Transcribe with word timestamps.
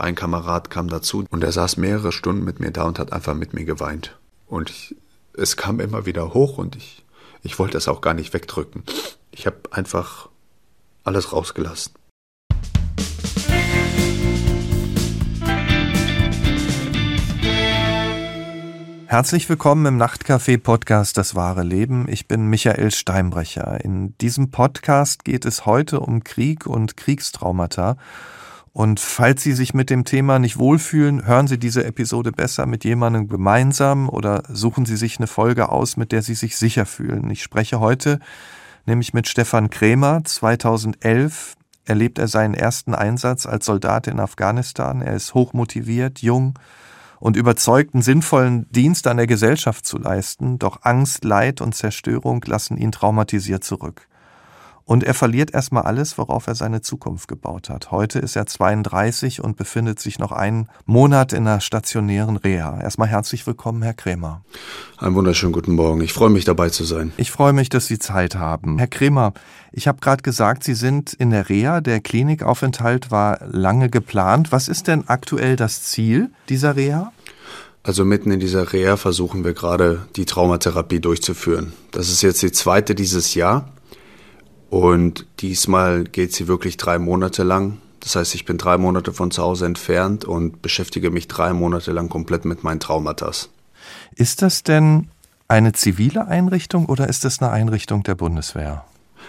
Ein 0.00 0.14
Kamerad 0.14 0.70
kam 0.70 0.88
dazu 0.88 1.26
und 1.28 1.44
er 1.44 1.52
saß 1.52 1.76
mehrere 1.76 2.10
Stunden 2.10 2.42
mit 2.42 2.58
mir 2.58 2.70
da 2.70 2.84
und 2.84 2.98
hat 2.98 3.12
einfach 3.12 3.34
mit 3.34 3.52
mir 3.52 3.66
geweint. 3.66 4.16
Und 4.46 4.70
ich, 4.70 4.96
es 5.34 5.58
kam 5.58 5.78
immer 5.78 6.06
wieder 6.06 6.32
hoch 6.32 6.56
und 6.56 6.74
ich, 6.74 7.04
ich 7.42 7.58
wollte 7.58 7.76
es 7.76 7.86
auch 7.86 8.00
gar 8.00 8.14
nicht 8.14 8.32
wegdrücken. 8.32 8.82
Ich 9.30 9.44
habe 9.44 9.58
einfach 9.72 10.30
alles 11.04 11.34
rausgelassen. 11.34 11.92
Herzlich 19.04 19.50
willkommen 19.50 19.84
im 19.84 19.98
Nachtcafé-Podcast 19.98 21.18
Das 21.18 21.34
wahre 21.34 21.62
Leben. 21.62 22.08
Ich 22.08 22.26
bin 22.26 22.46
Michael 22.46 22.90
Steinbrecher. 22.90 23.84
In 23.84 24.16
diesem 24.16 24.50
Podcast 24.50 25.26
geht 25.26 25.44
es 25.44 25.66
heute 25.66 26.00
um 26.00 26.24
Krieg 26.24 26.66
und 26.66 26.96
Kriegstraumata. 26.96 27.98
Und 28.72 29.00
falls 29.00 29.42
Sie 29.42 29.52
sich 29.52 29.74
mit 29.74 29.90
dem 29.90 30.04
Thema 30.04 30.38
nicht 30.38 30.58
wohlfühlen, 30.58 31.26
hören 31.26 31.48
Sie 31.48 31.58
diese 31.58 31.84
Episode 31.84 32.30
besser 32.30 32.66
mit 32.66 32.84
jemandem 32.84 33.28
gemeinsam 33.28 34.08
oder 34.08 34.44
suchen 34.48 34.86
Sie 34.86 34.96
sich 34.96 35.18
eine 35.18 35.26
Folge 35.26 35.70
aus, 35.70 35.96
mit 35.96 36.12
der 36.12 36.22
Sie 36.22 36.34
sich 36.34 36.56
sicher 36.56 36.86
fühlen. 36.86 37.28
Ich 37.30 37.42
spreche 37.42 37.80
heute 37.80 38.20
nämlich 38.86 39.12
mit 39.12 39.28
Stefan 39.28 39.70
Krämer. 39.70 40.22
2011 40.24 41.54
erlebt 41.84 42.18
er 42.18 42.28
seinen 42.28 42.54
ersten 42.54 42.94
Einsatz 42.94 43.46
als 43.46 43.66
Soldat 43.66 44.06
in 44.06 44.20
Afghanistan. 44.20 45.02
Er 45.02 45.14
ist 45.14 45.34
hochmotiviert, 45.34 46.20
jung 46.20 46.56
und 47.18 47.36
überzeugt, 47.36 47.94
einen 47.94 48.02
sinnvollen 48.02 48.70
Dienst 48.70 49.08
an 49.08 49.16
der 49.16 49.26
Gesellschaft 49.26 49.84
zu 49.84 49.98
leisten. 49.98 50.60
Doch 50.60 50.78
Angst, 50.82 51.24
Leid 51.24 51.60
und 51.60 51.74
Zerstörung 51.74 52.42
lassen 52.46 52.76
ihn 52.76 52.92
traumatisiert 52.92 53.64
zurück. 53.64 54.06
Und 54.90 55.04
er 55.04 55.14
verliert 55.14 55.54
erstmal 55.54 55.84
alles, 55.84 56.18
worauf 56.18 56.48
er 56.48 56.56
seine 56.56 56.80
Zukunft 56.80 57.28
gebaut 57.28 57.70
hat. 57.70 57.92
Heute 57.92 58.18
ist 58.18 58.34
er 58.34 58.46
32 58.46 59.40
und 59.40 59.56
befindet 59.56 60.00
sich 60.00 60.18
noch 60.18 60.32
einen 60.32 60.68
Monat 60.84 61.32
in 61.32 61.46
einer 61.46 61.60
stationären 61.60 62.36
Reha. 62.36 62.80
Erstmal 62.80 63.06
herzlich 63.06 63.46
willkommen, 63.46 63.82
Herr 63.82 63.94
Krämer. 63.94 64.42
Einen 64.98 65.14
wunderschönen 65.14 65.52
guten 65.52 65.76
Morgen. 65.76 66.00
Ich 66.00 66.12
freue 66.12 66.30
mich 66.30 66.44
dabei 66.44 66.70
zu 66.70 66.82
sein. 66.82 67.12
Ich 67.18 67.30
freue 67.30 67.52
mich, 67.52 67.68
dass 67.68 67.86
Sie 67.86 68.00
Zeit 68.00 68.34
haben. 68.34 68.78
Herr 68.78 68.88
Krämer, 68.88 69.32
ich 69.70 69.86
habe 69.86 70.00
gerade 70.00 70.24
gesagt, 70.24 70.64
Sie 70.64 70.74
sind 70.74 71.12
in 71.12 71.30
der 71.30 71.48
Reha. 71.48 71.80
Der 71.80 72.00
Klinikaufenthalt 72.00 73.12
war 73.12 73.38
lange 73.46 73.90
geplant. 73.90 74.50
Was 74.50 74.66
ist 74.66 74.88
denn 74.88 75.04
aktuell 75.06 75.54
das 75.54 75.84
Ziel 75.84 76.32
dieser 76.48 76.74
Reha? 76.74 77.12
Also 77.84 78.04
mitten 78.04 78.32
in 78.32 78.40
dieser 78.40 78.72
Reha 78.72 78.96
versuchen 78.96 79.44
wir 79.44 79.54
gerade 79.54 80.00
die 80.16 80.24
Traumatherapie 80.24 80.98
durchzuführen. 80.98 81.74
Das 81.92 82.08
ist 82.08 82.22
jetzt 82.22 82.42
die 82.42 82.50
zweite 82.50 82.96
dieses 82.96 83.36
Jahr. 83.36 83.70
Und 84.70 85.26
diesmal 85.40 86.04
geht 86.04 86.32
sie 86.32 86.46
wirklich 86.46 86.76
drei 86.76 86.98
Monate 86.98 87.42
lang. 87.42 87.78
Das 87.98 88.16
heißt, 88.16 88.34
ich 88.36 88.44
bin 88.44 88.56
drei 88.56 88.78
Monate 88.78 89.12
von 89.12 89.32
zu 89.32 89.42
Hause 89.42 89.66
entfernt 89.66 90.24
und 90.24 90.62
beschäftige 90.62 91.10
mich 91.10 91.28
drei 91.28 91.52
Monate 91.52 91.92
lang 91.92 92.08
komplett 92.08 92.44
mit 92.44 92.64
meinen 92.64 92.80
Traumatas. 92.80 93.50
Ist 94.14 94.42
das 94.42 94.62
denn 94.62 95.08
eine 95.48 95.72
zivile 95.72 96.28
Einrichtung 96.28 96.86
oder 96.86 97.08
ist 97.08 97.24
das 97.24 97.42
eine 97.42 97.50
Einrichtung 97.50 98.04
der 98.04 98.14
Bundeswehr? 98.14 98.84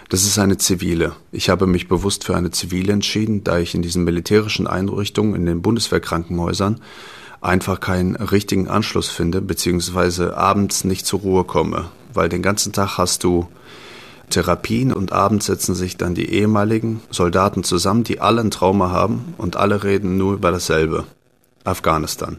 Das 0.08 0.22
ist 0.22 0.38
eine 0.38 0.58
zivile. 0.58 1.16
Ich 1.32 1.50
habe 1.50 1.66
mich 1.66 1.88
bewusst 1.88 2.24
für 2.24 2.36
eine 2.36 2.52
zivile 2.52 2.92
entschieden, 2.92 3.42
da 3.42 3.58
ich 3.58 3.74
in 3.74 3.82
diesen 3.82 4.04
militärischen 4.04 4.68
Einrichtungen, 4.68 5.34
in 5.34 5.46
den 5.46 5.60
Bundeswehrkrankenhäusern, 5.60 6.80
einfach 7.40 7.80
keinen 7.80 8.14
richtigen 8.14 8.68
Anschluss 8.68 9.08
finde, 9.08 9.42
beziehungsweise 9.42 10.36
abends 10.36 10.84
nicht 10.84 11.04
zur 11.04 11.20
Ruhe 11.20 11.44
komme. 11.44 11.90
Weil 12.14 12.28
den 12.28 12.42
ganzen 12.42 12.72
Tag 12.72 12.96
hast 12.98 13.24
du 13.24 13.48
Therapien 14.32 14.92
und 14.92 15.12
abends 15.12 15.46
setzen 15.46 15.74
sich 15.74 15.96
dann 15.96 16.14
die 16.14 16.30
ehemaligen 16.30 17.00
Soldaten 17.10 17.62
zusammen, 17.62 18.02
die 18.02 18.20
alle 18.20 18.40
ein 18.40 18.50
Trauma 18.50 18.90
haben 18.90 19.34
und 19.38 19.56
alle 19.56 19.84
reden 19.84 20.16
nur 20.16 20.34
über 20.34 20.50
dasselbe. 20.50 21.06
Afghanistan. 21.64 22.38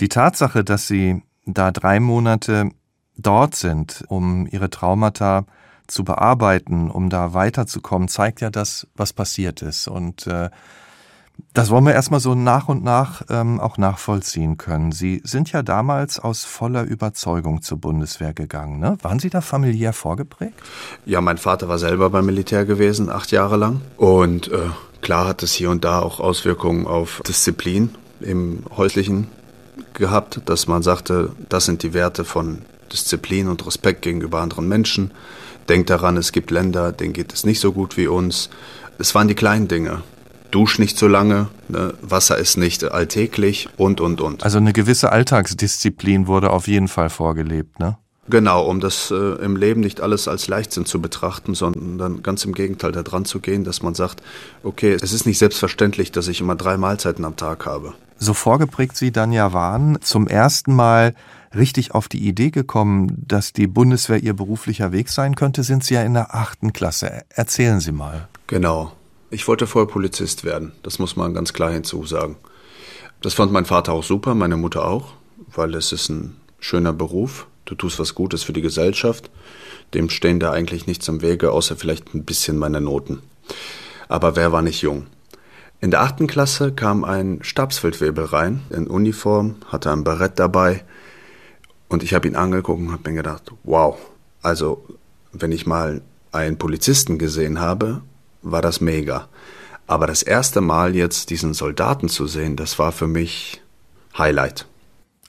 Die 0.00 0.08
Tatsache, 0.08 0.64
dass 0.64 0.86
Sie 0.86 1.22
da 1.46 1.70
drei 1.70 2.00
Monate 2.00 2.70
dort 3.16 3.54
sind, 3.54 4.04
um 4.08 4.46
Ihre 4.46 4.70
Traumata 4.70 5.46
zu 5.86 6.04
bearbeiten, 6.04 6.90
um 6.90 7.10
da 7.10 7.34
weiterzukommen, 7.34 8.08
zeigt 8.08 8.40
ja 8.40 8.50
das, 8.50 8.86
was 8.94 9.12
passiert 9.12 9.62
ist. 9.62 9.88
Und 9.88 10.26
äh, 10.26 10.50
das 11.54 11.68
wollen 11.68 11.84
wir 11.84 11.92
erstmal 11.92 12.20
so 12.20 12.34
nach 12.34 12.68
und 12.68 12.82
nach 12.82 13.22
ähm, 13.28 13.60
auch 13.60 13.76
nachvollziehen 13.76 14.56
können. 14.56 14.90
Sie 14.90 15.20
sind 15.22 15.52
ja 15.52 15.62
damals 15.62 16.18
aus 16.18 16.44
voller 16.44 16.84
Überzeugung 16.84 17.60
zur 17.60 17.78
Bundeswehr 17.78 18.32
gegangen. 18.32 18.80
Ne? 18.80 18.96
Waren 19.02 19.18
Sie 19.18 19.28
da 19.28 19.42
familiär 19.42 19.92
vorgeprägt? 19.92 20.54
Ja, 21.04 21.20
mein 21.20 21.36
Vater 21.36 21.68
war 21.68 21.78
selber 21.78 22.08
beim 22.08 22.24
Militär 22.24 22.64
gewesen, 22.64 23.10
acht 23.10 23.32
Jahre 23.32 23.56
lang. 23.56 23.82
Und 23.98 24.50
äh, 24.50 24.70
klar 25.02 25.26
hat 25.26 25.42
es 25.42 25.52
hier 25.52 25.70
und 25.70 25.84
da 25.84 26.00
auch 26.00 26.20
Auswirkungen 26.20 26.86
auf 26.86 27.20
Disziplin 27.26 27.90
im 28.20 28.64
häuslichen 28.74 29.26
gehabt, 29.92 30.40
dass 30.46 30.66
man 30.68 30.82
sagte, 30.82 31.32
das 31.50 31.66
sind 31.66 31.82
die 31.82 31.92
Werte 31.92 32.24
von 32.24 32.62
Disziplin 32.92 33.48
und 33.48 33.66
Respekt 33.66 34.02
gegenüber 34.02 34.40
anderen 34.40 34.68
Menschen. 34.68 35.10
Denkt 35.68 35.90
daran, 35.90 36.16
es 36.16 36.32
gibt 36.32 36.50
Länder, 36.50 36.92
denen 36.92 37.12
geht 37.12 37.32
es 37.32 37.44
nicht 37.44 37.60
so 37.60 37.72
gut 37.72 37.98
wie 37.98 38.06
uns. 38.06 38.48
Es 38.98 39.14
waren 39.14 39.28
die 39.28 39.34
kleinen 39.34 39.68
Dinge 39.68 40.02
dusch 40.52 40.78
nicht 40.78 40.96
so 40.96 41.08
lange, 41.08 41.48
ne? 41.68 41.94
Wasser 42.02 42.38
ist 42.38 42.56
nicht 42.56 42.84
alltäglich 42.84 43.68
und, 43.76 44.00
und, 44.00 44.20
und. 44.20 44.44
Also 44.44 44.58
eine 44.58 44.72
gewisse 44.72 45.10
Alltagsdisziplin 45.10 46.28
wurde 46.28 46.50
auf 46.50 46.68
jeden 46.68 46.88
Fall 46.88 47.10
vorgelebt, 47.10 47.80
ne? 47.80 47.98
Genau, 48.28 48.64
um 48.66 48.78
das 48.78 49.10
äh, 49.10 49.44
im 49.44 49.56
Leben 49.56 49.80
nicht 49.80 50.00
alles 50.00 50.28
als 50.28 50.46
Leichtsinn 50.46 50.86
zu 50.86 51.00
betrachten, 51.00 51.54
sondern 51.54 52.22
ganz 52.22 52.44
im 52.44 52.54
Gegenteil 52.54 52.92
da 52.92 53.02
dran 53.02 53.24
zu 53.24 53.40
gehen, 53.40 53.64
dass 53.64 53.82
man 53.82 53.94
sagt, 53.94 54.22
okay, 54.62 54.96
es 55.00 55.12
ist 55.12 55.26
nicht 55.26 55.38
selbstverständlich, 55.38 56.12
dass 56.12 56.28
ich 56.28 56.40
immer 56.40 56.54
drei 56.54 56.76
Mahlzeiten 56.76 57.24
am 57.24 57.34
Tag 57.34 57.66
habe. 57.66 57.94
So 58.18 58.32
vorgeprägt 58.32 58.96
Sie 58.96 59.10
dann 59.10 59.32
ja 59.32 59.52
waren, 59.52 60.00
zum 60.02 60.28
ersten 60.28 60.72
Mal 60.72 61.14
richtig 61.52 61.94
auf 61.94 62.08
die 62.08 62.26
Idee 62.26 62.52
gekommen, 62.52 63.24
dass 63.26 63.52
die 63.52 63.66
Bundeswehr 63.66 64.22
Ihr 64.22 64.34
beruflicher 64.34 64.92
Weg 64.92 65.08
sein 65.08 65.34
könnte, 65.34 65.64
sind 65.64 65.82
Sie 65.82 65.94
ja 65.94 66.02
in 66.02 66.14
der 66.14 66.32
achten 66.32 66.72
Klasse. 66.72 67.22
Erzählen 67.30 67.80
Sie 67.80 67.92
mal. 67.92 68.28
Genau. 68.46 68.92
Ich 69.32 69.48
wollte 69.48 69.66
vorher 69.66 69.90
Polizist 69.90 70.44
werden, 70.44 70.72
das 70.82 70.98
muss 70.98 71.16
man 71.16 71.32
ganz 71.32 71.54
klar 71.54 71.72
hinzusagen. 71.72 72.36
Das 73.22 73.32
fand 73.32 73.50
mein 73.50 73.64
Vater 73.64 73.94
auch 73.94 74.04
super, 74.04 74.34
meine 74.34 74.58
Mutter 74.58 74.86
auch, 74.86 75.14
weil 75.54 75.74
es 75.74 75.90
ist 75.90 76.10
ein 76.10 76.36
schöner 76.60 76.92
Beruf. 76.92 77.46
Du 77.64 77.74
tust 77.74 77.98
was 77.98 78.14
Gutes 78.14 78.42
für 78.42 78.52
die 78.52 78.60
Gesellschaft. 78.60 79.30
Dem 79.94 80.10
stehen 80.10 80.38
da 80.38 80.52
eigentlich 80.52 80.86
nichts 80.86 81.08
im 81.08 81.22
Wege, 81.22 81.50
außer 81.50 81.76
vielleicht 81.76 82.14
ein 82.14 82.26
bisschen 82.26 82.58
meine 82.58 82.82
Noten. 82.82 83.22
Aber 84.06 84.36
wer 84.36 84.52
war 84.52 84.60
nicht 84.60 84.82
jung? 84.82 85.06
In 85.80 85.90
der 85.90 86.02
achten 86.02 86.26
Klasse 86.26 86.70
kam 86.70 87.02
ein 87.02 87.38
Stabsfeldwebel 87.40 88.26
rein, 88.26 88.60
in 88.68 88.86
Uniform, 88.86 89.56
hatte 89.66 89.92
ein 89.92 90.04
Barett 90.04 90.38
dabei. 90.38 90.84
Und 91.88 92.02
ich 92.02 92.12
habe 92.12 92.28
ihn 92.28 92.36
angeguckt 92.36 92.82
und 92.82 92.92
habe 92.92 93.08
mir 93.08 93.16
gedacht, 93.16 93.50
wow, 93.62 93.96
also 94.42 94.84
wenn 95.32 95.52
ich 95.52 95.64
mal 95.64 96.02
einen 96.32 96.58
Polizisten 96.58 97.16
gesehen 97.16 97.60
habe, 97.60 98.02
war 98.42 98.62
das 98.62 98.80
mega. 98.80 99.28
Aber 99.86 100.06
das 100.06 100.22
erste 100.22 100.60
Mal 100.60 100.94
jetzt 100.94 101.30
diesen 101.30 101.54
Soldaten 101.54 102.08
zu 102.08 102.26
sehen, 102.26 102.56
das 102.56 102.78
war 102.78 102.92
für 102.92 103.08
mich 103.08 103.62
Highlight. 104.16 104.66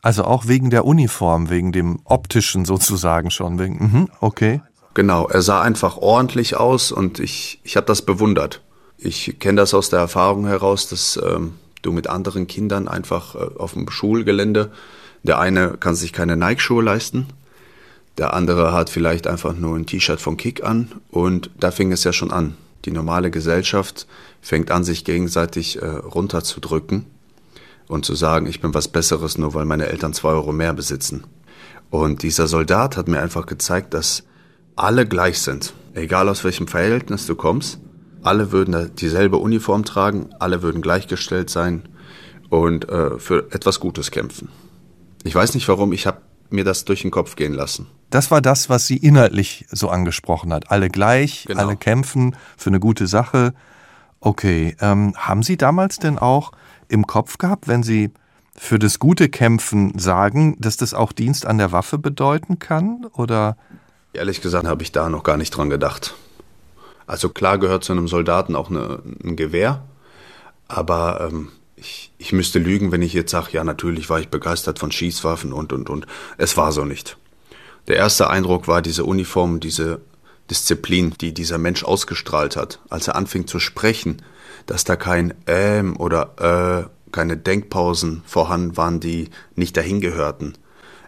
Also 0.01 0.25
auch 0.25 0.47
wegen 0.47 0.69
der 0.69 0.85
Uniform, 0.85 1.49
wegen 1.49 1.71
dem 1.71 1.99
optischen 2.03 2.65
sozusagen 2.65 3.31
schon. 3.31 3.57
Wegen, 3.57 3.77
mhm, 3.79 4.09
okay. 4.19 4.61
Genau, 4.93 5.27
er 5.27 5.41
sah 5.41 5.61
einfach 5.61 5.97
ordentlich 5.97 6.57
aus 6.57 6.91
und 6.91 7.19
ich, 7.19 7.59
ich 7.63 7.77
habe 7.77 7.87
das 7.87 8.01
bewundert. 8.01 8.61
Ich 8.97 9.39
kenne 9.39 9.61
das 9.61 9.73
aus 9.73 9.89
der 9.89 9.99
Erfahrung 9.99 10.45
heraus, 10.45 10.87
dass 10.87 11.19
ähm, 11.23 11.53
du 11.81 11.91
mit 11.91 12.07
anderen 12.07 12.47
Kindern 12.47 12.87
einfach 12.87 13.35
äh, 13.35 13.39
auf 13.57 13.73
dem 13.73 13.89
Schulgelände, 13.89 14.71
der 15.23 15.39
eine 15.39 15.77
kann 15.77 15.95
sich 15.95 16.13
keine 16.13 16.35
Nike-Schuhe 16.35 16.83
leisten, 16.83 17.27
der 18.17 18.33
andere 18.33 18.73
hat 18.73 18.89
vielleicht 18.89 19.25
einfach 19.25 19.55
nur 19.55 19.75
ein 19.75 19.85
T-Shirt 19.85 20.21
von 20.21 20.37
Kick 20.37 20.63
an 20.63 20.91
und 21.09 21.49
da 21.59 21.71
fing 21.71 21.91
es 21.91 22.03
ja 22.03 22.13
schon 22.13 22.31
an. 22.31 22.55
Die 22.85 22.91
normale 22.91 23.31
Gesellschaft 23.31 24.07
fängt 24.41 24.71
an, 24.71 24.83
sich 24.83 25.05
gegenseitig 25.05 25.81
äh, 25.81 25.85
runterzudrücken 25.85 27.05
und 27.87 28.05
zu 28.05 28.15
sagen, 28.15 28.47
ich 28.47 28.61
bin 28.61 28.73
was 28.73 28.87
Besseres, 28.87 29.37
nur 29.37 29.53
weil 29.53 29.65
meine 29.65 29.87
Eltern 29.87 30.13
zwei 30.13 30.29
Euro 30.29 30.51
mehr 30.51 30.73
besitzen. 30.73 31.23
Und 31.89 32.23
dieser 32.23 32.47
Soldat 32.47 32.97
hat 32.97 33.07
mir 33.07 33.21
einfach 33.21 33.45
gezeigt, 33.45 33.93
dass 33.93 34.23
alle 34.75 35.05
gleich 35.05 35.39
sind. 35.39 35.73
Egal 35.93 36.27
aus 36.27 36.43
welchem 36.43 36.67
Verhältnis 36.67 37.27
du 37.27 37.35
kommst, 37.35 37.79
alle 38.23 38.51
würden 38.51 38.95
dieselbe 38.95 39.37
Uniform 39.37 39.85
tragen, 39.85 40.29
alle 40.39 40.61
würden 40.61 40.81
gleichgestellt 40.81 41.49
sein 41.49 41.83
und 42.49 42.89
äh, 42.89 43.19
für 43.19 43.51
etwas 43.51 43.79
Gutes 43.79 44.11
kämpfen. 44.11 44.49
Ich 45.23 45.35
weiß 45.35 45.53
nicht 45.53 45.67
warum, 45.67 45.93
ich 45.93 46.07
habe 46.07 46.21
mir 46.49 46.63
das 46.63 46.85
durch 46.85 47.01
den 47.01 47.11
Kopf 47.11 47.35
gehen 47.35 47.53
lassen. 47.53 47.87
Das 48.09 48.29
war 48.29 48.41
das, 48.41 48.69
was 48.69 48.85
sie 48.85 48.97
inhaltlich 48.97 49.65
so 49.71 49.89
angesprochen 49.89 50.53
hat. 50.53 50.69
Alle 50.69 50.89
gleich, 50.89 51.45
genau. 51.47 51.61
alle 51.61 51.75
kämpfen 51.75 52.35
für 52.57 52.69
eine 52.69 52.79
gute 52.79 53.07
Sache. 53.07 53.53
Okay, 54.19 54.75
ähm, 54.79 55.15
haben 55.17 55.43
Sie 55.43 55.57
damals 55.57 55.97
denn 55.97 56.19
auch 56.19 56.51
im 56.89 57.07
Kopf 57.07 57.37
gehabt, 57.39 57.67
wenn 57.67 57.81
Sie 57.81 58.11
für 58.55 58.77
das 58.77 58.99
gute 58.99 59.29
Kämpfen 59.29 59.97
sagen, 59.97 60.55
dass 60.59 60.77
das 60.77 60.93
auch 60.93 61.11
Dienst 61.11 61.45
an 61.45 61.57
der 61.57 61.71
Waffe 61.71 61.97
bedeuten 61.97 62.59
kann? 62.59 63.07
Oder? 63.13 63.57
Ehrlich 64.13 64.41
gesagt 64.41 64.67
habe 64.67 64.83
ich 64.83 64.91
da 64.91 65.09
noch 65.09 65.23
gar 65.23 65.37
nicht 65.37 65.49
dran 65.51 65.69
gedacht. 65.71 66.13
Also 67.07 67.29
klar 67.29 67.57
gehört 67.57 67.83
zu 67.83 67.93
einem 67.93 68.07
Soldaten 68.07 68.55
auch 68.55 68.69
eine, 68.69 69.01
ein 69.23 69.35
Gewehr, 69.35 69.83
aber 70.67 71.27
ähm, 71.29 71.49
ich, 71.83 72.11
ich 72.17 72.33
müsste 72.33 72.59
lügen, 72.59 72.91
wenn 72.91 73.01
ich 73.01 73.13
jetzt 73.13 73.31
sage, 73.31 73.49
ja, 73.51 73.63
natürlich 73.63 74.09
war 74.09 74.19
ich 74.19 74.29
begeistert 74.29 74.79
von 74.79 74.91
Schießwaffen 74.91 75.53
und, 75.53 75.73
und, 75.73 75.89
und. 75.89 76.07
Es 76.37 76.57
war 76.57 76.71
so 76.71 76.85
nicht. 76.85 77.17
Der 77.87 77.97
erste 77.97 78.29
Eindruck 78.29 78.67
war 78.67 78.81
diese 78.81 79.03
Uniform, 79.03 79.59
diese 79.59 80.01
Disziplin, 80.49 81.13
die 81.19 81.33
dieser 81.33 81.57
Mensch 81.57 81.83
ausgestrahlt 81.83 82.55
hat, 82.55 82.79
als 82.89 83.07
er 83.07 83.15
anfing 83.15 83.47
zu 83.47 83.59
sprechen, 83.59 84.21
dass 84.65 84.83
da 84.83 84.95
kein 84.95 85.33
ähm 85.47 85.97
oder 85.97 86.87
äh, 86.87 87.11
keine 87.11 87.37
Denkpausen 87.37 88.23
vorhanden 88.25 88.77
waren, 88.77 88.99
die 88.99 89.29
nicht 89.55 89.75
dahin 89.77 89.99
gehörten. 90.01 90.53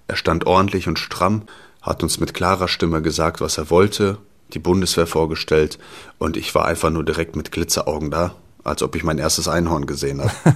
Er 0.07 0.17
stand 0.17 0.45
ordentlich 0.45 0.87
und 0.87 0.99
stramm, 0.99 1.43
hat 1.81 2.03
uns 2.03 2.19
mit 2.19 2.33
klarer 2.33 2.67
Stimme 2.67 3.01
gesagt, 3.01 3.41
was 3.41 3.57
er 3.57 3.69
wollte, 3.69 4.17
die 4.53 4.59
Bundeswehr 4.59 5.07
vorgestellt, 5.07 5.79
und 6.19 6.37
ich 6.37 6.53
war 6.53 6.65
einfach 6.65 6.91
nur 6.91 7.03
direkt 7.03 7.35
mit 7.35 7.51
Glitzeraugen 7.51 8.11
da 8.11 8.35
als 8.65 8.81
ob 8.81 8.95
ich 8.95 9.03
mein 9.03 9.19
erstes 9.19 9.47
Einhorn 9.47 9.85
gesehen 9.85 10.21
habe. 10.21 10.33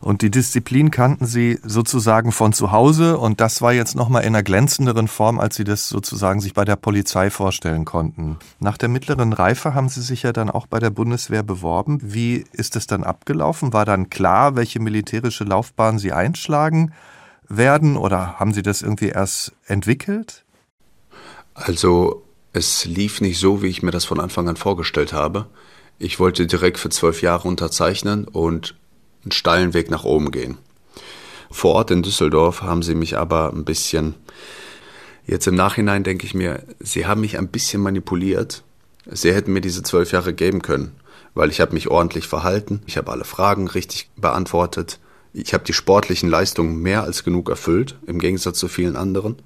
und 0.00 0.22
die 0.22 0.30
Disziplin 0.30 0.90
kannten 0.90 1.26
Sie 1.26 1.58
sozusagen 1.64 2.30
von 2.30 2.52
zu 2.52 2.70
Hause 2.70 3.18
und 3.18 3.40
das 3.40 3.60
war 3.60 3.72
jetzt 3.72 3.96
nochmal 3.96 4.22
in 4.22 4.28
einer 4.28 4.42
glänzenderen 4.42 5.08
Form, 5.08 5.40
als 5.40 5.56
Sie 5.56 5.64
das 5.64 5.88
sozusagen 5.88 6.40
sich 6.40 6.54
bei 6.54 6.64
der 6.64 6.76
Polizei 6.76 7.30
vorstellen 7.30 7.84
konnten. 7.84 8.38
Nach 8.60 8.78
der 8.78 8.88
mittleren 8.88 9.32
Reife 9.32 9.74
haben 9.74 9.88
Sie 9.88 10.02
sich 10.02 10.22
ja 10.22 10.32
dann 10.32 10.50
auch 10.50 10.66
bei 10.66 10.78
der 10.78 10.90
Bundeswehr 10.90 11.42
beworben. 11.42 11.98
Wie 12.02 12.44
ist 12.52 12.76
es 12.76 12.86
dann 12.86 13.02
abgelaufen? 13.02 13.72
War 13.72 13.84
dann 13.84 14.08
klar, 14.08 14.54
welche 14.54 14.78
militärische 14.78 15.44
Laufbahn 15.44 15.98
Sie 15.98 16.12
einschlagen 16.12 16.92
werden 17.48 17.96
oder 17.96 18.38
haben 18.38 18.54
Sie 18.54 18.62
das 18.62 18.82
irgendwie 18.82 19.08
erst 19.08 19.52
entwickelt? 19.66 20.44
Also 21.54 22.22
es 22.52 22.84
lief 22.84 23.20
nicht 23.20 23.38
so, 23.38 23.62
wie 23.62 23.66
ich 23.66 23.82
mir 23.82 23.90
das 23.90 24.04
von 24.04 24.20
Anfang 24.20 24.48
an 24.48 24.56
vorgestellt 24.56 25.12
habe. 25.12 25.46
Ich 26.04 26.18
wollte 26.18 26.48
direkt 26.48 26.78
für 26.78 26.88
zwölf 26.88 27.22
Jahre 27.22 27.46
unterzeichnen 27.46 28.24
und 28.24 28.74
einen 29.22 29.30
steilen 29.30 29.72
Weg 29.72 29.88
nach 29.88 30.02
oben 30.02 30.32
gehen. 30.32 30.58
Vor 31.48 31.76
Ort 31.76 31.92
in 31.92 32.02
Düsseldorf 32.02 32.60
haben 32.60 32.82
sie 32.82 32.96
mich 32.96 33.16
aber 33.16 33.52
ein 33.52 33.64
bisschen, 33.64 34.16
jetzt 35.28 35.46
im 35.46 35.54
Nachhinein 35.54 36.02
denke 36.02 36.26
ich 36.26 36.34
mir, 36.34 36.64
sie 36.80 37.06
haben 37.06 37.20
mich 37.20 37.38
ein 37.38 37.46
bisschen 37.46 37.80
manipuliert. 37.82 38.64
Sie 39.06 39.32
hätten 39.32 39.52
mir 39.52 39.60
diese 39.60 39.84
zwölf 39.84 40.10
Jahre 40.10 40.34
geben 40.34 40.60
können, 40.60 40.90
weil 41.34 41.50
ich 41.50 41.60
habe 41.60 41.72
mich 41.72 41.86
ordentlich 41.86 42.26
verhalten, 42.26 42.82
ich 42.86 42.96
habe 42.96 43.12
alle 43.12 43.24
Fragen 43.24 43.68
richtig 43.68 44.10
beantwortet, 44.16 44.98
ich 45.32 45.54
habe 45.54 45.62
die 45.62 45.72
sportlichen 45.72 46.28
Leistungen 46.28 46.82
mehr 46.82 47.04
als 47.04 47.22
genug 47.22 47.48
erfüllt, 47.48 47.96
im 48.08 48.18
Gegensatz 48.18 48.58
zu 48.58 48.66
vielen 48.66 48.96
anderen, 48.96 49.36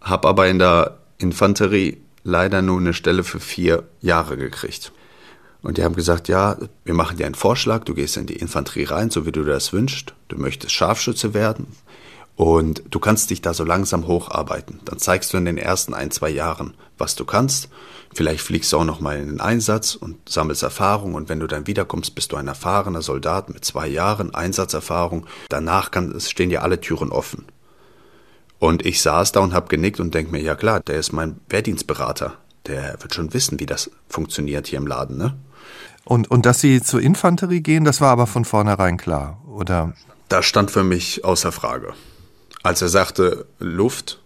habe 0.00 0.28
aber 0.28 0.48
in 0.48 0.58
der 0.58 1.00
Infanterie 1.18 1.98
leider 2.24 2.62
nur 2.62 2.80
eine 2.80 2.94
Stelle 2.94 3.22
für 3.22 3.38
vier 3.38 3.86
Jahre 4.00 4.38
gekriegt. 4.38 4.92
Und 5.62 5.78
die 5.78 5.84
haben 5.84 5.94
gesagt, 5.94 6.28
ja, 6.28 6.56
wir 6.84 6.94
machen 6.94 7.16
dir 7.16 7.26
einen 7.26 7.36
Vorschlag, 7.36 7.84
du 7.84 7.94
gehst 7.94 8.16
in 8.16 8.26
die 8.26 8.36
Infanterie 8.36 8.84
rein, 8.84 9.10
so 9.10 9.26
wie 9.26 9.32
du 9.32 9.44
das 9.44 9.72
wünschst. 9.72 10.14
Du 10.28 10.36
möchtest 10.36 10.72
Scharfschütze 10.72 11.34
werden 11.34 11.68
und 12.34 12.82
du 12.90 12.98
kannst 12.98 13.30
dich 13.30 13.42
da 13.42 13.54
so 13.54 13.62
langsam 13.62 14.06
hocharbeiten. 14.06 14.80
Dann 14.84 14.98
zeigst 14.98 15.32
du 15.32 15.36
in 15.36 15.44
den 15.44 15.58
ersten 15.58 15.94
ein, 15.94 16.10
zwei 16.10 16.30
Jahren, 16.30 16.74
was 16.98 17.14
du 17.14 17.24
kannst. 17.24 17.68
Vielleicht 18.14 18.42
fliegst 18.42 18.72
du 18.72 18.78
auch 18.78 18.84
noch 18.84 19.00
mal 19.00 19.16
in 19.18 19.28
den 19.28 19.40
Einsatz 19.40 19.94
und 19.94 20.28
sammelst 20.28 20.62
Erfahrung 20.62 21.14
und 21.14 21.28
wenn 21.28 21.40
du 21.40 21.46
dann 21.46 21.66
wiederkommst, 21.66 22.14
bist 22.14 22.32
du 22.32 22.36
ein 22.36 22.48
erfahrener 22.48 23.02
Soldat 23.02 23.48
mit 23.48 23.64
zwei 23.64 23.86
Jahren 23.86 24.34
Einsatzerfahrung. 24.34 25.26
Danach 25.48 25.90
kann, 25.90 26.18
stehen 26.20 26.50
dir 26.50 26.62
alle 26.62 26.80
Türen 26.80 27.10
offen. 27.10 27.46
Und 28.58 28.84
ich 28.86 29.02
saß 29.02 29.32
da 29.32 29.40
und 29.40 29.54
habe 29.54 29.68
genickt 29.68 30.00
und 30.00 30.14
denk 30.14 30.30
mir, 30.30 30.40
ja 30.40 30.54
klar, 30.54 30.80
der 30.80 30.96
ist 30.96 31.12
mein 31.12 31.40
Wehrdienstberater. 31.48 32.34
Der 32.66 32.96
wird 33.00 33.14
schon 33.14 33.34
wissen, 33.34 33.58
wie 33.58 33.66
das 33.66 33.90
funktioniert 34.08 34.68
hier 34.68 34.78
im 34.78 34.86
Laden, 34.86 35.16
ne? 35.16 35.36
Und, 36.04 36.30
und 36.30 36.46
dass 36.46 36.60
Sie 36.60 36.82
zur 36.82 37.00
Infanterie 37.00 37.60
gehen, 37.60 37.84
das 37.84 38.00
war 38.00 38.10
aber 38.10 38.26
von 38.26 38.44
vornherein 38.44 38.96
klar, 38.96 39.40
oder? 39.46 39.94
Das 40.28 40.46
stand 40.46 40.70
für 40.70 40.84
mich 40.84 41.24
außer 41.24 41.52
Frage. 41.52 41.94
Als 42.62 42.82
er 42.82 42.88
sagte 42.88 43.46
Luft, 43.58 44.20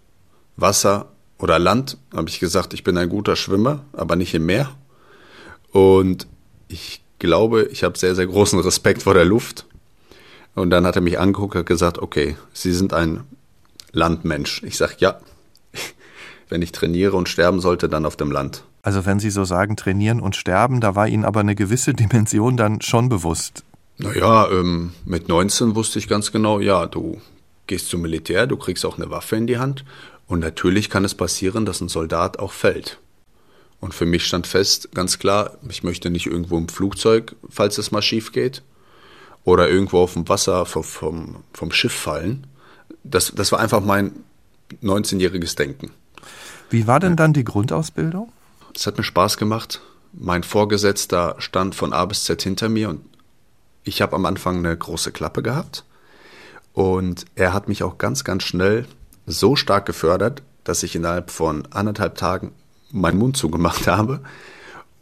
Wasser 0.57 1.09
oder 1.39 1.59
Land, 1.59 1.99
habe 2.15 2.29
ich 2.29 2.41
gesagt, 2.41 2.75
ich 2.75 2.85
bin 2.85 2.97
ein 2.97 3.09
guter 3.09 3.37
Schwimmer, 3.37 3.85
aber 3.93 4.17
nicht 4.17 4.35
im 4.35 4.47
Meer. 4.47 4.71
Und 5.73 6.27
ich 6.69 7.03
glaube, 7.19 7.65
ich 7.65 7.85
habe 7.85 7.99
sehr, 7.99 8.15
sehr 8.15 8.27
großen 8.27 8.59
Respekt 8.61 9.03
vor 9.03 9.15
der 9.15 9.25
Luft. 9.25 9.67
Und 10.55 10.71
dann 10.71 10.87
hat 10.87 10.97
er 10.97 11.03
mich 11.03 11.19
angeguckt 11.19 11.57
und 11.57 11.67
gesagt, 11.67 11.99
okay, 11.99 12.37
Sie 12.53 12.73
sind 12.73 12.95
ein 12.95 13.25
Landmensch. 13.93 14.63
Ich 14.63 14.77
sage, 14.77 14.95
ja, 14.99 15.21
wenn 16.49 16.63
ich 16.63 16.73
trainiere 16.73 17.17
und 17.17 17.29
sterben 17.29 17.61
sollte, 17.61 17.89
dann 17.89 18.07
auf 18.07 18.17
dem 18.17 18.31
Land. 18.31 18.65
Also 18.87 19.05
wenn 19.05 19.19
Sie 19.19 19.31
so 19.31 19.45
sagen, 19.45 19.75
trainieren 19.75 20.21
und 20.21 20.37
sterben, 20.37 20.81
da 20.81 20.95
war 20.95 21.09
Ihnen 21.09 21.25
aber 21.25 21.41
eine 21.41 21.57
gewisse 21.57 21.93
Dimension 21.93 22.57
dann 22.57 22.81
schon 22.83 23.09
bewusst. 23.09 23.65
Naja, 23.99 24.49
ähm, 24.49 24.93
mit 25.05 25.29
19 25.29 25.75
wusste 25.75 25.99
ich 25.99 26.07
ganz 26.07 26.31
genau, 26.31 26.61
ja, 26.61 26.87
du 26.87 27.21
gehst 27.67 27.89
zum 27.89 28.03
Militär, 28.03 28.47
du 28.47 28.57
kriegst 28.57 28.87
auch 28.87 28.97
eine 28.97 29.11
Waffe 29.11 29.35
in 29.35 29.49
die 29.49 29.59
Hand 29.59 29.85
und 30.29 30.39
natürlich 30.39 30.89
kann 30.89 31.05
es 31.05 31.17
passieren, 31.17 31.67
dass 31.67 31.81
ein 31.81 31.89
Soldat 31.89 32.39
auch 32.39 32.53
fällt. 32.53 33.01
Und 33.81 33.93
für 33.93 34.07
mich 34.07 34.25
stand 34.25 34.47
fest, 34.47 34.91
ganz 34.95 35.19
klar, 35.19 35.59
ich 35.69 35.83
möchte 35.83 36.09
nicht 36.09 36.27
irgendwo 36.27 36.57
im 36.57 36.69
Flugzeug, 36.69 37.35
falls 37.51 37.79
es 37.79 37.91
mal 37.91 38.03
schief 38.03 38.31
geht, 38.31 38.63
oder 39.43 39.69
irgendwo 39.69 39.99
auf 39.99 40.13
dem 40.13 40.29
Wasser 40.29 40.65
vom, 40.65 40.85
vom, 40.85 41.37
vom 41.53 41.73
Schiff 41.73 41.93
fallen. 41.93 42.47
Das, 43.03 43.33
das 43.35 43.51
war 43.51 43.59
einfach 43.59 43.81
mein 43.81 44.13
19-jähriges 44.81 45.57
Denken. 45.57 45.91
Wie 46.71 46.87
war 46.87 47.01
denn 47.01 47.17
dann 47.17 47.33
die 47.33 47.43
Grundausbildung? 47.43 48.31
Es 48.77 48.87
hat 48.87 48.99
mir 48.99 49.05
Spaß 49.05 49.39
gemacht. 49.39 49.81
Mein 50.13 50.43
Vorgesetzter 50.43 51.37
stand 51.39 51.75
von 51.75 51.95
A 51.95 52.05
bis 52.05 52.25
Z 52.25 52.43
hinter 52.43 52.69
mir 52.69 52.91
und 52.91 53.01
ich 53.85 54.03
habe 54.03 54.15
am 54.15 54.27
Anfang 54.27 54.59
eine 54.59 54.77
große 54.77 55.13
Klappe 55.13 55.43
gehabt. 55.43 55.85
Und 56.75 57.25
er 57.37 57.55
hat 57.55 57.69
mich 57.69 57.83
auch 57.83 57.97
ganz, 57.97 58.23
ganz 58.23 58.43
schnell 58.43 58.87
so 59.27 59.57
stark 59.57 59.87
gefördert, 59.87 60.43
dass 60.63 60.83
ich 60.83 60.95
innerhalb 60.95 61.31
von 61.31 61.67
anderthalb 61.73 62.17
Tagen 62.17 62.53
meinen 62.91 63.19
Mund 63.19 63.39
zugemacht 63.39 63.87
habe 63.87 64.21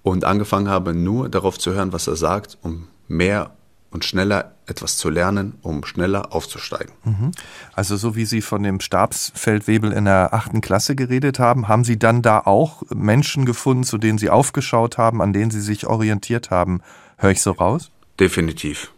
und 0.05 0.25
angefangen 0.25 0.69
habe, 0.69 0.95
nur 0.95 1.29
darauf 1.29 1.59
zu 1.59 1.73
hören, 1.73 1.93
was 1.93 2.07
er 2.07 2.17
sagt, 2.17 2.59
um 2.63 2.87
mehr 3.09 3.57
und 3.91 4.05
schneller 4.05 4.54
etwas 4.67 4.97
zu 4.97 5.11
lernen, 5.11 5.59
um 5.63 5.85
schneller 5.85 6.35
aufzusteigen. 6.35 6.93
Mhm. 7.05 7.33
Also 7.75 7.97
so 7.97 8.17
wie 8.17 8.25
Sie 8.25 8.41
von 8.41 8.63
dem 8.63 8.81
Stabsfeldwebel 8.81 9.93
in 9.93 10.07
der 10.07 10.33
achten 10.33 10.61
Klasse 10.61 10.97
geredet 10.97 11.39
haben, 11.39 11.69
haben 11.69 11.85
Sie 11.85 11.99
dann 11.99 12.23
da 12.23 12.41
auch 12.41 12.83
Menschen 12.91 13.45
gefunden, 13.45 13.85
zu 13.85 13.99
denen 13.99 14.19
Sie 14.19 14.31
aufgeschaut 14.31 14.97
haben, 14.97 15.21
an 15.21 15.33
denen 15.33 15.51
Sie 15.51 15.61
sich 15.61 15.87
orientiert 15.87 16.51
haben? 16.51 16.81
Höre 17.19 17.31
ich 17.31 17.43
so 17.43 17.53
raus? 17.53 17.91
Definitiv. 18.19 18.93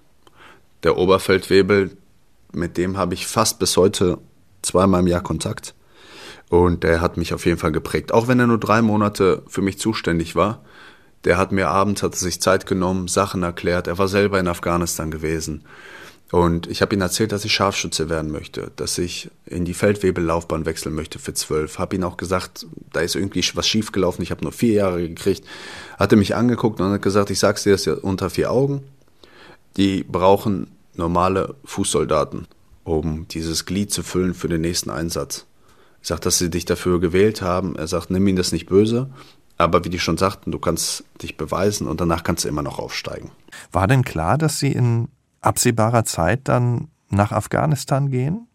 Der 0.82 0.96
Oberfeldwebel, 0.96 1.96
mit 2.52 2.76
dem 2.76 2.96
habe 2.96 3.14
ich 3.14 3.26
fast 3.26 3.58
bis 3.58 3.76
heute 3.76 4.18
zweimal 4.62 5.00
im 5.00 5.06
Jahr 5.06 5.22
Kontakt. 5.22 5.74
Und 6.48 6.84
der 6.84 7.00
hat 7.00 7.16
mich 7.16 7.34
auf 7.34 7.44
jeden 7.44 7.58
Fall 7.58 7.72
geprägt. 7.72 8.12
Auch 8.12 8.28
wenn 8.28 8.38
er 8.38 8.46
nur 8.46 8.60
drei 8.60 8.82
Monate 8.82 9.42
für 9.48 9.62
mich 9.62 9.78
zuständig 9.78 10.36
war, 10.36 10.62
der 11.26 11.36
hat 11.36 11.52
mir 11.52 11.68
abends, 11.68 12.02
hat 12.02 12.14
sich 12.14 12.40
Zeit 12.40 12.66
genommen, 12.66 13.08
Sachen 13.08 13.42
erklärt. 13.42 13.88
Er 13.88 13.98
war 13.98 14.06
selber 14.06 14.38
in 14.38 14.46
Afghanistan 14.46 15.10
gewesen. 15.10 15.64
Und 16.30 16.68
ich 16.68 16.82
habe 16.82 16.94
ihm 16.94 17.00
erzählt, 17.00 17.32
dass 17.32 17.44
ich 17.44 17.52
Scharfschütze 17.52 18.08
werden 18.08 18.30
möchte, 18.30 18.70
dass 18.76 18.96
ich 18.98 19.30
in 19.44 19.64
die 19.64 19.74
Feldwebellaufbahn 19.74 20.66
wechseln 20.66 20.94
möchte 20.94 21.18
für 21.18 21.34
zwölf. 21.34 21.78
Habe 21.78 21.96
ihm 21.96 22.04
auch 22.04 22.16
gesagt, 22.16 22.66
da 22.92 23.00
ist 23.00 23.16
irgendwie 23.16 23.44
was 23.54 23.66
schiefgelaufen. 23.66 24.22
Ich 24.22 24.30
habe 24.30 24.42
nur 24.42 24.52
vier 24.52 24.74
Jahre 24.74 25.06
gekriegt. 25.06 25.44
Hatte 25.98 26.16
mich 26.16 26.34
angeguckt 26.36 26.80
und 26.80 26.90
hat 26.90 27.02
gesagt, 27.02 27.30
ich 27.30 27.40
sag's 27.40 27.64
dir 27.64 27.72
das 27.72 27.84
ja 27.84 27.94
unter 27.94 28.30
vier 28.30 28.50
Augen. 28.52 28.84
Die 29.76 30.04
brauchen 30.04 30.68
normale 30.94 31.56
Fußsoldaten, 31.64 32.46
um 32.84 33.26
dieses 33.28 33.66
Glied 33.66 33.92
zu 33.92 34.04
füllen 34.04 34.34
für 34.34 34.48
den 34.48 34.60
nächsten 34.60 34.90
Einsatz. 34.90 35.44
Ich 36.02 36.08
sage, 36.08 36.20
dass 36.20 36.38
sie 36.38 36.50
dich 36.50 36.64
dafür 36.64 37.00
gewählt 37.00 37.42
haben. 37.42 37.74
Er 37.74 37.88
sagt, 37.88 38.10
nimm 38.10 38.26
ihn 38.28 38.36
das 38.36 38.52
nicht 38.52 38.66
böse. 38.66 39.10
Aber 39.58 39.84
wie 39.84 39.90
die 39.90 39.98
schon 39.98 40.18
sagten, 40.18 40.52
du 40.52 40.58
kannst 40.58 41.04
dich 41.22 41.36
beweisen 41.36 41.86
und 41.86 42.00
danach 42.00 42.22
kannst 42.22 42.44
du 42.44 42.48
immer 42.48 42.62
noch 42.62 42.78
aufsteigen. 42.78 43.30
War 43.72 43.86
denn 43.86 44.04
klar, 44.04 44.36
dass 44.36 44.58
Sie 44.58 44.72
in 44.72 45.08
absehbarer 45.40 46.04
Zeit 46.04 46.40
dann 46.44 46.88
nach 47.08 47.32
Afghanistan 47.32 48.10
gehen? 48.10 48.48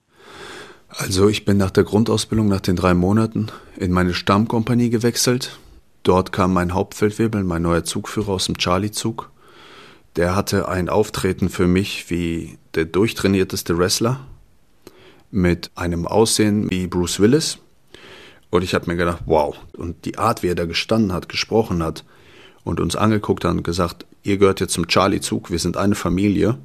Also 0.89 1.29
ich 1.29 1.45
bin 1.45 1.57
nach 1.57 1.71
der 1.71 1.85
Grundausbildung, 1.85 2.47
nach 2.49 2.59
den 2.59 2.75
drei 2.75 2.93
Monaten, 2.93 3.47
in 3.77 3.91
meine 3.91 4.13
Stammkompanie 4.13 4.89
gewechselt. 4.89 5.57
Dort 6.03 6.31
kam 6.31 6.53
mein 6.53 6.73
Hauptfeldwebel, 6.73 7.43
mein 7.43 7.61
neuer 7.61 7.83
Zugführer 7.83 8.33
aus 8.33 8.45
dem 8.45 8.57
Charlie-Zug. 8.57 9.31
Der 10.17 10.35
hatte 10.35 10.67
ein 10.67 10.89
Auftreten 10.89 11.49
für 11.49 11.67
mich 11.67 12.09
wie 12.09 12.57
der 12.75 12.85
durchtrainierteste 12.85 13.77
Wrestler 13.77 14.19
mit 15.29 15.71
einem 15.75 16.05
Aussehen 16.05 16.69
wie 16.69 16.87
Bruce 16.87 17.19
Willis. 17.21 17.59
Und 18.51 18.63
ich 18.63 18.75
habe 18.75 18.85
mir 18.91 18.97
gedacht, 18.97 19.23
wow. 19.25 19.57
Und 19.75 20.05
die 20.05 20.19
Art, 20.19 20.43
wie 20.43 20.49
er 20.49 20.55
da 20.55 20.65
gestanden 20.65 21.13
hat, 21.13 21.29
gesprochen 21.29 21.81
hat 21.81 22.03
und 22.63 22.79
uns 22.79 22.95
angeguckt 22.95 23.43
hat 23.43 23.51
und 23.51 23.63
gesagt, 23.63 24.05
ihr 24.23 24.37
gehört 24.37 24.59
jetzt 24.59 24.73
zum 24.73 24.87
Charlie-Zug, 24.87 25.49
wir 25.49 25.57
sind 25.57 25.77
eine 25.77 25.95
Familie 25.95 26.57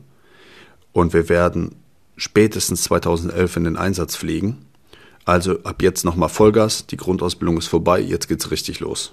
und 0.93 1.15
wir 1.15 1.29
werden 1.29 1.77
spätestens 2.17 2.83
2011 2.83 3.57
in 3.57 3.65
den 3.65 3.77
Einsatz 3.77 4.17
fliegen. 4.17 4.67
Also 5.25 5.63
ab 5.63 5.83
jetzt 5.83 6.05
nochmal 6.05 6.29
Vollgas, 6.29 6.87
die 6.87 6.97
Grundausbildung 6.97 7.59
ist 7.59 7.69
vorbei, 7.69 8.01
jetzt 8.01 8.29
geht's 8.29 8.51
richtig 8.51 8.81
los. 8.81 9.13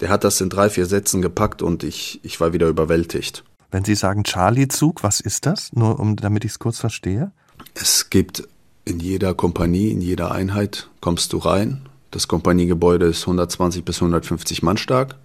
Der 0.00 0.08
hat 0.08 0.24
das 0.24 0.40
in 0.40 0.50
drei, 0.50 0.70
vier 0.70 0.86
Sätzen 0.86 1.22
gepackt 1.22 1.62
und 1.62 1.84
ich, 1.84 2.20
ich 2.22 2.40
war 2.40 2.52
wieder 2.52 2.68
überwältigt. 2.68 3.44
Wenn 3.70 3.84
Sie 3.84 3.94
sagen 3.94 4.24
Charlie-Zug, 4.24 5.02
was 5.02 5.20
ist 5.20 5.46
das? 5.46 5.72
Nur 5.72 5.98
um, 5.98 6.16
damit 6.16 6.44
ich 6.44 6.52
es 6.52 6.58
kurz 6.58 6.78
verstehe. 6.78 7.32
Es 7.74 8.10
gibt 8.10 8.46
in 8.84 9.00
jeder 9.00 9.34
Kompanie, 9.34 9.90
in 9.90 10.00
jeder 10.00 10.30
Einheit 10.30 10.88
kommst 11.00 11.32
du 11.32 11.38
rein. 11.38 11.88
Das 12.14 12.28
Kompaniegebäude 12.28 13.06
ist 13.06 13.22
120 13.22 13.84
bis 13.84 13.96
150 13.96 14.62
Mann 14.62 14.76
stark. 14.76 15.16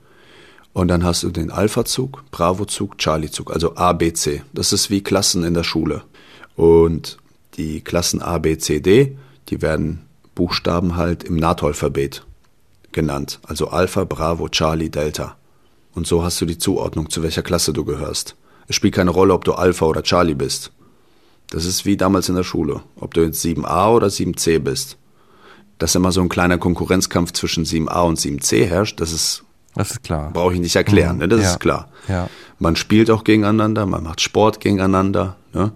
Und 0.74 0.88
dann 0.88 1.04
hast 1.04 1.22
du 1.22 1.30
den 1.30 1.52
Alpha-Zug, 1.52 2.24
Bravo-Zug, 2.32 2.98
Charlie-Zug, 2.98 3.54
also 3.54 3.76
A, 3.76 3.94
B, 3.94 4.12
C. 4.12 4.42
Das 4.54 4.74
ist 4.74 4.90
wie 4.90 5.04
Klassen 5.04 5.44
in 5.44 5.54
der 5.54 5.64
Schule. 5.64 6.02
Und 6.56 7.20
die 7.58 7.82
Klassen 7.82 8.24
A, 8.24 8.40
B, 8.40 8.58
C, 8.58 8.80
D, 8.80 9.16
die 9.50 9.62
werden 9.62 10.02
Buchstaben 10.34 10.96
halt 10.96 11.24
im 11.24 11.36
NATO-Alphabet 11.36 12.26
genannt. 12.92 13.40
Also 13.44 13.68
Alpha, 13.68 14.04
Bravo, 14.06 14.50
Charlie, 14.50 14.90
Delta. 14.90 15.38
Und 15.94 16.08
so 16.08 16.24
hast 16.24 16.42
du 16.42 16.48
die 16.48 16.58
Zuordnung, 16.58 17.12
zu 17.12 17.22
welcher 17.22 17.44
Klasse 17.44 17.72
du 17.72 17.86
gehörst. 17.86 18.36
Es 18.68 18.76
spielt 18.76 18.96
keine 18.96 19.12
Rolle, 19.12 19.36
ob 19.36 19.46
du 19.46 19.54
Alpha 19.54 19.86
oder 19.86 20.02
Charlie 20.02 20.34
bist. 20.34 20.72
Das 21.52 21.66
ist 21.66 21.86
wie 21.86 21.98
damals 21.98 22.30
in 22.30 22.36
der 22.36 22.44
Schule, 22.44 22.82
ob 22.96 23.14
du 23.14 23.22
jetzt 23.22 23.46
7a 23.46 23.94
oder 23.94 24.08
7c 24.08 24.58
bist. 24.58 24.98
Dass 25.80 25.96
immer 25.96 26.12
so 26.12 26.22
ein 26.22 26.30
kleiner 26.30 26.58
Konkurrenzkampf 26.58 27.34
zwischen 27.34 27.66
7a 27.66 28.02
und 28.06 28.20
7c 28.20 28.66
herrscht, 28.66 29.02
das 29.02 29.12
ist 29.12 29.44
das 29.76 29.92
ist 29.92 30.04
klar. 30.04 30.32
Brauche 30.34 30.54
ich 30.54 30.60
nicht 30.60 30.76
erklären, 30.76 31.16
mhm. 31.16 31.22
ne? 31.22 31.28
das 31.30 31.42
ja. 31.42 31.52
ist 31.52 31.60
klar. 31.60 31.90
Ja. 32.08 32.30
Man 32.58 32.76
spielt 32.76 33.10
auch 33.10 33.24
gegeneinander, 33.24 33.86
man 33.86 34.04
macht 34.04 34.20
Sport 34.22 34.60
gegeneinander, 34.60 35.38
ne? 35.54 35.72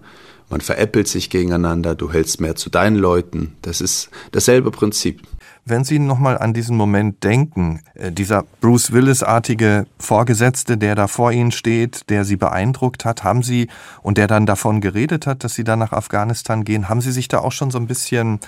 man 0.50 0.60
veräppelt 0.60 1.08
sich 1.08 1.30
gegeneinander, 1.30 1.94
du 1.94 2.12
hältst 2.12 2.40
mehr 2.40 2.54
zu 2.54 2.70
deinen 2.70 2.96
Leuten. 2.96 3.56
Das 3.62 3.80
ist 3.80 4.10
dasselbe 4.32 4.70
Prinzip. 4.70 5.22
Wenn 5.66 5.84
Sie 5.84 5.98
nochmal 5.98 6.36
an 6.36 6.52
diesen 6.52 6.76
Moment 6.76 7.24
denken, 7.24 7.80
äh, 7.94 8.12
dieser 8.12 8.44
Bruce 8.60 8.92
Willis-artige 8.92 9.86
Vorgesetzte, 9.98 10.76
der 10.76 10.94
da 10.94 11.06
vor 11.06 11.32
Ihnen 11.32 11.52
steht, 11.52 12.10
der 12.10 12.26
Sie 12.26 12.36
beeindruckt 12.36 13.06
hat, 13.06 13.24
haben 13.24 13.42
Sie, 13.42 13.68
und 14.02 14.18
der 14.18 14.26
dann 14.26 14.44
davon 14.44 14.82
geredet 14.82 15.26
hat, 15.26 15.42
dass 15.42 15.54
Sie 15.54 15.64
da 15.64 15.76
nach 15.76 15.92
Afghanistan 15.92 16.64
gehen, 16.64 16.90
haben 16.90 17.00
Sie 17.00 17.12
sich 17.12 17.28
da 17.28 17.38
auch 17.38 17.52
schon 17.52 17.70
so 17.70 17.78
ein 17.78 17.86
bisschen 17.86 18.40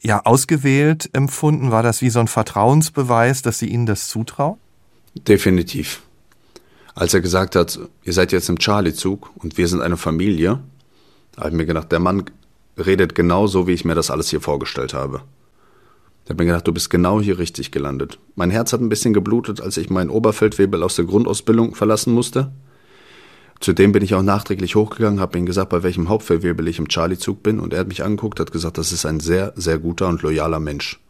ja, 0.00 0.24
ausgewählt 0.24 1.10
empfunden? 1.12 1.70
War 1.70 1.82
das 1.82 2.02
wie 2.02 2.10
so 2.10 2.20
ein 2.20 2.28
Vertrauensbeweis, 2.28 3.42
dass 3.42 3.58
Sie 3.58 3.68
ihnen 3.68 3.86
das 3.86 4.08
zutrauen? 4.08 4.58
Definitiv. 5.14 6.02
Als 6.94 7.12
er 7.14 7.20
gesagt 7.20 7.56
hat, 7.56 7.78
ihr 8.04 8.12
seid 8.12 8.32
jetzt 8.32 8.48
im 8.48 8.58
Charlie-Zug 8.58 9.30
und 9.36 9.58
wir 9.58 9.68
sind 9.68 9.82
eine 9.82 9.96
Familie, 9.96 10.60
habe 11.36 11.50
ich 11.50 11.54
mir 11.54 11.66
gedacht, 11.66 11.92
der 11.92 12.00
Mann 12.00 12.24
redet 12.78 13.14
genau 13.14 13.46
so, 13.46 13.66
wie 13.66 13.72
ich 13.72 13.84
mir 13.84 13.94
das 13.94 14.10
alles 14.10 14.30
hier 14.30 14.40
vorgestellt 14.40 14.94
habe. 14.94 15.22
Ich 16.24 16.30
habe 16.30 16.42
mir 16.42 16.48
gedacht, 16.48 16.66
du 16.66 16.72
bist 16.72 16.90
genau 16.90 17.20
hier 17.20 17.38
richtig 17.38 17.70
gelandet. 17.70 18.18
Mein 18.34 18.50
Herz 18.50 18.72
hat 18.72 18.80
ein 18.80 18.88
bisschen 18.88 19.14
geblutet, 19.14 19.60
als 19.60 19.76
ich 19.76 19.90
meinen 19.90 20.10
Oberfeldwebel 20.10 20.82
aus 20.82 20.96
der 20.96 21.04
Grundausbildung 21.04 21.74
verlassen 21.74 22.12
musste. 22.12 22.50
Zudem 23.60 23.92
bin 23.92 24.02
ich 24.04 24.14
auch 24.14 24.22
nachträglich 24.22 24.74
hochgegangen, 24.74 25.20
habe 25.20 25.38
ihm 25.38 25.46
gesagt, 25.46 25.70
bei 25.70 25.82
welchem 25.82 26.08
Hauptfeldwebel 26.08 26.68
ich 26.68 26.78
im 26.78 26.88
Charlie-Zug 26.88 27.42
bin 27.42 27.58
und 27.58 27.72
er 27.72 27.80
hat 27.80 27.88
mich 27.88 28.04
angeguckt, 28.04 28.38
hat 28.38 28.52
gesagt, 28.52 28.78
das 28.78 28.92
ist 28.92 29.06
ein 29.06 29.20
sehr, 29.20 29.52
sehr 29.56 29.78
guter 29.78 30.08
und 30.08 30.22
loyaler 30.22 30.60
Mensch. 30.60 31.00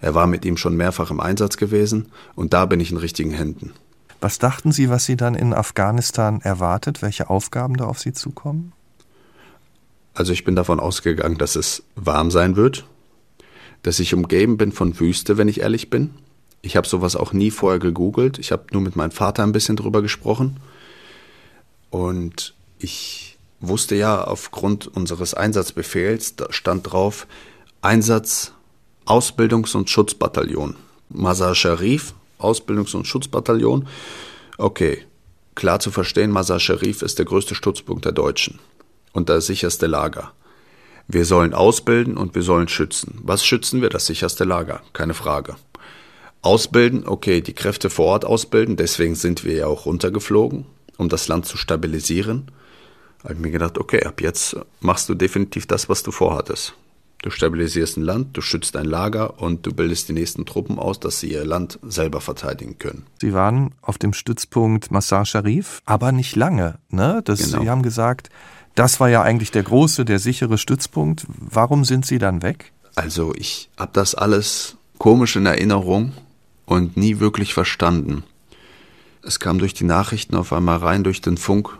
Er 0.00 0.14
war 0.14 0.26
mit 0.26 0.44
ihm 0.44 0.56
schon 0.56 0.76
mehrfach 0.76 1.10
im 1.10 1.20
Einsatz 1.20 1.56
gewesen 1.56 2.08
und 2.34 2.52
da 2.52 2.66
bin 2.66 2.80
ich 2.80 2.90
in 2.90 2.96
richtigen 2.96 3.30
Händen. 3.30 3.72
Was 4.20 4.38
dachten 4.38 4.72
Sie, 4.72 4.88
was 4.88 5.04
Sie 5.04 5.16
dann 5.16 5.34
in 5.34 5.52
Afghanistan 5.52 6.40
erwartet? 6.40 7.02
Welche 7.02 7.30
Aufgaben 7.30 7.76
da 7.76 7.84
auf 7.84 8.00
Sie 8.00 8.12
zukommen? 8.12 8.72
Also 10.14 10.32
ich 10.32 10.44
bin 10.44 10.56
davon 10.56 10.80
ausgegangen, 10.80 11.38
dass 11.38 11.56
es 11.56 11.82
warm 11.94 12.30
sein 12.30 12.56
wird, 12.56 12.86
dass 13.82 13.98
ich 13.98 14.14
umgeben 14.14 14.56
bin 14.56 14.72
von 14.72 14.98
Wüste, 14.98 15.36
wenn 15.36 15.48
ich 15.48 15.60
ehrlich 15.60 15.90
bin. 15.90 16.10
Ich 16.62 16.76
habe 16.76 16.88
sowas 16.88 17.16
auch 17.16 17.32
nie 17.32 17.50
vorher 17.50 17.78
gegoogelt. 17.78 18.38
Ich 18.38 18.52
habe 18.52 18.64
nur 18.72 18.80
mit 18.80 18.96
meinem 18.96 19.10
Vater 19.10 19.42
ein 19.42 19.52
bisschen 19.52 19.76
drüber 19.76 20.00
gesprochen. 20.00 20.58
Und 21.94 22.54
ich 22.80 23.38
wusste 23.60 23.94
ja 23.94 24.24
aufgrund 24.24 24.88
unseres 24.88 25.32
Einsatzbefehls, 25.32 26.34
da 26.34 26.52
stand 26.52 26.90
drauf 26.90 27.28
Einsatz 27.82 28.52
Ausbildungs- 29.06 29.76
und 29.76 29.88
Schutzbataillon. 29.88 30.74
Mazar 31.08 31.54
Sharif, 31.54 32.14
Ausbildungs- 32.40 32.96
und 32.96 33.06
Schutzbataillon. 33.06 33.86
Okay, 34.58 35.06
klar 35.54 35.78
zu 35.78 35.92
verstehen, 35.92 36.32
Mazar 36.32 36.58
Sharif 36.58 37.00
ist 37.02 37.20
der 37.20 37.26
größte 37.26 37.54
Stützpunkt 37.54 38.04
der 38.04 38.10
Deutschen 38.10 38.58
und 39.12 39.28
das 39.28 39.46
sicherste 39.46 39.86
Lager. 39.86 40.32
Wir 41.06 41.24
sollen 41.24 41.54
ausbilden 41.54 42.16
und 42.16 42.34
wir 42.34 42.42
sollen 42.42 42.66
schützen. 42.66 43.20
Was 43.22 43.46
schützen 43.46 43.82
wir? 43.82 43.88
Das 43.88 44.06
sicherste 44.06 44.42
Lager, 44.42 44.82
keine 44.94 45.14
Frage. 45.14 45.54
Ausbilden, 46.42 47.06
okay, 47.06 47.40
die 47.40 47.54
Kräfte 47.54 47.88
vor 47.88 48.06
Ort 48.06 48.24
ausbilden, 48.24 48.74
deswegen 48.74 49.14
sind 49.14 49.44
wir 49.44 49.54
ja 49.54 49.66
auch 49.68 49.86
runtergeflogen, 49.86 50.66
um 50.98 51.08
das 51.08 51.28
Land 51.28 51.46
zu 51.46 51.56
stabilisieren. 51.56 52.50
Habe 53.22 53.34
ich 53.34 53.40
mir 53.40 53.50
gedacht, 53.50 53.78
okay, 53.78 54.04
ab 54.04 54.20
jetzt 54.20 54.56
machst 54.80 55.08
du 55.08 55.14
definitiv 55.14 55.66
das, 55.66 55.88
was 55.88 56.02
du 56.02 56.10
vorhattest. 56.10 56.74
Du 57.22 57.30
stabilisierst 57.30 57.96
ein 57.96 58.02
Land, 58.02 58.36
du 58.36 58.42
schützt 58.42 58.76
ein 58.76 58.84
Lager 58.84 59.40
und 59.40 59.64
du 59.64 59.72
bildest 59.72 60.10
die 60.10 60.12
nächsten 60.12 60.44
Truppen 60.44 60.78
aus, 60.78 61.00
dass 61.00 61.20
sie 61.20 61.32
ihr 61.32 61.46
Land 61.46 61.78
selber 61.82 62.20
verteidigen 62.20 62.78
können. 62.78 63.06
Sie 63.18 63.32
waren 63.32 63.74
auf 63.80 63.96
dem 63.96 64.12
Stützpunkt 64.12 64.90
Massar 64.90 65.24
Sharif, 65.24 65.80
aber 65.86 66.12
nicht 66.12 66.36
lange. 66.36 66.78
Ne? 66.90 67.22
Das, 67.24 67.42
genau. 67.42 67.62
Sie 67.62 67.70
haben 67.70 67.82
gesagt, 67.82 68.28
das 68.74 69.00
war 69.00 69.08
ja 69.08 69.22
eigentlich 69.22 69.50
der 69.52 69.62
große, 69.62 70.04
der 70.04 70.18
sichere 70.18 70.58
Stützpunkt. 70.58 71.26
Warum 71.28 71.86
sind 71.86 72.04
Sie 72.04 72.18
dann 72.18 72.42
weg? 72.42 72.72
Also 72.94 73.32
ich 73.34 73.70
habe 73.78 73.92
das 73.94 74.14
alles 74.14 74.76
komisch 74.98 75.36
in 75.36 75.46
Erinnerung 75.46 76.12
und 76.66 76.98
nie 76.98 77.20
wirklich 77.20 77.54
verstanden. 77.54 78.22
Es 79.26 79.40
kam 79.40 79.58
durch 79.58 79.72
die 79.72 79.84
Nachrichten 79.84 80.36
auf 80.36 80.52
einmal 80.52 80.78
rein, 80.78 81.02
durch 81.02 81.22
den 81.22 81.38
Funk, 81.38 81.70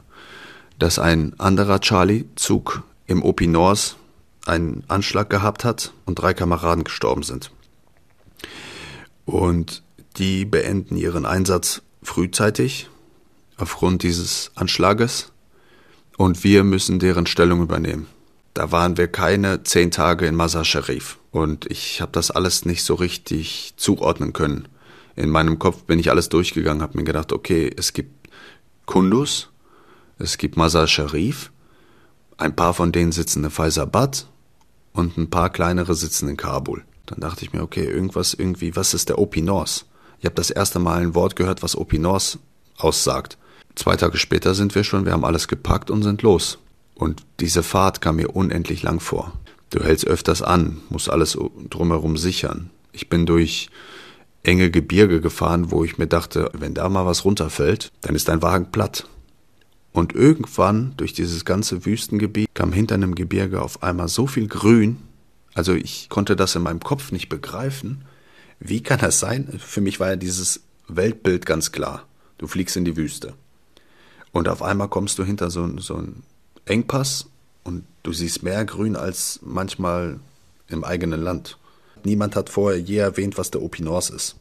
dass 0.79 0.99
ein 0.99 1.39
anderer 1.39 1.81
Charlie-Zug 1.81 2.83
im 3.07 3.23
Opinors 3.23 3.97
einen 4.47 4.85
Anschlag 4.89 5.29
gehabt 5.29 5.65
hat 5.65 5.93
und 6.07 6.19
drei 6.19 6.33
Kameraden 6.33 6.85
gestorben 6.85 7.23
sind. 7.23 7.51
Und 9.27 9.83
die 10.17 10.45
beenden 10.45 10.97
ihren 10.97 11.27
Einsatz 11.27 11.83
frühzeitig 12.03 12.89
aufgrund 13.57 14.03
dieses 14.03 14.51
Anschlages 14.55 15.33
und 16.17 16.45
wir 16.45 16.65
müssen 16.65 16.99
deren 16.99 17.27
Stellung 17.27 17.63
übernehmen. 17.63 18.07
Da 18.55 18.71
waren 18.71 18.97
wir 18.97 19.09
keine 19.09 19.65
zehn 19.65 19.91
Tage 19.91 20.27
in 20.27 20.35
Mazar 20.35 20.65
Sharif 20.65 21.19
und 21.31 21.71
ich 21.71 22.01
habe 22.01 22.13
das 22.13 22.31
alles 22.31 22.65
nicht 22.65 22.85
so 22.85 22.95
richtig 22.95 23.75
zuordnen 23.77 24.33
können. 24.33 24.69
In 25.17 25.31
meinem 25.31 25.59
Kopf 25.59 25.85
bin 25.85 25.99
ich 25.99 26.11
alles 26.11 26.29
durchgegangen, 26.29 26.83
habe 26.83 26.99
mir 26.99 27.05
gedacht, 27.05 27.33
okay, 27.33 27.71
es 27.77 27.93
gibt 27.93 28.29
Kundus, 28.87 29.51
es 30.19 30.39
gibt 30.39 30.57
Mazar 30.57 30.87
Sharif, 30.87 31.51
ein 32.37 32.57
paar 32.57 32.75
von 32.75 32.93
denen 32.93 33.13
sitzen 33.13 33.45
in 33.45 33.51
Faisabad 33.51 34.27
und 34.93 35.17
ein 35.17 35.31
paar 35.31 35.51
kleinere 35.51 35.95
sitzen 35.95 36.29
in 36.29 36.37
Kabul. 36.37 36.85
Dann 37.07 37.21
dachte 37.21 37.45
ich 37.45 37.53
mir, 37.53 37.63
okay, 37.63 37.85
irgendwas 37.85 38.35
irgendwie, 38.35 38.75
was 38.77 38.95
ist 38.95 39.09
der 39.09 39.19
Opinors? 39.19 39.87
Ich 40.19 40.27
habe 40.27 40.35
das 40.35 40.51
erste 40.51 40.79
Mal 40.79 41.03
ein 41.03 41.15
Wort 41.15 41.37
gehört, 41.37 41.63
was 41.63 41.77
Opinors 41.77 42.39
aussagt. 42.77 43.37
Zwei 43.75 43.97
Tage 43.97 44.19
später 44.19 44.55
sind 44.55 44.75
wir 44.75 44.85
schon, 44.85 45.05
wir 45.05 45.13
haben 45.13 45.25
alles 45.25 45.49
gepackt 45.49 45.91
und 45.91 46.03
sind 46.03 46.23
los. 46.23 46.59
Und 46.95 47.23
diese 47.41 47.63
Fahrt 47.63 48.01
kam 48.01 48.17
mir 48.17 48.35
unendlich 48.35 48.83
lang 48.83 49.01
vor. 49.01 49.33
Du 49.71 49.83
hältst 49.83 50.07
öfters 50.07 50.43
an, 50.43 50.81
musst 50.89 51.11
alles 51.11 51.37
drumherum 51.69 52.17
sichern. 52.17 52.71
Ich 52.93 53.09
bin 53.09 53.27
durch 53.27 53.69
enge 54.45 54.71
Gebirge 54.71 55.21
gefahren, 55.21 55.71
wo 55.71 55.85
ich 55.85 55.99
mir 55.99 56.07
dachte, 56.07 56.51
wenn 56.53 56.75
da 56.75 56.89
mal 56.89 57.07
was 57.07 57.25
runterfällt, 57.25 57.91
dann 58.03 58.15
ist 58.15 58.29
dein 58.29 58.43
Wagen 58.43 58.71
platt. 58.71 59.09
Und 59.93 60.15
irgendwann 60.15 60.95
durch 60.97 61.13
dieses 61.13 61.45
ganze 61.45 61.85
Wüstengebiet 61.87 62.49
kam 62.55 62.73
hinter 62.73 62.95
einem 62.95 63.15
Gebirge 63.15 63.63
auf 63.63 63.83
einmal 63.83 64.09
so 64.09 64.27
viel 64.27 64.49
Grün, 64.49 64.99
also 65.55 65.73
ich 65.73 66.09
konnte 66.09 66.37
das 66.37 66.57
in 66.57 66.63
meinem 66.63 66.81
Kopf 66.81 67.13
nicht 67.13 67.29
begreifen. 67.29 68.05
Wie 68.59 68.83
kann 68.83 68.99
das 68.99 69.21
sein? 69.21 69.61
Für 69.65 69.81
mich 69.81 70.01
war 70.01 70.11
ja 70.11 70.17
dieses 70.17 70.61
Weltbild 70.89 71.47
ganz 71.47 71.73
klar. 71.73 72.05
Du 72.39 72.49
fliegst 72.49 72.77
in 72.77 72.85
die 72.85 72.97
Wüste. 72.97 73.35
Und 74.33 74.49
auf 74.49 74.63
einmal 74.63 74.89
kommst 74.89 75.19
du 75.19 75.25
hinter 75.25 75.51
so, 75.51 75.79
so 75.79 75.95
einen 75.95 76.25
Engpass 76.67 77.27
und 77.63 77.85
du 78.03 78.13
siehst 78.13 78.43
mehr 78.43 78.65
Grün 78.65 78.97
als 78.97 79.39
manchmal 79.43 80.19
im 80.69 80.83
eigenen 80.83 81.23
Land. 81.23 81.57
Niemand 82.05 82.37
hat 82.37 82.51
vorher 82.51 82.81
je 82.81 82.99
erwähnt, 82.99 83.39
was 83.39 83.51
der 83.51 83.63
Opinors 83.63 84.11
ist. 84.11 84.37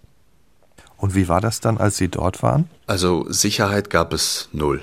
Und 0.98 1.16
wie 1.16 1.28
war 1.28 1.42
das 1.42 1.60
dann, 1.60 1.78
als 1.78 1.98
Sie 1.98 2.08
dort 2.08 2.44
waren? 2.44 2.70
Also 2.88 3.26
Sicherheit 3.30 3.90
gab 3.90 4.14
es 4.14 4.50
null. 4.52 4.82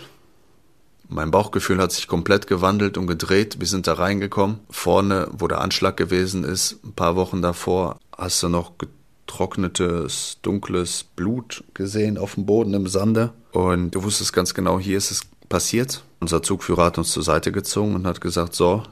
Mein 1.09 1.31
Bauchgefühl 1.31 1.79
hat 1.79 1.93
sich 1.93 2.07
komplett 2.07 2.47
gewandelt 2.47 2.97
und 2.97 3.07
gedreht. 3.07 3.59
Wir 3.59 3.67
sind 3.67 3.87
da 3.87 3.95
reingekommen. 3.95 4.61
Vorne, 4.71 5.29
wo 5.33 5.49
der 5.49 5.61
Anschlag 5.61 5.97
gewesen 5.97 6.45
ist, 6.45 6.79
ein 6.85 6.93
paar 6.93 7.17
Wochen 7.17 7.43
davor, 7.43 7.99
hast 8.17 8.43
du 8.43 8.49
noch 8.49 8.73
getrocknetes, 8.79 10.39
dunkles 10.43 11.05
Blut 11.17 11.65
gesehen 11.75 12.17
auf 12.17 12.35
dem 12.35 12.47
Boden 12.47 12.75
im 12.75 12.87
Sande. 12.87 13.33
Und 13.53 13.91
du 13.93 14.05
wusstest 14.05 14.33
ganz 14.33 14.55
genau, 14.55 14.79
hier 14.79 14.99
ist 14.99 15.11
es 15.11 15.23
passiert. 15.49 16.05
Unser 16.21 16.43
Zugführer 16.43 16.85
hat 16.85 16.99
uns 16.99 17.11
zur 17.11 17.23
Seite 17.23 17.51
gezogen 17.51 17.95
und 17.95 18.07
hat 18.07 18.21
gesagt, 18.21 18.55
so, 18.55 18.85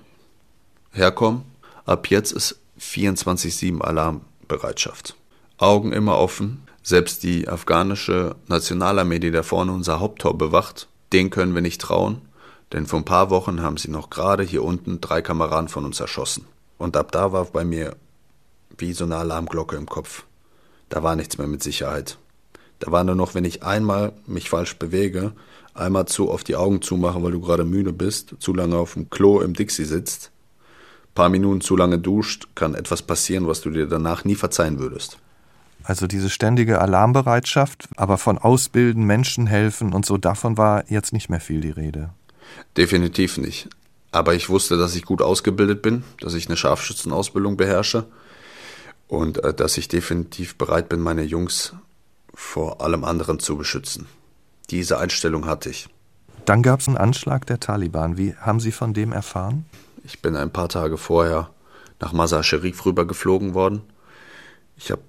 herkommen. 0.90 1.42
Ab 1.84 2.08
jetzt 2.10 2.32
ist 2.32 2.58
24-7 2.80 3.80
Alarmbereitschaft. 3.80 5.16
Augen 5.58 5.92
immer 5.92 6.18
offen. 6.18 6.62
Selbst 6.82 7.22
die 7.22 7.48
afghanische 7.48 8.36
Nationalarmee, 8.46 9.18
die 9.18 9.30
da 9.30 9.42
vorne 9.42 9.72
unser 9.72 10.00
Haupttor 10.00 10.38
bewacht, 10.38 10.88
den 11.12 11.30
können 11.30 11.54
wir 11.54 11.62
nicht 11.62 11.80
trauen, 11.80 12.22
denn 12.72 12.86
vor 12.86 13.00
ein 13.00 13.04
paar 13.04 13.30
Wochen 13.30 13.62
haben 13.62 13.76
sie 13.76 13.90
noch 13.90 14.10
gerade 14.10 14.42
hier 14.42 14.62
unten 14.62 15.00
drei 15.00 15.20
Kameraden 15.20 15.68
von 15.68 15.84
uns 15.84 16.00
erschossen. 16.00 16.46
Und 16.78 16.96
ab 16.96 17.12
da 17.12 17.32
war 17.32 17.44
bei 17.46 17.64
mir 17.64 17.96
wie 18.76 18.92
so 18.92 19.04
eine 19.04 19.16
Alarmglocke 19.16 19.76
im 19.76 19.86
Kopf. 19.86 20.24
Da 20.88 21.02
war 21.02 21.16
nichts 21.16 21.38
mehr 21.38 21.46
mit 21.46 21.62
Sicherheit. 21.62 22.18
Da 22.78 22.92
war 22.92 23.04
nur 23.04 23.16
noch, 23.16 23.34
wenn 23.34 23.44
ich 23.44 23.62
einmal 23.62 24.12
mich 24.26 24.48
falsch 24.48 24.76
bewege, 24.78 25.32
einmal 25.74 26.06
zu 26.06 26.30
oft 26.30 26.46
die 26.48 26.56
Augen 26.56 26.80
zumache, 26.80 27.22
weil 27.22 27.32
du 27.32 27.40
gerade 27.40 27.64
müde 27.64 27.92
bist, 27.92 28.34
zu 28.38 28.54
lange 28.54 28.76
auf 28.76 28.94
dem 28.94 29.10
Klo 29.10 29.40
im 29.40 29.54
Dixie 29.54 29.84
sitzt, 29.84 30.30
paar 31.18 31.30
Minuten 31.30 31.60
zu 31.60 31.74
lange 31.74 31.98
duscht, 31.98 32.46
kann 32.54 32.76
etwas 32.76 33.02
passieren, 33.02 33.48
was 33.48 33.60
du 33.60 33.70
dir 33.70 33.86
danach 33.86 34.24
nie 34.24 34.36
verzeihen 34.36 34.78
würdest. 34.78 35.18
Also 35.82 36.06
diese 36.06 36.30
ständige 36.30 36.80
Alarmbereitschaft, 36.80 37.88
aber 37.96 38.18
von 38.18 38.38
Ausbilden, 38.38 39.02
Menschen 39.02 39.48
helfen 39.48 39.94
und 39.94 40.06
so, 40.06 40.16
davon 40.16 40.56
war 40.56 40.88
jetzt 40.88 41.12
nicht 41.12 41.28
mehr 41.28 41.40
viel 41.40 41.60
die 41.60 41.72
Rede. 41.72 42.10
Definitiv 42.76 43.36
nicht. 43.36 43.68
Aber 44.12 44.36
ich 44.36 44.48
wusste, 44.48 44.78
dass 44.78 44.94
ich 44.94 45.04
gut 45.04 45.20
ausgebildet 45.20 45.82
bin, 45.82 46.04
dass 46.20 46.34
ich 46.34 46.46
eine 46.46 46.56
Scharfschützenausbildung 46.56 47.56
beherrsche 47.56 48.06
und 49.08 49.42
äh, 49.42 49.52
dass 49.52 49.76
ich 49.76 49.88
definitiv 49.88 50.54
bereit 50.54 50.88
bin, 50.88 51.00
meine 51.00 51.24
Jungs 51.24 51.74
vor 52.32 52.80
allem 52.80 53.02
anderen 53.02 53.40
zu 53.40 53.56
beschützen. 53.56 54.06
Diese 54.70 54.98
Einstellung 54.98 55.46
hatte 55.46 55.70
ich. 55.70 55.88
Dann 56.44 56.62
gab 56.62 56.78
es 56.78 56.86
einen 56.86 56.96
Anschlag 56.96 57.44
der 57.46 57.58
Taliban. 57.58 58.16
Wie 58.16 58.36
haben 58.36 58.60
Sie 58.60 58.70
von 58.70 58.94
dem 58.94 59.10
erfahren? 59.10 59.66
Ich 60.08 60.22
bin 60.22 60.36
ein 60.36 60.50
paar 60.50 60.70
Tage 60.70 60.96
vorher 60.96 61.50
nach 62.00 62.14
Mazar 62.14 62.42
Sharif 62.42 62.86
rübergeflogen 62.86 63.52
worden. 63.52 63.82
Ich 64.78 64.90
habe 64.90 65.02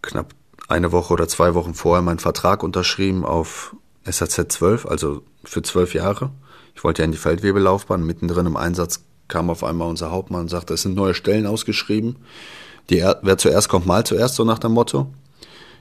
knapp 0.00 0.34
eine 0.66 0.92
Woche 0.92 1.12
oder 1.12 1.28
zwei 1.28 1.52
Wochen 1.54 1.74
vorher 1.74 2.00
meinen 2.00 2.18
Vertrag 2.18 2.62
unterschrieben 2.62 3.26
auf 3.26 3.76
SAZ 4.04 4.46
12, 4.48 4.86
also 4.86 5.22
für 5.44 5.60
zwölf 5.60 5.92
Jahre. 5.92 6.30
Ich 6.74 6.82
wollte 6.84 7.02
ja 7.02 7.04
in 7.04 7.12
die 7.12 7.18
Feldwebelaufbahn. 7.18 8.02
Mittendrin 8.02 8.46
im 8.46 8.56
Einsatz 8.56 9.04
kam 9.28 9.50
auf 9.50 9.62
einmal 9.62 9.90
unser 9.90 10.10
Hauptmann 10.10 10.42
und 10.42 10.48
sagte, 10.48 10.72
es 10.72 10.82
sind 10.82 10.94
neue 10.94 11.14
Stellen 11.14 11.46
ausgeschrieben. 11.46 12.16
Die, 12.88 13.04
wer 13.20 13.36
zuerst 13.36 13.68
kommt, 13.68 13.84
mal 13.84 14.06
zuerst, 14.06 14.36
so 14.36 14.44
nach 14.44 14.58
dem 14.58 14.72
Motto. 14.72 15.12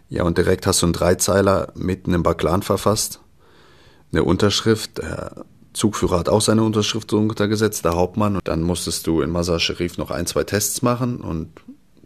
Ja, 0.10 0.24
und 0.24 0.38
direkt 0.38 0.68
hast 0.68 0.82
du 0.82 0.88
einen 0.88 0.94
Dreizeiler 0.94 1.72
mitten 1.76 2.14
im 2.14 2.24
Baklan 2.24 2.62
verfasst. 2.62 3.22
Eine 4.12 4.26
Unterschrift. 4.26 4.98
Der 4.98 5.46
Zugführer 5.76 6.20
hat 6.20 6.30
auch 6.30 6.42
seine 6.42 6.64
Unterschrift 6.64 7.12
untergesetzt, 7.14 7.86
der 7.86 7.96
Hauptmann. 7.96 8.36
Und 8.36 8.48
dann 8.48 8.64
musstest 8.64 9.06
du 9.08 9.22
in 9.22 9.30
Mazar 9.30 9.60
Sharif 9.60 9.98
noch 9.98 10.10
ein, 10.10 10.26
zwei 10.26 10.44
Tests 10.44 10.82
machen 10.82 11.18
und 11.18 11.50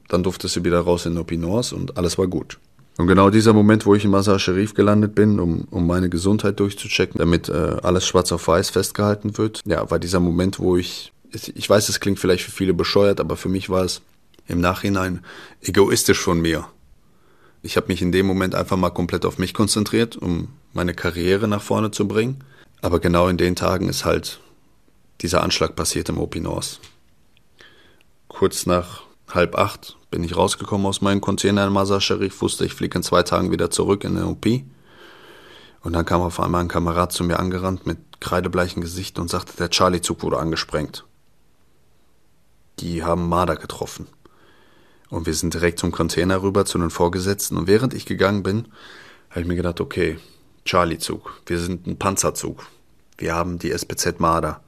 dann 0.08 0.24
durftest 0.24 0.56
du 0.56 0.64
wieder 0.64 0.82
raus 0.82 1.06
in 1.06 1.18
Opinors 1.18 1.72
und 1.72 1.98
alles 1.98 2.18
war 2.18 2.28
gut. 2.28 2.58
Und 2.98 3.08
genau 3.08 3.30
dieser 3.30 3.54
Moment, 3.54 3.86
wo 3.86 3.96
ich 3.96 4.04
in 4.04 4.12
Mazar 4.12 4.40
Sharif 4.40 4.74
gelandet 4.74 5.16
bin, 5.16 5.40
um, 5.40 5.68
um 5.72 5.88
meine 5.88 6.10
Gesundheit 6.10 6.60
durchzuchecken, 6.60 7.20
damit 7.20 7.48
äh, 7.48 7.78
alles 7.82 8.06
schwarz 8.06 8.32
auf 8.32 8.46
weiß 8.48 8.72
festgehalten 8.72 9.38
wird, 9.38 9.62
ja, 9.66 9.90
war 9.90 10.00
dieser 10.00 10.20
Moment, 10.20 10.60
wo 10.60 10.76
ich, 10.76 11.14
ich 11.32 11.70
weiß, 11.70 11.88
es 11.88 12.02
klingt 12.02 12.20
vielleicht 12.20 12.44
für 12.44 12.52
viele 12.52 12.74
bescheuert, 12.74 13.22
aber 13.22 13.38
für 13.38 13.48
mich 13.48 13.70
war 13.70 13.86
es 13.86 14.02
im 14.48 14.60
Nachhinein 14.60 15.22
egoistisch 15.62 16.20
von 16.20 16.42
mir. 16.42 16.66
Ich 17.62 17.78
habe 17.78 17.88
mich 17.88 18.02
in 18.02 18.12
dem 18.12 18.26
Moment 18.26 18.56
einfach 18.56 18.78
mal 18.78 18.90
komplett 18.90 19.26
auf 19.26 19.38
mich 19.38 19.54
konzentriert, 19.54 20.18
um 20.18 20.50
meine 20.74 20.94
Karriere 20.94 21.48
nach 21.48 21.62
vorne 21.62 21.92
zu 21.92 22.08
bringen. 22.08 22.44
Aber 22.82 23.00
genau 23.00 23.28
in 23.28 23.38
den 23.38 23.56
Tagen 23.56 23.90
ist 23.90 24.06
halt 24.06 24.40
dieser 25.22 25.44
Anschlag 25.44 25.76
passiert 25.76 26.10
im 26.10 26.18
Opinors. 26.18 26.80
Kurz 28.28 28.66
nach 28.66 29.04
halb 29.28 29.56
acht 29.56 29.98
bin 30.12 30.24
ich 30.24 30.36
rausgekommen 30.36 30.88
aus 30.88 31.02
meinem 31.02 31.22
Container 31.22 31.68
in 31.68 31.74
Mazar 31.74 32.02
Sharif, 32.02 32.42
wusste, 32.42 32.66
ich 32.66 32.74
fliege 32.74 32.98
in 32.98 33.04
zwei 33.04 33.24
Tagen 33.24 33.52
wieder 33.52 33.70
zurück 33.70 34.04
in 34.04 34.16
den 34.16 34.24
OP. 34.24 34.46
Und 35.82 35.94
dann 35.94 36.06
kam 36.06 36.22
auf 36.22 36.40
einmal 36.40 36.62
ein 36.62 36.68
Kamerad 36.68 37.12
zu 37.12 37.24
mir 37.24 37.40
angerannt 37.40 37.86
mit 37.86 37.98
kreidebleichen 38.20 38.82
Gesicht 38.82 39.20
und 39.20 39.30
sagte, 39.30 39.56
der 39.58 39.70
Charlie-Zug 39.70 40.24
wurde 40.24 40.40
angesprengt. 40.40 41.06
Die 42.80 43.04
haben 43.04 43.30
Marder 43.30 43.56
getroffen. 43.56 44.08
Und 45.10 45.26
wir 45.26 45.34
sind 45.34 45.54
direkt 45.54 45.80
zum 45.80 45.92
Container 45.92 46.42
rüber 46.42 46.66
zu 46.66 46.78
den 46.78 46.90
Vorgesetzten. 46.90 47.58
Und 47.58 47.68
während 47.68 47.94
ich 47.94 48.06
gegangen 48.06 48.44
bin, 48.44 48.68
habe 49.30 49.42
ich 49.42 49.48
mir 49.48 49.56
gedacht, 49.56 49.82
okay, 49.82 50.18
Charlie-Zug, 50.66 51.42
wir 51.46 51.60
sind 51.60 51.88
ein 51.88 51.98
Panzerzug. 51.98 52.66
Wir 53.18 53.36
haben 53.36 53.60
die 53.60 53.72
SPZ 53.72 54.20
Marder. 54.20 54.62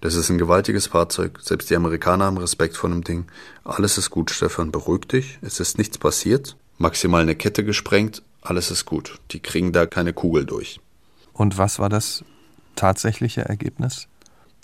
Das 0.00 0.14
ist 0.14 0.30
ein 0.30 0.38
gewaltiges 0.38 0.86
Fahrzeug. 0.86 1.38
Selbst 1.42 1.68
die 1.68 1.76
Amerikaner 1.76 2.24
haben 2.24 2.38
Respekt 2.38 2.76
vor 2.76 2.88
dem 2.88 3.04
Ding. 3.04 3.26
Alles 3.64 3.98
ist 3.98 4.10
gut, 4.10 4.30
Stefan. 4.30 4.72
Beruhig 4.72 5.06
dich. 5.06 5.38
Es 5.42 5.60
ist 5.60 5.76
nichts 5.76 5.98
passiert. 5.98 6.56
Maximal 6.78 7.20
eine 7.20 7.36
Kette 7.36 7.64
gesprengt. 7.64 8.22
Alles 8.40 8.70
ist 8.70 8.86
gut. 8.86 9.18
Die 9.32 9.40
kriegen 9.40 9.72
da 9.72 9.84
keine 9.84 10.14
Kugel 10.14 10.46
durch. 10.46 10.80
Und 11.34 11.58
was 11.58 11.78
war 11.78 11.90
das 11.90 12.24
tatsächliche 12.76 13.42
Ergebnis? 13.42 14.08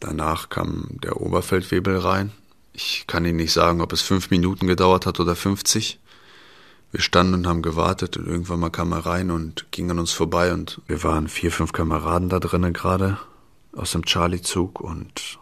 Danach 0.01 0.49
kam 0.49 0.89
der 1.03 1.21
Oberfeldwebel 1.21 1.99
rein. 1.99 2.33
Ich 2.73 3.05
kann 3.07 3.25
Ihnen 3.25 3.37
nicht 3.37 3.53
sagen, 3.53 3.81
ob 3.81 3.93
es 3.93 4.03
fünf 4.03 4.31
Minuten 4.31 4.67
gedauert 4.67 5.07
hat 5.07 5.21
oder 5.21 5.37
50. 5.37 5.99
Wir 6.97 7.03
standen 7.03 7.35
und 7.35 7.47
haben 7.47 7.61
gewartet 7.61 8.17
und 8.17 8.27
irgendwann 8.27 8.59
mal 8.59 8.71
kam 8.71 8.91
er 8.93 9.05
rein 9.05 9.31
und 9.31 9.71
ging 9.71 9.91
an 9.91 9.99
uns 9.99 10.13
vorbei 10.13 10.55
und 10.55 10.81
wir 10.87 11.03
waren 11.03 11.29
vier, 11.29 11.53
fünf 11.53 11.75
Kameraden 11.75 12.31
da 12.31 12.41
drinnen 12.41 12.73
gerade 12.73 13.19
aus 13.75 13.93
dem 13.93 14.07
Charlie-Zug 14.07 14.81
und 14.81 15.39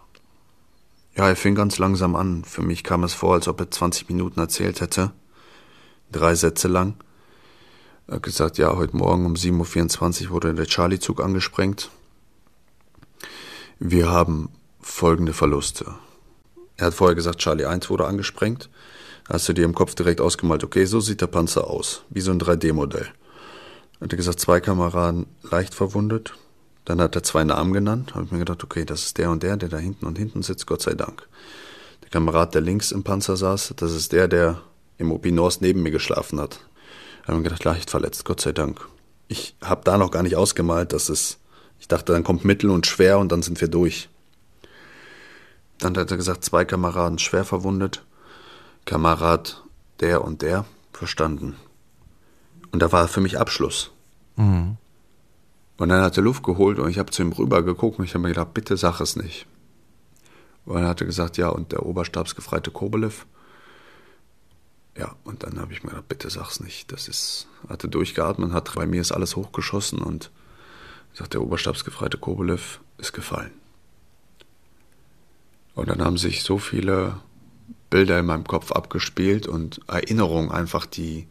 ja, 1.14 1.28
er 1.28 1.36
fing 1.36 1.54
ganz 1.54 1.78
langsam 1.78 2.16
an. 2.16 2.42
Für 2.42 2.62
mich 2.62 2.82
kam 2.82 3.04
es 3.04 3.14
vor, 3.14 3.34
als 3.34 3.46
ob 3.46 3.60
er 3.60 3.70
20 3.70 4.08
Minuten 4.08 4.40
erzählt 4.40 4.80
hätte. 4.80 5.12
Drei 6.10 6.34
Sätze 6.34 6.66
lang. 6.66 6.96
Er 8.08 8.16
hat 8.16 8.24
gesagt, 8.24 8.58
ja, 8.58 8.74
heute 8.74 8.96
Morgen 8.96 9.24
um 9.24 9.34
7.24 9.34 10.24
Uhr 10.24 10.30
wurde 10.30 10.54
der 10.54 10.66
Charlie-Zug 10.66 11.22
angesprengt. 11.22 11.88
Wir 13.78 14.10
haben 14.10 14.48
folgende 14.80 15.32
Verluste. 15.32 15.94
Er 16.78 16.86
hat 16.86 16.94
vorher 16.94 17.14
gesagt, 17.14 17.38
Charlie 17.38 17.66
1 17.66 17.90
wurde 17.90 18.08
angesprengt. 18.08 18.70
Hast 19.28 19.48
du 19.48 19.54
dir 19.54 19.64
im 19.64 19.74
Kopf 19.74 19.94
direkt 19.94 20.20
ausgemalt, 20.20 20.64
okay, 20.64 20.84
so 20.84 21.00
sieht 21.00 21.22
der 21.22 21.28
Panzer 21.28 21.68
aus. 21.68 22.02
Wie 22.10 22.20
so 22.20 22.30
ein 22.30 22.40
3D-Modell. 22.40 23.08
Er 24.00 24.04
hat 24.04 24.10
gesagt, 24.10 24.40
zwei 24.40 24.60
Kameraden 24.60 25.26
leicht 25.42 25.74
verwundet, 25.74 26.34
dann 26.84 27.00
hat 27.00 27.16
er 27.16 27.22
zwei 27.22 27.44
Namen 27.44 27.72
genannt. 27.72 28.14
Habe 28.14 28.26
ich 28.26 28.32
mir 28.32 28.40
gedacht, 28.40 28.62
okay, 28.62 28.84
das 28.84 29.04
ist 29.04 29.18
der 29.18 29.30
und 29.30 29.42
der, 29.42 29.56
der 29.56 29.70
da 29.70 29.78
hinten 29.78 30.06
und 30.06 30.18
hinten 30.18 30.42
sitzt, 30.42 30.66
Gott 30.66 30.82
sei 30.82 30.94
Dank. 30.94 31.26
Der 32.02 32.10
Kamerad, 32.10 32.54
der 32.54 32.60
links 32.60 32.92
im 32.92 33.02
Panzer 33.02 33.36
saß, 33.36 33.74
das 33.76 33.92
ist 33.92 34.12
der, 34.12 34.28
der 34.28 34.60
im 34.98 35.10
OP 35.10 35.24
North 35.26 35.62
neben 35.62 35.82
mir 35.82 35.90
geschlafen 35.90 36.38
hat. 36.38 36.60
Habe 37.22 37.38
mir 37.38 37.44
gedacht, 37.44 37.64
leicht 37.64 37.88
verletzt, 37.88 38.26
Gott 38.26 38.42
sei 38.42 38.52
Dank. 38.52 38.86
Ich 39.28 39.56
habe 39.62 39.80
da 39.84 39.96
noch 39.96 40.10
gar 40.10 40.22
nicht 40.22 40.36
ausgemalt, 40.36 40.92
dass 40.92 41.08
es, 41.08 41.38
ich 41.80 41.88
dachte, 41.88 42.12
dann 42.12 42.24
kommt 42.24 42.44
mittel 42.44 42.68
und 42.68 42.86
schwer 42.86 43.18
und 43.18 43.32
dann 43.32 43.40
sind 43.40 43.58
wir 43.62 43.68
durch. 43.68 44.10
Dann 45.78 45.96
hat 45.96 46.10
er 46.10 46.18
gesagt, 46.18 46.44
zwei 46.44 46.66
Kameraden 46.66 47.18
schwer 47.18 47.44
verwundet, 47.44 48.04
Kamerad 48.84 49.62
der 50.00 50.24
und 50.24 50.42
der, 50.42 50.64
verstanden. 50.92 51.56
Und 52.72 52.80
da 52.80 52.92
war 52.92 53.08
für 53.08 53.20
mich 53.20 53.38
Abschluss. 53.38 53.92
Mhm. 54.36 54.76
Und 55.76 55.88
dann 55.88 56.02
hat 56.02 56.16
er 56.16 56.22
Luft 56.22 56.42
geholt 56.42 56.78
und 56.78 56.88
ich 56.88 56.98
habe 56.98 57.10
zu 57.10 57.22
ihm 57.22 57.32
rüber 57.32 57.62
geguckt 57.62 57.98
und 57.98 58.04
ich 58.04 58.14
habe 58.14 58.22
mir 58.22 58.28
gedacht, 58.28 58.54
bitte 58.54 58.76
sag 58.76 59.00
es 59.00 59.16
nicht. 59.16 59.46
Und 60.64 60.76
dann 60.76 60.86
hat 60.86 61.00
er 61.00 61.06
gesagt, 61.06 61.36
ja, 61.36 61.48
und 61.48 61.72
der 61.72 61.84
Oberstabsgefreite 61.84 62.70
Kobelev. 62.70 63.26
Ja, 64.96 65.16
und 65.24 65.42
dann 65.42 65.60
habe 65.60 65.72
ich 65.72 65.82
mir 65.82 65.90
gedacht, 65.90 66.08
bitte 66.08 66.30
sag's 66.30 66.60
nicht. 66.60 66.92
Das 66.92 67.08
ist, 67.08 67.48
hatte 67.68 67.88
durchgeatmet, 67.88 68.52
hat 68.52 68.74
bei 68.74 68.86
mir 68.86 69.00
ist 69.00 69.12
alles 69.12 69.34
hochgeschossen 69.36 69.98
und 69.98 70.30
sagt, 71.12 71.34
der 71.34 71.42
Oberstabsgefreite 71.42 72.18
Kobelev 72.18 72.80
ist 72.98 73.12
gefallen. 73.12 73.50
Und 75.74 75.88
dann 75.88 76.02
haben 76.02 76.18
sich 76.18 76.44
so 76.44 76.58
viele 76.58 77.20
Bilder 77.90 78.18
in 78.18 78.26
meinem 78.26 78.44
Kopf 78.44 78.72
abgespielt 78.72 79.46
und 79.46 79.80
Erinnerungen 79.88 80.50
einfach, 80.50 80.86
die 80.86 81.26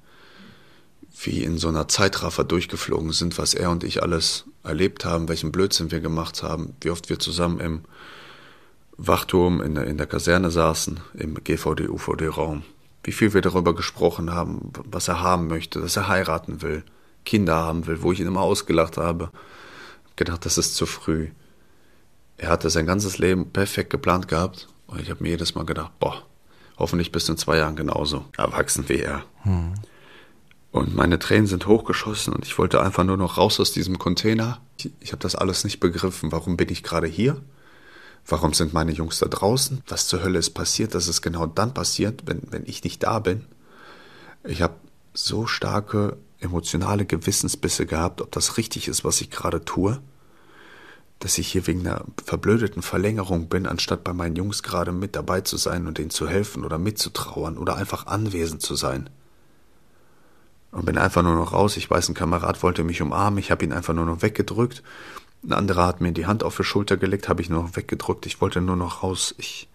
wie 1.21 1.43
in 1.43 1.57
so 1.57 1.67
einer 1.67 1.87
Zeitraffer 1.87 2.43
durchgeflogen 2.43 3.11
sind, 3.11 3.37
was 3.37 3.53
er 3.53 3.69
und 3.69 3.83
ich 3.83 4.01
alles 4.01 4.45
erlebt 4.63 5.05
haben, 5.05 5.29
welchen 5.29 5.51
Blödsinn 5.51 5.91
wir 5.91 5.99
gemacht 5.99 6.41
haben, 6.41 6.75
wie 6.81 6.89
oft 6.89 7.09
wir 7.09 7.19
zusammen 7.19 7.59
im 7.59 7.81
Wachturm 8.97 9.61
in 9.61 9.75
der, 9.75 9.85
in 9.85 9.97
der 9.97 10.07
Kaserne 10.07 10.51
saßen, 10.51 10.99
im 11.15 11.35
GVD-UVD-Raum, 11.43 12.63
wie 13.03 13.11
viel 13.11 13.33
wir 13.33 13.41
darüber 13.41 13.75
gesprochen 13.75 14.31
haben, 14.31 14.71
was 14.85 15.07
er 15.07 15.21
haben 15.21 15.47
möchte, 15.47 15.81
dass 15.81 15.97
er 15.97 16.07
heiraten 16.07 16.61
will, 16.61 16.83
Kinder 17.25 17.55
haben 17.55 17.87
will, 17.87 18.01
wo 18.01 18.11
ich 18.11 18.19
ihn 18.19 18.27
immer 18.27 18.41
ausgelacht 18.41 18.97
habe. 18.97 19.31
Gedacht, 20.15 20.45
das 20.45 20.57
ist 20.57 20.75
zu 20.75 20.85
früh. 20.85 21.29
Er 22.37 22.49
hatte 22.49 22.69
sein 22.69 22.85
ganzes 22.85 23.17
Leben 23.17 23.51
perfekt 23.51 23.89
geplant 23.89 24.27
gehabt 24.27 24.67
und 24.87 25.01
ich 25.01 25.09
habe 25.09 25.23
mir 25.23 25.29
jedes 25.29 25.55
Mal 25.55 25.65
gedacht, 25.65 25.91
boah, 25.99 26.23
hoffentlich 26.77 27.11
bist 27.11 27.27
du 27.27 27.33
in 27.33 27.37
zwei 27.37 27.57
Jahren 27.57 27.75
genauso 27.75 28.25
erwachsen 28.37 28.89
wie 28.89 28.99
er. 28.99 29.23
Hm. 29.43 29.73
Und 30.71 30.95
meine 30.95 31.19
Tränen 31.19 31.45
sind 31.45 31.67
hochgeschossen 31.67 32.33
und 32.33 32.45
ich 32.45 32.57
wollte 32.57 32.81
einfach 32.81 33.03
nur 33.03 33.17
noch 33.17 33.37
raus 33.37 33.59
aus 33.59 33.71
diesem 33.71 33.99
Container. 33.99 34.59
Ich, 34.77 34.91
ich 35.01 35.11
habe 35.11 35.21
das 35.21 35.35
alles 35.35 35.63
nicht 35.63 35.79
begriffen. 35.79 36.31
Warum 36.31 36.57
bin 36.57 36.69
ich 36.69 36.81
gerade 36.81 37.05
hier? 37.05 37.41
Warum 38.25 38.53
sind 38.53 38.73
meine 38.73 38.91
Jungs 38.91 39.19
da 39.19 39.27
draußen? 39.27 39.83
Was 39.87 40.07
zur 40.07 40.23
Hölle 40.23 40.39
ist 40.39 40.51
passiert, 40.51 40.95
dass 40.95 41.07
es 41.07 41.21
genau 41.21 41.45
dann 41.45 41.73
passiert, 41.73 42.23
wenn, 42.25 42.41
wenn 42.49 42.63
ich 42.65 42.83
nicht 42.83 43.03
da 43.03 43.19
bin? 43.19 43.45
Ich 44.43 44.61
habe 44.61 44.75
so 45.13 45.45
starke 45.45 46.17
emotionale 46.39 47.05
Gewissensbisse 47.05 47.85
gehabt, 47.85 48.21
ob 48.21 48.31
das 48.31 48.57
richtig 48.57 48.87
ist, 48.87 49.03
was 49.03 49.21
ich 49.21 49.29
gerade 49.29 49.63
tue. 49.63 50.01
Dass 51.23 51.37
ich 51.37 51.47
hier 51.47 51.65
wegen 51.67 51.87
einer 51.87 52.03
verblödeten 52.25 52.81
Verlängerung 52.81 53.47
bin, 53.47 53.65
anstatt 53.65 54.03
bei 54.03 54.11
meinen 54.11 54.35
Jungs 54.35 54.61
gerade 54.61 54.91
mit 54.91 55.15
dabei 55.15 55.39
zu 55.39 55.55
sein 55.55 55.87
und 55.87 55.97
ihnen 55.97 56.09
zu 56.09 56.27
helfen 56.27 56.65
oder 56.65 56.77
mitzutrauern 56.77 57.57
oder 57.57 57.77
einfach 57.77 58.07
anwesend 58.07 58.61
zu 58.61 58.75
sein. 58.75 59.09
Und 60.71 60.85
bin 60.85 60.97
einfach 60.97 61.23
nur 61.23 61.35
noch 61.35 61.53
raus. 61.53 61.77
Ich 61.77 61.89
weiß, 61.89 62.09
ein 62.09 62.13
Kamerad 62.13 62.61
wollte 62.61 62.83
mich 62.83 63.01
umarmen, 63.01 63.39
ich 63.39 63.51
habe 63.51 63.63
ihn 63.63 63.71
einfach 63.71 63.93
nur 63.93 64.05
noch 64.05 64.21
weggedrückt. 64.21 64.83
Ein 65.45 65.53
anderer 65.53 65.87
hat 65.87 66.01
mir 66.01 66.11
die 66.11 66.25
Hand 66.25 66.43
auf 66.43 66.57
die 66.57 66.65
Schulter 66.65 66.97
gelegt, 66.97 67.29
habe 67.29 67.41
ich 67.41 67.49
nur 67.49 67.63
noch 67.63 67.77
weggedrückt. 67.77 68.25
Ich 68.25 68.41
wollte 68.41 68.59
nur 68.59 68.75
noch 68.75 69.01
raus. 69.01 69.33
Ich, 69.37 69.69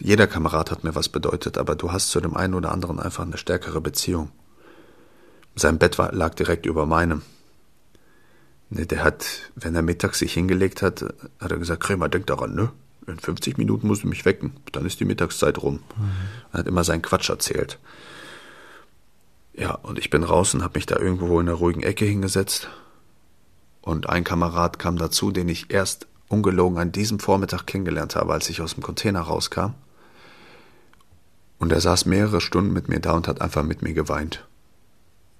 jeder 0.00 0.26
Kamerad 0.26 0.70
hat 0.70 0.84
mir 0.84 0.94
was 0.94 1.08
bedeutet, 1.08 1.56
aber 1.56 1.76
du 1.76 1.92
hast 1.92 2.10
zu 2.10 2.20
dem 2.20 2.36
einen 2.36 2.52
oder 2.52 2.72
anderen 2.72 3.00
einfach 3.00 3.24
eine 3.24 3.38
stärkere 3.38 3.80
Beziehung. 3.80 4.32
Sein 5.54 5.78
Bett 5.78 5.96
war, 5.96 6.12
lag 6.12 6.34
direkt 6.34 6.66
über 6.66 6.84
meinem. 6.84 7.22
Ne, 8.70 8.86
der 8.86 9.02
hat, 9.02 9.26
wenn 9.56 9.74
er 9.74 9.82
mittags 9.82 10.20
sich 10.20 10.32
hingelegt 10.32 10.80
hat, 10.80 11.02
hat 11.40 11.50
er 11.50 11.58
gesagt, 11.58 11.82
Krämer, 11.82 12.08
denk 12.08 12.26
daran, 12.26 12.54
ne? 12.54 12.70
In 13.06 13.18
50 13.18 13.58
Minuten 13.58 13.88
musst 13.88 14.04
du 14.04 14.08
mich 14.08 14.24
wecken, 14.24 14.52
dann 14.70 14.86
ist 14.86 15.00
die 15.00 15.04
Mittagszeit 15.04 15.58
rum. 15.58 15.80
Mhm. 15.96 16.10
Er 16.52 16.58
hat 16.60 16.68
immer 16.68 16.84
seinen 16.84 17.02
Quatsch 17.02 17.28
erzählt. 17.28 17.78
Ja, 19.54 19.74
und 19.74 19.98
ich 19.98 20.10
bin 20.10 20.22
raus 20.22 20.54
und 20.54 20.62
habe 20.62 20.78
mich 20.78 20.86
da 20.86 20.96
irgendwo 20.96 21.40
in 21.40 21.48
einer 21.48 21.58
ruhigen 21.58 21.82
Ecke 21.82 22.04
hingesetzt. 22.04 22.68
Und 23.82 24.08
ein 24.08 24.22
Kamerad 24.22 24.78
kam 24.78 24.96
dazu, 24.96 25.32
den 25.32 25.48
ich 25.48 25.72
erst 25.72 26.06
ungelogen 26.28 26.78
an 26.78 26.92
diesem 26.92 27.18
Vormittag 27.18 27.66
kennengelernt 27.66 28.14
habe, 28.14 28.32
als 28.32 28.48
ich 28.48 28.60
aus 28.60 28.74
dem 28.74 28.84
Container 28.84 29.22
rauskam. 29.22 29.74
Und 31.58 31.72
er 31.72 31.80
saß 31.80 32.06
mehrere 32.06 32.40
Stunden 32.40 32.72
mit 32.72 32.88
mir 32.88 33.00
da 33.00 33.12
und 33.14 33.26
hat 33.26 33.40
einfach 33.40 33.64
mit 33.64 33.82
mir 33.82 33.94
geweint. 33.94 34.46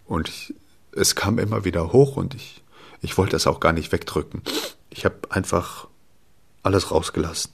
Und 0.05 0.29
ich, 0.29 0.55
es 0.93 1.15
kam 1.15 1.39
immer 1.39 1.65
wieder 1.65 1.93
hoch 1.93 2.17
und 2.17 2.35
ich 2.35 2.63
ich 3.01 3.17
wollte 3.19 3.37
es 3.37 3.47
auch 3.47 3.61
gar 3.61 3.73
nicht 3.73 3.93
wegdrücken. 3.93 4.43
Ich 4.91 5.05
habe 5.05 5.17
einfach 5.31 5.89
alles 6.63 6.91
rausgelassen. 6.91 7.53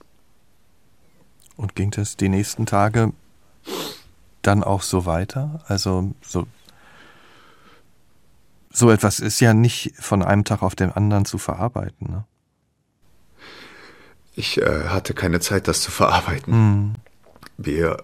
Und 1.55 1.75
ging 1.75 1.91
das 1.91 2.17
die 2.17 2.29
nächsten 2.29 2.65
Tage 2.65 3.13
dann 4.41 4.63
auch 4.63 4.81
so 4.81 5.05
weiter? 5.05 5.63
Also 5.67 6.13
so 6.21 6.47
so 8.77 8.91
etwas 8.91 9.19
ist 9.19 9.39
ja 9.39 9.55
nicht 9.55 9.93
von 9.97 10.21
einem 10.21 10.43
Tag 10.43 10.61
auf 10.61 10.75
den 10.75 10.91
anderen 10.91 11.25
zu 11.25 11.39
verarbeiten. 11.39 12.11
Ne? 12.11 12.25
Ich 14.35 14.61
äh, 14.61 14.83
hatte 14.89 15.15
keine 15.15 15.39
Zeit, 15.39 15.67
das 15.67 15.81
zu 15.81 15.89
verarbeiten. 15.89 16.53
Mhm. 16.53 16.93
Wir, 17.57 18.03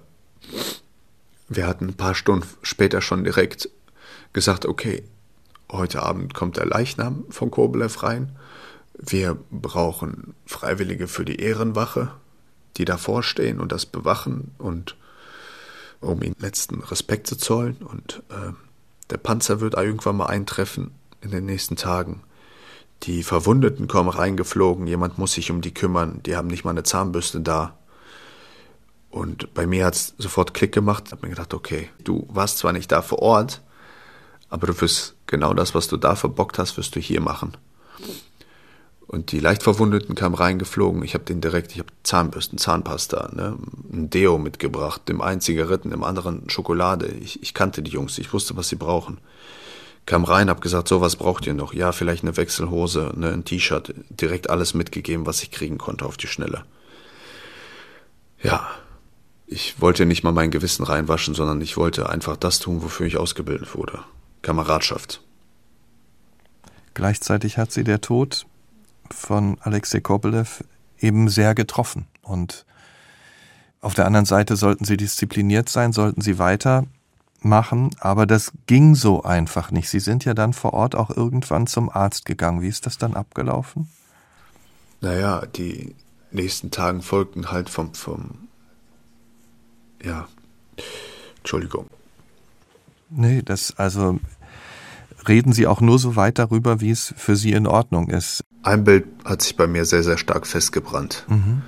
wir 1.48 1.68
hatten 1.68 1.90
ein 1.90 1.94
paar 1.94 2.16
Stunden 2.16 2.48
später 2.64 3.02
schon 3.02 3.24
direkt 3.24 3.70
gesagt, 4.34 4.66
okay, 4.66 5.04
Heute 5.74 6.04
Abend 6.04 6.36
kommt 6.36 6.58
der 6.58 6.68
Leichnam 6.68 7.26
von 7.32 7.50
Kobelew 7.50 7.90
rein. 7.98 8.38
Wir 8.94 9.36
brauchen 9.50 10.36
Freiwillige 10.46 11.08
für 11.08 11.26
die 11.26 11.38
Ehrenwache, 11.38 12.12
die 12.78 12.86
davor 12.86 13.24
stehen 13.24 13.60
und 13.60 13.72
das 13.72 13.88
bewachen 13.88 14.52
und 14.60 14.96
um 16.00 16.22
ihm 16.22 16.36
letzten 16.38 16.82
Respekt 16.82 17.26
zu 17.26 17.38
zollen. 17.38 17.78
Und 17.78 18.22
äh, 18.30 18.54
der 19.10 19.18
Panzer 19.18 19.62
wird 19.62 19.74
irgendwann 19.74 20.18
mal 20.18 20.28
eintreffen 20.28 20.92
in 21.22 21.32
den 21.32 21.48
nächsten 21.48 21.76
Tagen. 21.76 22.22
Die 23.02 23.24
Verwundeten 23.24 23.88
kommen 23.88 24.10
reingeflogen, 24.10 24.86
jemand 24.86 25.18
muss 25.18 25.34
sich 25.34 25.50
um 25.50 25.62
die 25.62 25.74
kümmern, 25.74 26.22
die 26.24 26.36
haben 26.36 26.50
nicht 26.50 26.66
mal 26.66 26.70
eine 26.70 26.84
Zahnbürste 26.84 27.42
da. 27.42 27.80
Und 29.10 29.56
bei 29.56 29.66
mir 29.66 29.86
hat 29.86 29.96
es 29.96 30.14
sofort 30.20 30.54
Klick 30.54 30.72
gemacht, 30.72 31.12
hab 31.12 31.24
mir 31.24 31.30
gedacht, 31.30 31.56
okay, 31.56 31.90
du 32.04 32.28
warst 32.30 32.60
zwar 32.60 32.74
nicht 32.74 32.92
da 32.92 33.02
vor 33.02 33.24
Ort, 33.24 33.64
aber 34.54 34.68
du 34.68 34.82
wirst 34.82 35.16
genau 35.26 35.56
das, 35.56 35.74
was 35.74 35.88
du 35.88 35.98
da 35.98 36.16
verbockt 36.16 36.60
hast, 36.60 36.78
wirst 36.78 36.96
du 36.96 37.00
hier 37.00 37.22
machen. 37.22 37.58
Und 39.08 39.32
die 39.32 39.40
Leichtverwundeten 39.40 40.14
kamen 40.14 40.36
reingeflogen. 40.36 41.02
Ich 41.02 41.16
habe 41.16 41.24
den 41.24 41.42
direkt, 41.42 41.72
ich 41.72 41.80
habe 41.80 41.90
Zahnbürsten, 42.04 42.60
Zahnpasta, 42.60 43.32
ne, 43.34 43.58
ein 43.92 44.12
Deo 44.12 44.38
mitgebracht, 44.38 45.10
dem 45.10 45.22
einen 45.22 45.42
Zigaretten, 45.42 45.90
dem 45.90 46.04
anderen 46.04 46.52
Schokolade. 46.52 47.08
Ich, 47.08 47.42
ich 47.42 47.56
kannte 47.56 47.82
die 47.82 47.90
Jungs, 47.90 48.20
ich 48.20 48.32
wusste, 48.32 48.56
was 48.56 48.70
sie 48.70 48.76
brauchen. 48.76 49.18
Kam 50.06 50.24
rein, 50.24 50.52
hab 50.52 50.62
gesagt, 50.62 50.88
so 50.88 51.02
was 51.02 51.16
braucht 51.16 51.48
ihr 51.48 51.56
noch? 51.56 51.74
Ja, 51.74 51.92
vielleicht 51.92 52.22
eine 52.22 52.38
Wechselhose, 52.38 53.12
ne, 53.16 53.32
ein 53.34 53.46
T-Shirt, 53.46 53.96
direkt 54.12 54.52
alles 54.52 54.76
mitgegeben, 54.76 55.26
was 55.26 55.42
ich 55.42 55.50
kriegen 55.50 55.80
konnte 55.80 56.06
auf 56.06 56.16
die 56.16 56.28
Schnelle. 56.28 56.64
Ja, 58.44 58.70
ich 59.48 59.82
wollte 59.82 60.06
nicht 60.06 60.24
mal 60.24 60.32
mein 60.32 60.52
Gewissen 60.52 60.84
reinwaschen, 60.84 61.34
sondern 61.34 61.60
ich 61.60 61.76
wollte 61.76 62.08
einfach 62.08 62.38
das 62.38 62.60
tun, 62.60 62.84
wofür 62.84 63.08
ich 63.08 63.18
ausgebildet 63.18 63.74
wurde. 63.74 64.04
Kameradschaft. 64.44 65.24
Gleichzeitig 66.94 67.58
hat 67.58 67.72
sie 67.72 67.84
der 67.84 68.02
Tod 68.02 68.46
von 69.10 69.58
Alexei 69.62 70.00
Kobelev 70.00 70.64
eben 71.00 71.28
sehr 71.30 71.56
getroffen. 71.56 72.06
Und 72.22 72.66
auf 73.82 73.96
der 73.96 74.06
anderen 74.06 74.26
Seite 74.26 74.56
sollten 74.56 74.86
sie 74.86 74.98
diszipliniert 74.98 75.70
sein, 75.70 75.92
sollten 75.92 76.22
sie 76.22 76.38
weitermachen, 76.38 77.90
aber 78.00 78.26
das 78.26 78.52
ging 78.68 78.96
so 78.96 79.24
einfach 79.24 79.72
nicht. 79.72 79.90
Sie 79.90 80.00
sind 80.00 80.24
ja 80.26 80.34
dann 80.34 80.54
vor 80.54 80.74
Ort 80.74 80.96
auch 80.96 81.10
irgendwann 81.10 81.68
zum 81.68 81.90
Arzt 81.90 82.26
gegangen. 82.26 82.62
Wie 82.62 82.70
ist 82.70 82.86
das 82.86 82.98
dann 82.98 83.16
abgelaufen? 83.16 83.90
Naja, 85.02 85.46
die 85.48 85.96
nächsten 86.32 86.72
Tagen 86.72 87.02
folgten 87.02 87.52
halt 87.52 87.70
vom, 87.70 87.94
vom 87.94 88.48
ja, 90.02 90.28
Entschuldigung, 91.38 91.88
Nee, 93.16 93.42
das, 93.44 93.78
also 93.78 94.20
reden 95.28 95.54
Sie 95.54 95.68
auch 95.68 95.82
nur 95.82 96.00
so 96.00 96.16
weit 96.16 96.40
darüber, 96.40 96.82
wie 96.82 96.92
es 96.92 97.14
für 97.18 97.36
Sie 97.36 97.52
in 97.52 97.68
Ordnung 97.68 98.10
ist. 98.10 98.44
Ein 98.64 98.84
Bild 98.84 99.06
hat 99.26 99.42
sich 99.42 99.56
bei 99.56 99.68
mir 99.68 99.86
sehr, 99.86 100.04
sehr 100.04 100.18
stark 100.18 100.48
festgebrannt. 100.48 101.26
Mhm. 101.28 101.62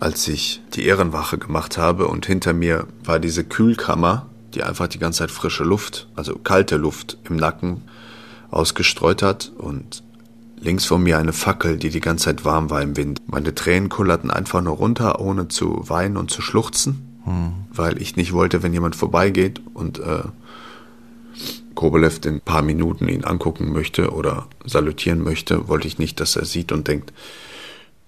Als 0.00 0.28
ich 0.28 0.62
die 0.74 0.84
Ehrenwache 0.84 1.38
gemacht 1.38 1.78
habe 1.78 2.08
und 2.08 2.26
hinter 2.26 2.52
mir 2.52 2.86
war 3.04 3.18
diese 3.18 3.44
Kühlkammer, 3.44 4.26
die 4.54 4.62
einfach 4.62 4.88
die 4.88 4.98
ganze 4.98 5.20
Zeit 5.20 5.30
frische 5.30 5.64
Luft, 5.64 6.08
also 6.16 6.36
kalte 6.36 6.76
Luft 6.76 7.18
im 7.28 7.36
Nacken 7.36 7.82
ausgestreut 8.50 9.22
hat 9.22 9.52
und 9.56 10.02
links 10.58 10.84
von 10.84 11.02
mir 11.02 11.18
eine 11.18 11.32
Fackel, 11.32 11.78
die 11.78 11.90
die 11.90 12.00
ganze 12.00 12.26
Zeit 12.26 12.44
warm 12.44 12.70
war 12.70 12.82
im 12.82 12.96
Wind. 12.96 13.22
Meine 13.26 13.54
Tränen 13.54 13.88
kullerten 13.88 14.30
einfach 14.30 14.62
nur 14.62 14.76
runter, 14.76 15.20
ohne 15.20 15.48
zu 15.48 15.88
weinen 15.88 16.16
und 16.16 16.30
zu 16.30 16.42
schluchzen, 16.42 17.20
mhm. 17.24 17.52
weil 17.72 18.00
ich 18.00 18.16
nicht 18.16 18.32
wollte, 18.32 18.62
wenn 18.62 18.72
jemand 18.72 18.96
vorbeigeht 18.96 19.60
und 19.74 19.98
äh, 19.98 20.22
Kobelev 21.76 22.18
in 22.24 22.34
ein 22.34 22.40
paar 22.40 22.62
Minuten 22.62 23.08
ihn 23.08 23.24
angucken 23.24 23.72
möchte 23.72 24.10
oder 24.10 24.48
salutieren 24.64 25.22
möchte, 25.22 25.68
wollte 25.68 25.86
ich 25.86 25.98
nicht, 25.98 26.18
dass 26.18 26.34
er 26.34 26.44
sieht 26.44 26.72
und 26.72 26.88
denkt, 26.88 27.12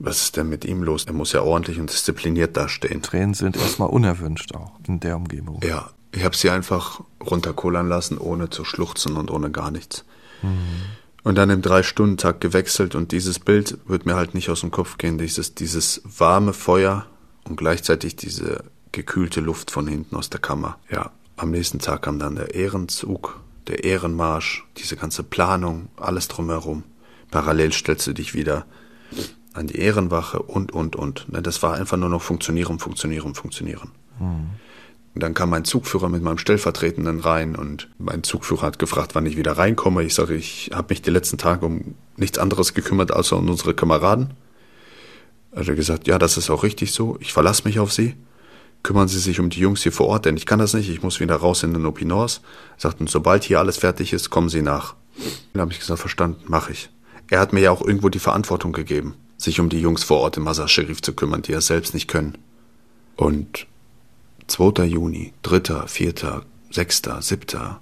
was 0.01 0.23
ist 0.23 0.37
denn 0.37 0.49
mit 0.49 0.65
ihm 0.65 0.83
los? 0.83 1.05
Er 1.05 1.13
muss 1.13 1.33
ja 1.33 1.43
ordentlich 1.43 1.79
und 1.79 1.91
diszipliniert 1.91 2.57
dastehen. 2.57 3.03
Tränen 3.03 3.35
sind 3.35 3.57
erstmal 3.57 3.89
unerwünscht 3.89 4.55
auch 4.55 4.73
in 4.87 4.99
der 5.01 5.17
Umgebung. 5.17 5.61
Ja, 5.63 5.91
ich 6.13 6.25
habe 6.25 6.37
sie 6.37 6.51
einfach 6.51 7.01
runterkollern 7.25 7.89
lassen, 7.89 8.19
ohne 8.19 8.51
zu 8.51 8.65
schluchzen 8.65 9.17
und 9.17 9.31
ohne 9.31 9.51
gar 9.51 9.71
nichts. 9.71 10.05
Mhm. 10.43 10.59
Und 11.25 11.35
dann 11.35 11.51
im 11.51 11.63
Drei-Stunden-Tag 11.63 12.41
gewechselt 12.41 12.95
und 12.95 13.13
dieses 13.13 13.39
Bild 13.39 13.79
wird 13.87 14.07
mir 14.07 14.15
halt 14.15 14.35
nicht 14.35 14.51
aus 14.51 14.61
dem 14.61 14.71
Kopf 14.71 14.99
gehen, 14.99 15.19
dieses, 15.19 15.55
dieses 15.55 16.01
warme 16.05 16.53
Feuer 16.53 17.07
und 17.45 17.57
gleichzeitig 17.57 18.17
diese 18.17 18.65
gekühlte 18.93 19.41
Luft 19.41 19.71
von 19.71 19.87
hinten 19.87 20.17
aus 20.17 20.31
der 20.31 20.41
Kammer. 20.41 20.79
Ja, 20.91 21.11
am 21.37 21.51
nächsten 21.51 21.81
Tag 21.81 22.03
kam 22.03 22.19
dann 22.19 22.37
der 22.37 22.55
Ehrenzug 22.55 23.41
der 23.69 23.85
Ehrenmarsch, 23.85 24.65
diese 24.77 24.97
ganze 24.97 25.23
Planung, 25.23 25.89
alles 25.97 26.29
drumherum. 26.29 26.85
Parallel 27.31 27.73
stellst 27.73 28.07
du 28.07 28.13
dich 28.13 28.35
wieder 28.35 28.67
an 29.53 29.67
die 29.67 29.77
Ehrenwache 29.77 30.41
und, 30.41 30.73
und, 30.73 30.97
und. 30.97 31.31
Ne, 31.31 31.43
das 31.43 31.63
war 31.63 31.75
einfach 31.75 31.97
nur 31.97 32.09
noch 32.09 32.23
funktionieren, 32.23 32.79
funktionieren, 32.79 33.35
funktionieren. 33.35 33.91
Mhm. 34.19 34.51
Dann 35.15 35.35
kam 35.35 35.51
mein 35.51 35.65
Zugführer 35.65 36.09
mit 36.09 36.23
meinem 36.23 36.39
Stellvertretenden 36.39 37.21
rein 37.21 37.57
und 37.57 37.89
mein 37.99 38.23
Zugführer 38.23 38.63
hat 38.63 38.79
gefragt, 38.79 39.15
wann 39.15 39.27
ich 39.27 39.37
wieder 39.37 39.53
reinkomme. 39.59 40.05
Ich 40.05 40.15
sage, 40.15 40.35
ich 40.35 40.71
habe 40.73 40.89
mich 40.91 41.03
die 41.03 41.11
letzten 41.11 41.39
Tage 41.39 41.67
um 41.67 41.95
nichts 42.17 42.39
anderes 42.39 42.73
gekümmert, 42.73 43.13
außer 43.13 43.37
um 43.37 43.49
unsere 43.49 43.75
Kameraden. 43.75 44.35
Er 45.51 45.67
hat 45.67 45.77
gesagt, 45.77 46.07
ja, 46.07 46.19
das 46.19 46.37
ist 46.37 46.51
auch 46.51 46.63
richtig 46.63 46.93
so. 46.93 47.17
Ich 47.21 47.33
verlasse 47.33 47.65
mich 47.65 47.81
auf 47.81 47.93
Sie 47.93 48.15
kümmern 48.83 49.09
Sie 49.09 49.19
sich 49.19 49.41
um 49.41 49.51
die 49.51 49.61
Jungs 49.61 49.83
hier 49.83 49.93
vor 49.93 50.09
Ort, 50.09 50.25
denn 50.25 50.37
ich 50.37 50.47
kann 50.47 50.59
das 50.59 50.75
nicht, 50.75 50.89
ich 50.89 51.03
muss 51.03 51.21
wieder 51.21 51.37
raus 51.37 51.63
in 51.63 51.75
den 51.75 51.87
Opinors. 51.87 52.41
Er 52.77 52.81
sagten, 52.81 53.07
sobald 53.07 53.45
hier 53.45 53.59
alles 53.59 53.77
fertig 53.77 54.13
ist, 54.13 54.31
kommen 54.31 54.49
Sie 54.49 54.63
nach. 54.63 54.95
Dann 55.53 55.63
habe 55.63 55.73
ich 55.73 55.81
gesagt, 55.81 56.01
verstanden, 56.01 56.43
mache 56.47 56.73
ich. 56.73 56.91
Er 57.31 57.41
hat 57.41 57.53
mir 57.53 57.61
ja 57.61 57.71
auch 57.71 57.83
irgendwo 57.83 58.09
die 58.09 58.19
Verantwortung 58.19 58.73
gegeben, 58.73 59.15
sich 59.37 59.61
um 59.61 59.69
die 59.69 59.81
Jungs 59.81 60.05
vor 60.05 60.21
Ort 60.21 60.37
im 60.37 60.45
Mazar 60.45 60.69
Sherif 60.69 61.03
zu 61.03 61.13
kümmern, 61.13 61.43
die 61.43 61.53
es 61.53 61.67
selbst 61.67 61.93
nicht 61.93 62.09
können. 62.09 62.39
Und 63.17 63.67
2. 64.47 64.85
Juni, 64.85 65.33
3., 65.43 65.87
4., 65.87 66.43
6., 66.71 67.03
7., 67.21 67.77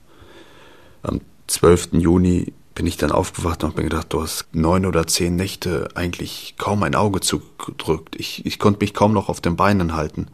am 1.03 1.21
12. 1.47 1.91
Juni 1.93 2.53
bin 2.75 2.87
ich 2.87 2.97
dann 2.97 3.13
aufgewacht 3.13 3.63
und 3.63 3.71
habe 3.71 3.83
mir 3.83 3.89
gedacht, 3.89 4.13
du 4.13 4.23
hast 4.23 4.47
neun 4.53 4.85
oder 4.85 5.07
zehn 5.07 5.35
Nächte 5.35 5.89
eigentlich 5.95 6.57
kaum 6.59 6.83
ein 6.83 6.95
Auge 6.95 7.21
zugedrückt. 7.21 8.17
Ich, 8.17 8.45
ich 8.45 8.59
konnte 8.59 8.81
mich 8.81 8.93
kaum 8.93 9.13
noch 9.13 9.29
auf 9.29 9.41
den 9.41 9.57
Beinen 9.57 9.95
halten. 9.95 10.27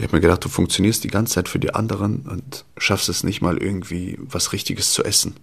Ich 0.00 0.04
habe 0.04 0.16
mir 0.16 0.22
gedacht, 0.22 0.42
du 0.42 0.48
funktionierst 0.48 1.04
die 1.04 1.08
ganze 1.08 1.34
Zeit 1.34 1.50
für 1.50 1.58
die 1.58 1.74
anderen 1.74 2.20
und 2.20 2.64
schaffst 2.78 3.10
es 3.10 3.22
nicht 3.22 3.42
mal 3.42 3.58
irgendwie 3.58 4.16
was 4.18 4.54
Richtiges 4.54 4.94
zu 4.94 5.04
essen. 5.04 5.36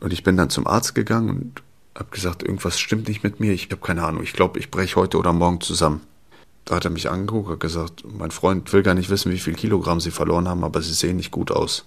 Und 0.00 0.10
ich 0.14 0.22
bin 0.24 0.38
dann 0.38 0.48
zum 0.48 0.66
Arzt 0.66 0.94
gegangen 0.94 1.28
und 1.28 1.62
Hab 1.94 2.10
gesagt, 2.10 2.42
irgendwas 2.42 2.80
stimmt 2.80 3.08
nicht 3.08 3.22
mit 3.22 3.40
mir. 3.40 3.52
Ich 3.52 3.64
habe 3.64 3.76
keine 3.76 4.04
Ahnung. 4.04 4.22
Ich 4.22 4.32
glaube, 4.32 4.58
ich 4.58 4.70
breche 4.70 4.96
heute 4.96 5.18
oder 5.18 5.34
morgen 5.34 5.60
zusammen. 5.60 6.00
Da 6.64 6.76
hat 6.76 6.86
er 6.86 6.90
mich 6.90 7.10
angeguckt 7.10 7.50
und 7.50 7.60
gesagt, 7.60 8.04
mein 8.10 8.30
Freund 8.30 8.72
will 8.72 8.82
gar 8.82 8.94
nicht 8.94 9.10
wissen, 9.10 9.30
wie 9.30 9.38
viel 9.38 9.52
Kilogramm 9.52 10.00
Sie 10.00 10.12
verloren 10.12 10.48
haben, 10.48 10.64
aber 10.64 10.80
Sie 10.80 10.94
sehen 10.94 11.16
nicht 11.16 11.30
gut 11.30 11.50
aus. 11.50 11.84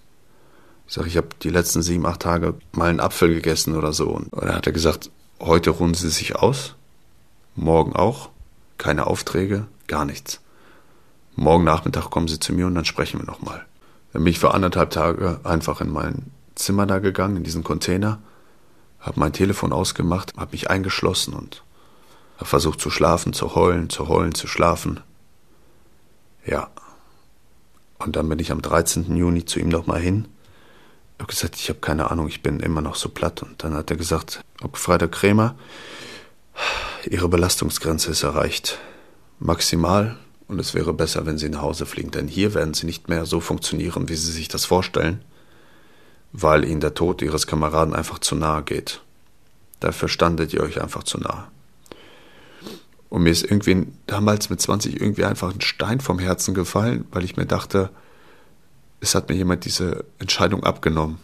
Ich 0.88 0.94
sage, 0.94 1.08
ich 1.08 1.18
habe 1.18 1.30
die 1.42 1.50
letzten 1.50 1.82
sieben, 1.82 2.06
acht 2.06 2.20
Tage 2.20 2.54
mal 2.74 2.92
einen 2.92 3.00
Apfel 3.00 3.34
gegessen 3.34 3.76
oder 3.76 3.92
so. 3.92 4.10
Und 4.10 4.32
dann 4.34 4.54
hat 4.54 4.68
er 4.68 4.74
gesagt, 4.74 5.10
heute 5.40 5.72
ruhen 5.72 5.96
Sie 5.96 6.12
sich 6.12 6.36
aus, 6.36 6.76
morgen 7.56 7.96
auch, 7.96 8.30
keine 8.78 9.08
Aufträge, 9.08 9.66
gar 9.88 10.06
nichts. 10.06 10.42
Morgen 11.36 11.66
Nachmittag 11.66 12.10
kommen 12.10 12.28
Sie 12.28 12.40
zu 12.40 12.54
mir 12.54 12.66
und 12.68 12.76
dann 12.76 12.86
sprechen 12.86 13.20
wir 13.20 13.26
nochmal. 13.26 13.66
Dann 14.14 14.24
bin 14.24 14.32
ich 14.32 14.40
für 14.40 14.54
anderthalb 14.54 14.92
Tage 14.92 15.42
einfach 15.44 15.82
in 15.82 15.90
mein 15.90 16.32
Zimmer 16.56 16.86
da 16.86 17.00
gegangen, 17.00 17.38
in 17.38 17.44
diesen 17.44 17.64
Container, 17.64 18.20
habe 19.02 19.20
mein 19.20 19.34
Telefon 19.34 19.74
ausgemacht, 19.74 20.34
habe 20.38 20.52
mich 20.54 20.70
eingeschlossen 20.70 21.34
und 21.34 21.64
habe 22.38 22.46
versucht 22.46 22.80
zu 22.80 22.90
schlafen, 22.90 23.34
zu 23.34 23.54
heulen, 23.54 23.90
zu 23.90 24.08
heulen, 24.08 24.34
zu 24.34 24.48
schlafen. 24.48 25.02
Ja. 26.46 26.70
Und 28.00 28.16
dann 28.16 28.30
bin 28.30 28.40
ich 28.40 28.52
am 28.52 28.62
13. 28.62 29.16
Juni 29.16 29.46
zu 29.46 29.60
ihm 29.60 29.70
nochmal 29.70 30.00
hin. 30.00 30.28
Ich 31.18 31.22
habe 31.22 31.32
gesagt, 31.32 31.56
ich 31.56 31.70
habe 31.70 31.80
keine 31.80 32.12
Ahnung, 32.12 32.28
ich 32.28 32.44
bin 32.44 32.60
immer 32.62 32.82
noch 32.82 32.96
so 32.96 33.10
platt. 33.10 33.42
Und 33.44 33.64
dann 33.64 33.74
hat 33.74 33.92
er 33.92 33.98
gesagt, 33.98 34.42
Freitag 34.74 35.12
Krämer, 35.12 35.56
Ihre 37.10 37.28
Belastungsgrenze 37.28 38.12
ist 38.12 38.24
erreicht. 38.24 38.80
Maximal. 39.40 40.18
Und 40.48 40.60
es 40.60 40.74
wäre 40.74 40.94
besser, 40.94 41.26
wenn 41.26 41.38
Sie 41.38 41.50
nach 41.50 41.62
Hause 41.62 41.86
fliegen. 41.86 42.12
Denn 42.12 42.28
hier 42.28 42.54
werden 42.54 42.74
Sie 42.74 42.86
nicht 42.86 43.10
mehr 43.10 43.26
so 43.26 43.40
funktionieren, 43.40 44.10
wie 44.10 44.16
Sie 44.16 44.32
sich 44.32 44.48
das 44.48 44.66
vorstellen, 44.66 45.24
weil 46.32 46.66
Ihnen 46.66 46.82
der 46.82 46.94
Tod 46.94 47.22
Ihres 47.22 47.48
Kameraden 47.48 47.96
einfach 47.96 48.20
zu 48.20 48.36
nahe 48.36 48.64
geht. 48.64 49.02
Dafür 49.80 50.08
standet 50.08 50.54
ihr 50.54 50.62
euch 50.62 50.82
einfach 50.82 51.04
zu 51.04 51.20
nahe. 51.20 51.48
Und 53.10 53.24
mir 53.24 53.30
ist 53.30 53.44
irgendwie 53.44 53.88
damals 54.08 54.50
mit 54.50 54.62
20 54.62 55.00
irgendwie 55.00 55.26
einfach 55.26 55.54
ein 55.54 55.62
Stein 55.62 56.00
vom 56.00 56.20
Herzen 56.20 56.54
gefallen, 56.54 57.06
weil 57.12 57.24
ich 57.24 57.38
mir 57.38 57.46
dachte, 57.46 57.90
es 59.00 59.16
hat 59.16 59.30
mir 59.30 59.36
jemand 59.36 59.66
diese 59.66 60.06
Entscheidung 60.20 60.64
abgenommen. 60.64 61.20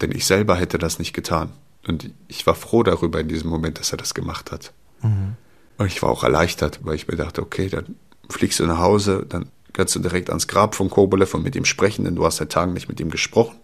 Denn 0.00 0.10
ich 0.10 0.26
selber 0.26 0.56
hätte 0.56 0.78
das 0.78 0.98
nicht 0.98 1.12
getan. 1.12 1.52
Und 1.86 2.10
ich 2.28 2.46
war 2.46 2.54
froh 2.54 2.82
darüber 2.82 3.20
in 3.20 3.28
diesem 3.28 3.50
Moment, 3.50 3.78
dass 3.78 3.92
er 3.92 3.98
das 3.98 4.14
gemacht 4.14 4.50
hat. 4.50 4.72
Mhm. 5.02 5.36
Und 5.78 5.86
ich 5.86 6.02
war 6.02 6.10
auch 6.10 6.24
erleichtert, 6.24 6.80
weil 6.82 6.94
ich 6.94 7.08
mir 7.08 7.16
dachte, 7.16 7.42
okay, 7.42 7.68
dann 7.68 7.96
fliegst 8.30 8.60
du 8.60 8.66
nach 8.66 8.78
Hause, 8.78 9.26
dann 9.28 9.50
kannst 9.72 9.94
du 9.94 10.00
direkt 10.00 10.30
ans 10.30 10.48
Grab 10.48 10.74
von 10.74 10.90
Kobolev 10.90 11.34
und 11.34 11.42
mit 11.42 11.56
ihm 11.56 11.64
sprechen, 11.64 12.04
denn 12.04 12.14
du 12.14 12.24
hast 12.24 12.36
seit 12.36 12.50
Tagen 12.50 12.72
nicht 12.72 12.88
mit 12.88 13.00
ihm 13.00 13.10
gesprochen. 13.10 13.56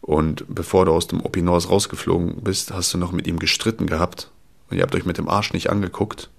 Und 0.00 0.44
bevor 0.48 0.84
du 0.84 0.92
aus 0.92 1.06
dem 1.06 1.20
Opinors 1.20 1.70
rausgeflogen 1.70 2.42
bist, 2.42 2.72
hast 2.72 2.92
du 2.92 2.98
noch 2.98 3.12
mit 3.12 3.26
ihm 3.26 3.38
gestritten 3.38 3.86
gehabt. 3.86 4.30
Und 4.68 4.76
ihr 4.76 4.82
habt 4.82 4.94
euch 4.94 5.04
mit 5.04 5.18
dem 5.18 5.28
Arsch 5.28 5.52
nicht 5.52 5.70
angeguckt. 5.70 6.30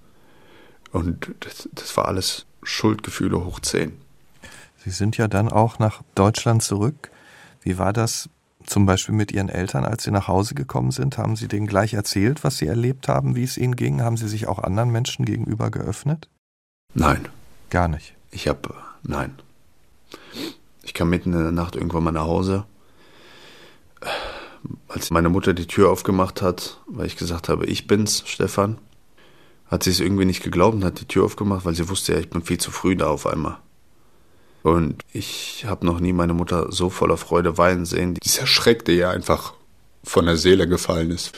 Und 0.92 1.34
das, 1.40 1.68
das 1.72 1.96
war 1.96 2.06
alles 2.06 2.46
Schuldgefühle 2.62 3.44
hoch 3.44 3.60
zehn. 3.60 3.96
Sie 4.84 4.90
sind 4.90 5.16
ja 5.16 5.28
dann 5.28 5.48
auch 5.48 5.78
nach 5.78 6.02
Deutschland 6.14 6.62
zurück. 6.62 7.10
Wie 7.62 7.78
war 7.78 7.92
das 7.92 8.28
zum 8.66 8.86
Beispiel 8.86 9.14
mit 9.14 9.32
Ihren 9.32 9.48
Eltern, 9.48 9.84
als 9.84 10.04
Sie 10.04 10.10
nach 10.10 10.28
Hause 10.28 10.54
gekommen 10.54 10.90
sind? 10.90 11.16
Haben 11.16 11.36
Sie 11.36 11.48
denen 11.48 11.66
gleich 11.66 11.94
erzählt, 11.94 12.44
was 12.44 12.58
Sie 12.58 12.66
erlebt 12.66 13.08
haben, 13.08 13.34
wie 13.34 13.44
es 13.44 13.56
Ihnen 13.56 13.76
ging? 13.76 14.02
Haben 14.02 14.16
Sie 14.16 14.28
sich 14.28 14.46
auch 14.46 14.58
anderen 14.58 14.90
Menschen 14.90 15.24
gegenüber 15.24 15.70
geöffnet? 15.70 16.28
Nein. 16.94 17.28
Gar 17.70 17.88
nicht. 17.88 18.14
Ich 18.30 18.48
habe, 18.48 18.74
nein. 19.02 19.38
Ich 20.82 20.94
kam 20.94 21.10
mitten 21.10 21.32
in 21.32 21.42
der 21.42 21.52
Nacht 21.52 21.76
irgendwann 21.76 22.04
mal 22.04 22.12
nach 22.12 22.22
Hause 22.24 22.64
als 24.88 25.10
meine 25.10 25.28
Mutter 25.28 25.54
die 25.54 25.66
Tür 25.66 25.90
aufgemacht 25.90 26.42
hat, 26.42 26.80
weil 26.86 27.06
ich 27.06 27.16
gesagt 27.16 27.48
habe, 27.48 27.66
ich 27.66 27.86
bin's, 27.86 28.22
Stefan, 28.26 28.78
hat 29.66 29.82
sie 29.82 29.90
es 29.90 30.00
irgendwie 30.00 30.24
nicht 30.24 30.42
geglaubt 30.42 30.74
und 30.74 30.84
hat 30.84 31.00
die 31.00 31.08
Tür 31.08 31.24
aufgemacht, 31.24 31.64
weil 31.64 31.74
sie 31.74 31.88
wusste 31.88 32.14
ja, 32.14 32.18
ich 32.20 32.30
bin 32.30 32.42
viel 32.42 32.58
zu 32.58 32.70
früh 32.70 32.96
da 32.96 33.08
auf 33.08 33.26
einmal. 33.26 33.58
Und 34.62 35.02
ich 35.12 35.66
habe 35.66 35.84
noch 35.84 36.00
nie 36.00 36.12
meine 36.12 36.32
Mutter 36.32 36.72
so 36.72 36.88
voller 36.88 37.16
Freude 37.16 37.58
weinen 37.58 37.84
sehen. 37.84 38.14
Dieser 38.14 38.46
Schreck, 38.46 38.84
der 38.84 38.94
ihr 38.94 39.10
einfach 39.10 39.52
von 40.02 40.24
der 40.24 40.38
Seele 40.38 40.66
gefallen 40.66 41.10
ist. 41.10 41.32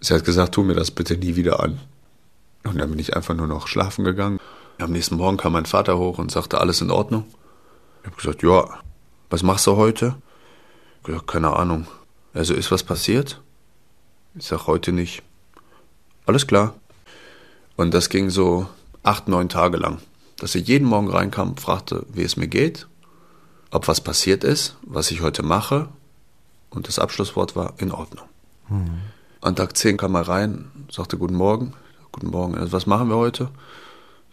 Sie 0.00 0.12
hat 0.12 0.24
gesagt, 0.24 0.54
tu 0.54 0.62
mir 0.62 0.74
das 0.74 0.90
bitte 0.90 1.16
nie 1.16 1.36
wieder 1.36 1.60
an. 1.60 1.80
Und 2.64 2.78
dann 2.78 2.90
bin 2.90 2.98
ich 2.98 3.16
einfach 3.16 3.34
nur 3.34 3.46
noch 3.46 3.66
schlafen 3.66 4.04
gegangen. 4.04 4.40
Am 4.78 4.92
nächsten 4.92 5.16
Morgen 5.16 5.38
kam 5.38 5.52
mein 5.52 5.64
Vater 5.64 5.96
hoch 5.96 6.18
und 6.18 6.30
sagte, 6.30 6.60
alles 6.60 6.82
in 6.82 6.90
Ordnung. 6.90 7.24
Ich 8.02 8.06
habe 8.06 8.16
gesagt, 8.16 8.42
ja, 8.42 8.68
was 9.30 9.42
machst 9.42 9.66
du 9.66 9.76
heute? 9.76 10.06
Ich 10.06 11.02
habe 11.02 11.12
gesagt, 11.12 11.26
keine 11.28 11.56
Ahnung. 11.56 11.86
Also 12.34 12.52
ist 12.52 12.70
was 12.70 12.82
passiert? 12.82 13.40
Ich 14.34 14.46
sag 14.46 14.66
heute 14.66 14.92
nicht. 14.92 15.22
Alles 16.26 16.46
klar. 16.46 16.74
Und 17.76 17.94
das 17.94 18.10
ging 18.10 18.28
so 18.28 18.68
acht, 19.02 19.28
neun 19.28 19.48
Tage 19.48 19.78
lang. 19.78 19.98
Dass 20.38 20.54
er 20.54 20.60
jeden 20.60 20.86
Morgen 20.86 21.08
reinkam, 21.08 21.56
fragte, 21.56 22.04
wie 22.12 22.22
es 22.22 22.36
mir 22.36 22.48
geht, 22.48 22.86
ob 23.70 23.88
was 23.88 24.02
passiert 24.02 24.44
ist, 24.44 24.76
was 24.82 25.10
ich 25.10 25.22
heute 25.22 25.42
mache. 25.42 25.88
Und 26.68 26.88
das 26.88 26.98
Abschlusswort 26.98 27.56
war 27.56 27.74
in 27.78 27.92
Ordnung. 27.92 28.26
Mhm. 28.68 29.00
An 29.40 29.56
Tag 29.56 29.74
10 29.74 29.96
kam 29.96 30.14
er 30.16 30.28
rein, 30.28 30.70
sagte 30.90 31.16
Guten 31.16 31.36
Morgen. 31.36 31.72
Guten 32.12 32.28
Morgen. 32.28 32.56
Also, 32.56 32.72
was 32.72 32.86
machen 32.86 33.08
wir 33.08 33.16
heute? 33.16 33.48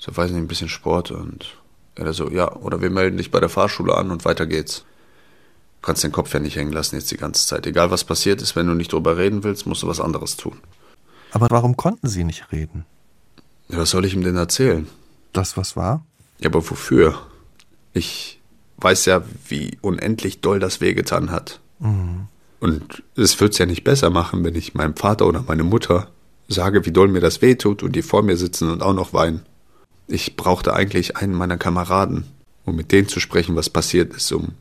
Ich 0.04 0.08
so, 0.08 0.18
weiß 0.18 0.32
nicht, 0.32 0.42
ein 0.42 0.50
bisschen 0.50 0.68
Sport. 0.68 1.12
Und 1.12 1.56
er 1.96 2.12
so, 2.12 2.30
ja, 2.30 2.54
oder 2.58 2.82
wir 2.82 2.90
melden 2.90 3.16
dich 3.16 3.32
bei 3.32 3.40
der 3.40 3.48
Fahrschule 3.48 3.96
an 3.96 4.12
und 4.12 4.26
weiter 4.26 4.46
geht's 4.46 4.84
kannst 5.84 6.04
den 6.04 6.12
Kopf 6.12 6.34
ja 6.34 6.40
nicht 6.40 6.56
hängen 6.56 6.72
lassen 6.72 6.96
jetzt 6.96 7.12
die 7.12 7.18
ganze 7.18 7.46
Zeit. 7.46 7.68
Egal 7.68 7.92
was 7.92 8.04
passiert 8.04 8.42
ist, 8.42 8.56
wenn 8.56 8.66
du 8.66 8.74
nicht 8.74 8.92
drüber 8.92 9.18
reden 9.18 9.44
willst, 9.44 9.68
musst 9.68 9.84
du 9.84 9.88
was 9.88 10.00
anderes 10.00 10.38
tun. 10.38 10.58
Aber 11.32 11.48
warum 11.52 11.78
konnten 11.78 12.08
sie 12.08 12.24
nicht 12.24 12.52
reden? 12.52 12.86
Ja, 13.68 13.78
was 13.78 13.92
soll 13.92 14.06
ich 14.06 14.14
ihm 14.14 14.24
denn 14.24 14.38
erzählen? 14.38 14.88
Das, 15.34 15.58
was 15.58 15.76
war? 15.76 16.06
Ja, 16.40 16.50
aber 16.50 16.68
wofür? 16.70 17.22
Ich 17.92 18.40
weiß 18.78 19.06
ja, 19.06 19.24
wie 19.48 19.78
unendlich 19.82 20.42
doll 20.42 20.60
das 20.60 20.82
wehgetan 20.82 21.32
hat. 21.32 21.60
Mhm. 21.80 22.28
Und 22.60 23.04
es 23.16 23.40
wird 23.40 23.54
es 23.54 23.58
ja 23.58 23.66
nicht 23.66 23.84
besser 23.84 24.10
machen, 24.10 24.44
wenn 24.44 24.56
ich 24.56 24.74
meinem 24.74 24.96
Vater 24.96 25.28
oder 25.28 25.44
meine 25.46 25.64
Mutter 25.64 26.08
sage, 26.48 26.86
wie 26.86 26.92
doll 26.92 27.10
mir 27.10 27.20
das 27.20 27.42
wehtut 27.42 27.84
und 27.84 27.94
die 27.94 28.02
vor 28.02 28.24
mir 28.24 28.38
sitzen 28.38 28.70
und 28.70 28.82
auch 28.82 28.94
noch 28.94 29.14
weinen. 29.14 29.46
Ich 30.08 30.36
brauchte 30.36 30.74
eigentlich 30.74 31.18
einen 31.18 31.34
meiner 31.34 31.58
Kameraden, 31.58 32.26
um 32.66 32.76
mit 32.76 32.92
denen 32.92 33.08
zu 33.08 33.20
sprechen, 33.20 33.56
was 33.56 33.70
passiert 33.70 34.14
ist, 34.14 34.32
um 34.32 34.54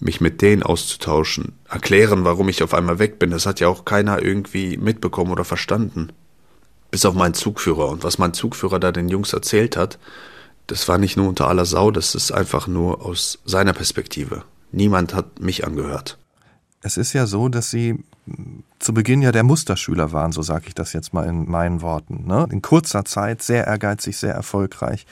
mich 0.00 0.20
mit 0.20 0.40
denen 0.42 0.62
auszutauschen, 0.62 1.52
erklären, 1.68 2.24
warum 2.24 2.48
ich 2.48 2.62
auf 2.62 2.74
einmal 2.74 2.98
weg 2.98 3.18
bin. 3.18 3.30
Das 3.30 3.46
hat 3.46 3.60
ja 3.60 3.68
auch 3.68 3.84
keiner 3.84 4.22
irgendwie 4.22 4.76
mitbekommen 4.76 5.32
oder 5.32 5.44
verstanden. 5.44 6.12
Bis 6.90 7.04
auf 7.04 7.14
meinen 7.14 7.34
Zugführer. 7.34 7.88
Und 7.88 8.04
was 8.04 8.18
mein 8.18 8.32
Zugführer 8.32 8.78
da 8.78 8.92
den 8.92 9.08
Jungs 9.08 9.32
erzählt 9.32 9.76
hat, 9.76 9.98
das 10.68 10.86
war 10.86 10.98
nicht 10.98 11.16
nur 11.16 11.28
unter 11.28 11.48
aller 11.48 11.64
Sau, 11.64 11.90
das 11.90 12.14
ist 12.14 12.30
einfach 12.30 12.66
nur 12.66 13.04
aus 13.04 13.40
seiner 13.44 13.72
Perspektive. 13.72 14.44
Niemand 14.70 15.14
hat 15.14 15.40
mich 15.40 15.66
angehört. 15.66 16.18
Es 16.82 16.96
ist 16.96 17.12
ja 17.12 17.26
so, 17.26 17.48
dass 17.48 17.70
Sie 17.70 18.04
zu 18.78 18.94
Beginn 18.94 19.22
ja 19.22 19.32
der 19.32 19.42
Musterschüler 19.42 20.12
waren, 20.12 20.32
so 20.32 20.42
sage 20.42 20.64
ich 20.68 20.74
das 20.74 20.92
jetzt 20.92 21.12
mal 21.12 21.26
in 21.26 21.48
meinen 21.48 21.82
Worten. 21.82 22.26
Ne? 22.26 22.46
In 22.50 22.62
kurzer 22.62 23.04
Zeit 23.04 23.42
sehr 23.42 23.66
ehrgeizig, 23.66 24.16
sehr 24.16 24.34
erfolgreich. 24.34 25.06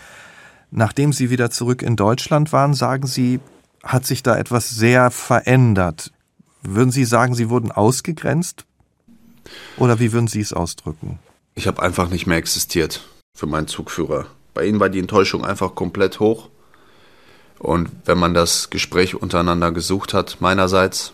Nachdem 0.70 1.12
Sie 1.12 1.30
wieder 1.30 1.50
zurück 1.50 1.82
in 1.82 1.96
Deutschland 1.96 2.52
waren, 2.52 2.74
sagen 2.74 3.06
Sie, 3.06 3.40
hat 3.82 4.04
sich 4.04 4.22
da 4.22 4.36
etwas 4.36 4.70
sehr 4.70 5.10
verändert. 5.10 6.12
Würden 6.62 6.90
Sie 6.90 7.04
sagen, 7.04 7.34
Sie 7.34 7.48
wurden 7.48 7.70
ausgegrenzt? 7.70 8.64
Oder 9.76 10.00
wie 10.00 10.12
würden 10.12 10.26
Sie 10.26 10.40
es 10.40 10.52
ausdrücken? 10.52 11.18
Ich 11.54 11.66
habe 11.66 11.82
einfach 11.82 12.10
nicht 12.10 12.26
mehr 12.26 12.38
existiert 12.38 13.08
für 13.34 13.46
meinen 13.46 13.68
Zugführer. 13.68 14.26
Bei 14.54 14.64
Ihnen 14.66 14.80
war 14.80 14.88
die 14.88 14.98
Enttäuschung 14.98 15.44
einfach 15.44 15.74
komplett 15.74 16.20
hoch. 16.20 16.48
Und 17.58 17.90
wenn 18.04 18.18
man 18.18 18.34
das 18.34 18.70
Gespräch 18.70 19.14
untereinander 19.14 19.72
gesucht 19.72 20.12
hat, 20.12 20.40
meinerseits, 20.40 21.12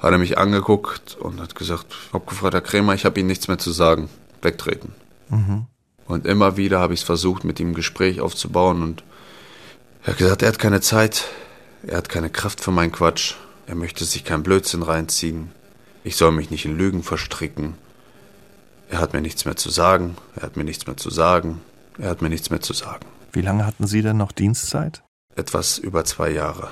hat 0.00 0.12
er 0.12 0.18
mich 0.18 0.38
angeguckt 0.38 1.16
und 1.16 1.40
hat 1.40 1.54
gesagt, 1.54 1.94
Hauptgefreiter 2.12 2.60
Krämer, 2.60 2.94
ich 2.94 3.04
habe 3.04 3.20
Ihnen 3.20 3.28
nichts 3.28 3.48
mehr 3.48 3.58
zu 3.58 3.70
sagen. 3.70 4.08
Wegtreten. 4.42 4.94
Mhm. 5.28 5.66
Und 6.06 6.26
immer 6.26 6.56
wieder 6.56 6.80
habe 6.80 6.94
ich 6.94 7.00
es 7.00 7.06
versucht, 7.06 7.44
mit 7.44 7.60
ihm 7.60 7.68
ein 7.68 7.74
Gespräch 7.74 8.20
aufzubauen 8.20 8.82
und 8.82 9.04
er 10.02 10.12
hat 10.12 10.18
gesagt, 10.18 10.42
er 10.42 10.48
hat 10.48 10.58
keine 10.58 10.80
Zeit, 10.80 11.26
er 11.86 11.98
hat 11.98 12.08
keine 12.08 12.30
Kraft 12.30 12.60
für 12.60 12.70
meinen 12.70 12.90
Quatsch. 12.90 13.34
Er 13.66 13.74
möchte 13.74 14.04
sich 14.04 14.24
keinen 14.24 14.42
Blödsinn 14.42 14.82
reinziehen. 14.82 15.52
Ich 16.02 16.16
soll 16.16 16.32
mich 16.32 16.50
nicht 16.50 16.64
in 16.64 16.76
Lügen 16.76 17.02
verstricken. 17.02 17.74
Er 18.88 18.98
hat 18.98 19.12
mir 19.12 19.20
nichts 19.20 19.44
mehr 19.44 19.56
zu 19.56 19.70
sagen. 19.70 20.16
Er 20.34 20.42
hat 20.42 20.56
mir 20.56 20.64
nichts 20.64 20.86
mehr 20.86 20.96
zu 20.96 21.10
sagen. 21.10 21.60
Er 21.98 22.10
hat 22.10 22.22
mir 22.22 22.30
nichts 22.30 22.50
mehr 22.50 22.60
zu 22.60 22.72
sagen. 22.72 23.06
Wie 23.32 23.42
lange 23.42 23.66
hatten 23.66 23.86
Sie 23.86 24.02
denn 24.02 24.16
noch 24.16 24.32
Dienstzeit? 24.32 25.02
Etwas 25.36 25.78
über 25.78 26.04
zwei 26.04 26.30
Jahre. 26.30 26.70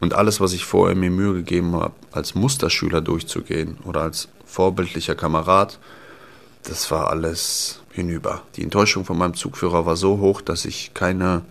Und 0.00 0.14
alles, 0.14 0.40
was 0.40 0.52
ich 0.52 0.64
vorher 0.64 0.96
mir 0.96 1.10
Mühe 1.10 1.34
gegeben 1.34 1.74
habe, 1.74 1.94
als 2.12 2.34
Musterschüler 2.34 3.00
durchzugehen 3.00 3.78
oder 3.84 4.02
als 4.02 4.28
vorbildlicher 4.44 5.14
Kamerad, 5.14 5.78
das 6.62 6.90
war 6.90 7.10
alles 7.10 7.80
hinüber. 7.90 8.42
Die 8.56 8.62
Enttäuschung 8.62 9.04
von 9.04 9.18
meinem 9.18 9.34
Zugführer 9.34 9.86
war 9.86 9.96
so 9.96 10.18
hoch, 10.18 10.40
dass 10.40 10.64
ich 10.64 10.92
keine 10.94 11.42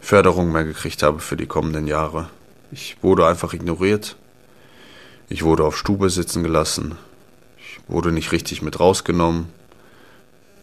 Förderung 0.00 0.52
mehr 0.52 0.64
gekriegt 0.64 1.02
habe 1.02 1.18
für 1.18 1.36
die 1.36 1.46
kommenden 1.46 1.86
Jahre. 1.86 2.30
Ich 2.70 2.96
wurde 3.02 3.26
einfach 3.26 3.52
ignoriert. 3.52 4.16
Ich 5.28 5.42
wurde 5.42 5.64
auf 5.64 5.76
Stube 5.76 6.10
sitzen 6.10 6.42
gelassen. 6.42 6.96
Ich 7.58 7.80
wurde 7.88 8.12
nicht 8.12 8.30
richtig 8.30 8.62
mit 8.62 8.78
rausgenommen. 8.78 9.48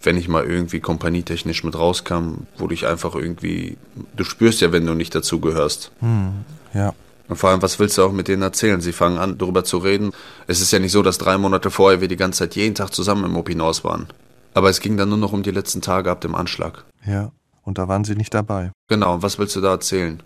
Wenn 0.03 0.17
ich 0.17 0.27
mal 0.27 0.43
irgendwie 0.43 0.81
kompanietechnisch 0.81 1.63
mit 1.63 1.77
rauskam, 1.77 2.45
wurde 2.57 2.73
ich 2.73 2.85
einfach 2.85 3.15
irgendwie, 3.15 3.77
du 4.15 4.23
spürst 4.23 4.61
ja, 4.61 4.71
wenn 4.71 4.85
du 4.85 4.93
nicht 4.93 5.15
dazugehörst. 5.15 5.91
Hm, 5.99 6.43
ja. 6.73 6.93
Und 7.29 7.37
vor 7.37 7.49
allem, 7.49 7.61
was 7.61 7.79
willst 7.79 7.97
du 7.97 8.03
auch 8.03 8.11
mit 8.11 8.27
denen 8.27 8.41
erzählen? 8.41 8.81
Sie 8.81 8.91
fangen 8.91 9.17
an, 9.17 9.37
darüber 9.37 9.63
zu 9.63 9.77
reden. 9.77 10.11
Es 10.45 10.59
ist 10.59 10.71
ja 10.71 10.79
nicht 10.79 10.91
so, 10.91 11.01
dass 11.01 11.17
drei 11.17 11.37
Monate 11.37 11.71
vorher 11.71 12.01
wir 12.01 12.09
die 12.09 12.17
ganze 12.17 12.39
Zeit 12.39 12.55
jeden 12.55 12.75
Tag 12.75 12.93
zusammen 12.93 13.23
im 13.23 13.37
Opinors 13.37 13.83
waren. 13.83 14.07
Aber 14.53 14.69
es 14.69 14.81
ging 14.81 14.97
dann 14.97 15.09
nur 15.09 15.17
noch 15.17 15.33
um 15.33 15.41
die 15.41 15.51
letzten 15.51 15.81
Tage 15.81 16.11
ab 16.11 16.21
dem 16.21 16.35
Anschlag. 16.35 16.83
Ja, 17.05 17.31
und 17.63 17.77
da 17.77 17.87
waren 17.87 18.03
Sie 18.03 18.15
nicht 18.15 18.33
dabei. 18.33 18.71
Genau, 18.89 19.21
was 19.21 19.39
willst 19.39 19.55
du 19.55 19.61
da 19.61 19.71
erzählen? 19.71 20.21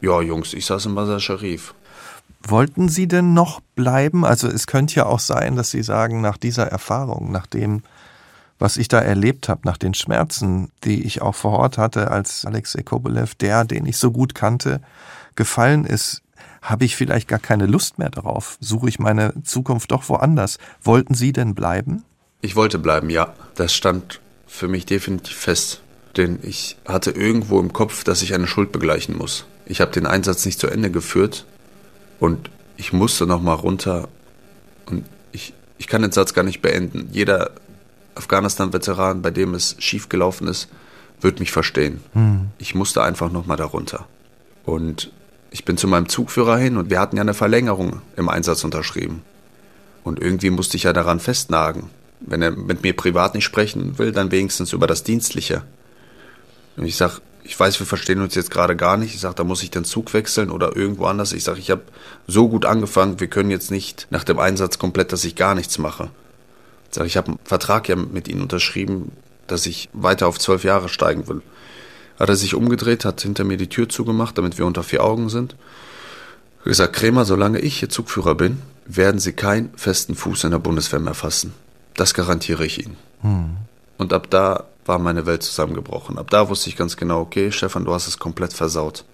Ja, 0.00 0.20
Jungs, 0.20 0.52
ich 0.52 0.66
saß 0.66 0.86
im 0.86 0.94
Basar 0.94 1.20
Sharif. 1.20 1.74
Wollten 2.46 2.88
Sie 2.88 3.08
denn 3.08 3.34
noch 3.34 3.60
bleiben? 3.74 4.24
Also 4.24 4.46
es 4.46 4.66
könnte 4.66 4.94
ja 4.94 5.06
auch 5.06 5.20
sein, 5.20 5.56
dass 5.56 5.70
Sie 5.70 5.82
sagen, 5.82 6.20
nach 6.20 6.36
dieser 6.36 6.66
Erfahrung, 6.66 7.32
nach 7.32 7.46
dem, 7.46 7.82
was 8.58 8.76
ich 8.76 8.88
da 8.88 9.00
erlebt 9.00 9.48
habe, 9.48 9.62
nach 9.64 9.76
den 9.76 9.94
Schmerzen, 9.94 10.70
die 10.84 11.04
ich 11.04 11.22
auch 11.22 11.34
vor 11.34 11.58
Ort 11.58 11.78
hatte, 11.78 12.10
als 12.10 12.44
Alexei 12.44 12.82
Kobolev, 12.82 13.34
der, 13.34 13.64
den 13.64 13.86
ich 13.86 13.98
so 13.98 14.10
gut 14.10 14.34
kannte, 14.34 14.80
gefallen 15.34 15.84
ist, 15.84 16.22
habe 16.62 16.84
ich 16.84 16.96
vielleicht 16.96 17.28
gar 17.28 17.38
keine 17.38 17.66
Lust 17.66 17.98
mehr 17.98 18.10
darauf. 18.10 18.56
Suche 18.60 18.88
ich 18.88 18.98
meine 18.98 19.34
Zukunft 19.44 19.92
doch 19.92 20.08
woanders. 20.08 20.58
Wollten 20.82 21.14
Sie 21.14 21.32
denn 21.32 21.54
bleiben? 21.54 22.04
Ich 22.40 22.56
wollte 22.56 22.78
bleiben, 22.78 23.10
ja. 23.10 23.34
Das 23.54 23.74
stand 23.74 24.20
für 24.46 24.68
mich 24.68 24.86
definitiv 24.86 25.36
fest. 25.36 25.82
Denn 26.16 26.38
ich 26.42 26.76
hatte 26.86 27.10
irgendwo 27.10 27.60
im 27.60 27.72
Kopf, 27.72 28.04
dass 28.04 28.22
ich 28.22 28.34
eine 28.34 28.46
Schuld 28.46 28.72
begleichen 28.72 29.16
muss. 29.16 29.44
Ich 29.66 29.80
habe 29.80 29.92
den 29.92 30.06
Einsatz 30.06 30.44
nicht 30.46 30.58
zu 30.58 30.66
Ende 30.66 30.90
geführt 30.90 31.44
und 32.18 32.50
ich 32.76 32.92
musste 32.92 33.26
nochmal 33.26 33.56
runter. 33.56 34.08
Und 34.86 35.04
ich, 35.32 35.52
ich 35.78 35.88
kann 35.88 36.02
den 36.02 36.12
Satz 36.12 36.34
gar 36.34 36.42
nicht 36.42 36.62
beenden. 36.62 37.08
Jeder 37.12 37.50
Afghanistan-Veteran, 38.16 39.22
bei 39.22 39.30
dem 39.30 39.54
es 39.54 39.76
schiefgelaufen 39.78 40.48
ist, 40.48 40.68
wird 41.20 41.40
mich 41.40 41.52
verstehen. 41.52 42.00
Hm. 42.12 42.48
Ich 42.58 42.74
musste 42.74 43.02
einfach 43.02 43.30
nochmal 43.30 43.56
darunter. 43.56 44.06
Und 44.64 45.12
ich 45.50 45.64
bin 45.64 45.76
zu 45.76 45.88
meinem 45.88 46.08
Zugführer 46.08 46.56
hin 46.58 46.76
und 46.76 46.90
wir 46.90 47.00
hatten 47.00 47.16
ja 47.16 47.22
eine 47.22 47.34
Verlängerung 47.34 48.02
im 48.16 48.28
Einsatz 48.28 48.64
unterschrieben. 48.64 49.22
Und 50.04 50.20
irgendwie 50.20 50.50
musste 50.50 50.76
ich 50.76 50.84
ja 50.84 50.92
daran 50.92 51.20
festnagen. 51.20 51.90
Wenn 52.20 52.42
er 52.42 52.50
mit 52.50 52.82
mir 52.82 52.94
privat 52.94 53.34
nicht 53.34 53.44
sprechen 53.44 53.98
will, 53.98 54.12
dann 54.12 54.30
wenigstens 54.30 54.72
über 54.72 54.86
das 54.86 55.02
Dienstliche. 55.02 55.62
Und 56.76 56.84
ich 56.84 56.96
sag, 56.96 57.20
ich 57.42 57.58
weiß, 57.58 57.78
wir 57.78 57.86
verstehen 57.86 58.20
uns 58.20 58.34
jetzt 58.34 58.50
gerade 58.50 58.76
gar 58.76 58.96
nicht. 58.96 59.14
Ich 59.14 59.20
sag, 59.20 59.36
da 59.36 59.44
muss 59.44 59.62
ich 59.62 59.70
den 59.70 59.84
Zug 59.84 60.12
wechseln 60.14 60.50
oder 60.50 60.76
irgendwo 60.76 61.06
anders. 61.06 61.32
Ich 61.32 61.44
sag, 61.44 61.58
ich 61.58 61.70
habe 61.70 61.82
so 62.26 62.48
gut 62.48 62.66
angefangen, 62.66 63.20
wir 63.20 63.28
können 63.28 63.50
jetzt 63.50 63.70
nicht 63.70 64.08
nach 64.10 64.24
dem 64.24 64.38
Einsatz 64.38 64.78
komplett, 64.78 65.12
dass 65.12 65.24
ich 65.24 65.36
gar 65.36 65.54
nichts 65.54 65.78
mache. 65.78 66.10
Ich 66.90 66.94
sag, 66.94 67.06
ich 67.06 67.16
habe 67.16 67.28
einen 67.28 67.38
Vertrag 67.44 67.88
ja 67.88 67.96
mit 67.96 68.28
Ihnen 68.28 68.42
unterschrieben, 68.42 69.12
dass 69.46 69.66
ich 69.66 69.88
weiter 69.92 70.26
auf 70.26 70.38
zwölf 70.38 70.64
Jahre 70.64 70.88
steigen 70.88 71.28
will. 71.28 71.42
Hat 72.18 72.28
er 72.28 72.36
sich 72.36 72.54
umgedreht, 72.54 73.04
hat 73.04 73.20
hinter 73.20 73.44
mir 73.44 73.56
die 73.56 73.68
Tür 73.68 73.88
zugemacht, 73.88 74.38
damit 74.38 74.58
wir 74.58 74.66
unter 74.66 74.82
vier 74.82 75.04
Augen 75.04 75.28
sind. 75.28 75.56
Ich 76.60 76.64
gesagt, 76.64 76.94
Krämer, 76.94 77.24
solange 77.24 77.60
ich 77.60 77.78
hier 77.78 77.88
Zugführer 77.88 78.34
bin, 78.34 78.62
werden 78.86 79.20
Sie 79.20 79.32
keinen 79.32 79.70
festen 79.76 80.14
Fuß 80.14 80.44
in 80.44 80.50
der 80.50 80.58
Bundeswehr 80.58 81.00
mehr 81.00 81.14
fassen. 81.14 81.52
Das 81.94 82.14
garantiere 82.14 82.64
ich 82.64 82.84
Ihnen. 82.84 82.96
Hm. 83.22 83.56
Und 83.98 84.12
ab 84.12 84.28
da 84.30 84.64
war 84.84 84.98
meine 84.98 85.26
Welt 85.26 85.42
zusammengebrochen. 85.42 86.18
Ab 86.18 86.30
da 86.30 86.48
wusste 86.48 86.68
ich 86.68 86.76
ganz 86.76 86.96
genau, 86.96 87.20
okay, 87.20 87.52
Stefan, 87.52 87.84
du 87.84 87.92
hast 87.92 88.06
es 88.06 88.18
komplett 88.18 88.52
versaut. 88.52 89.04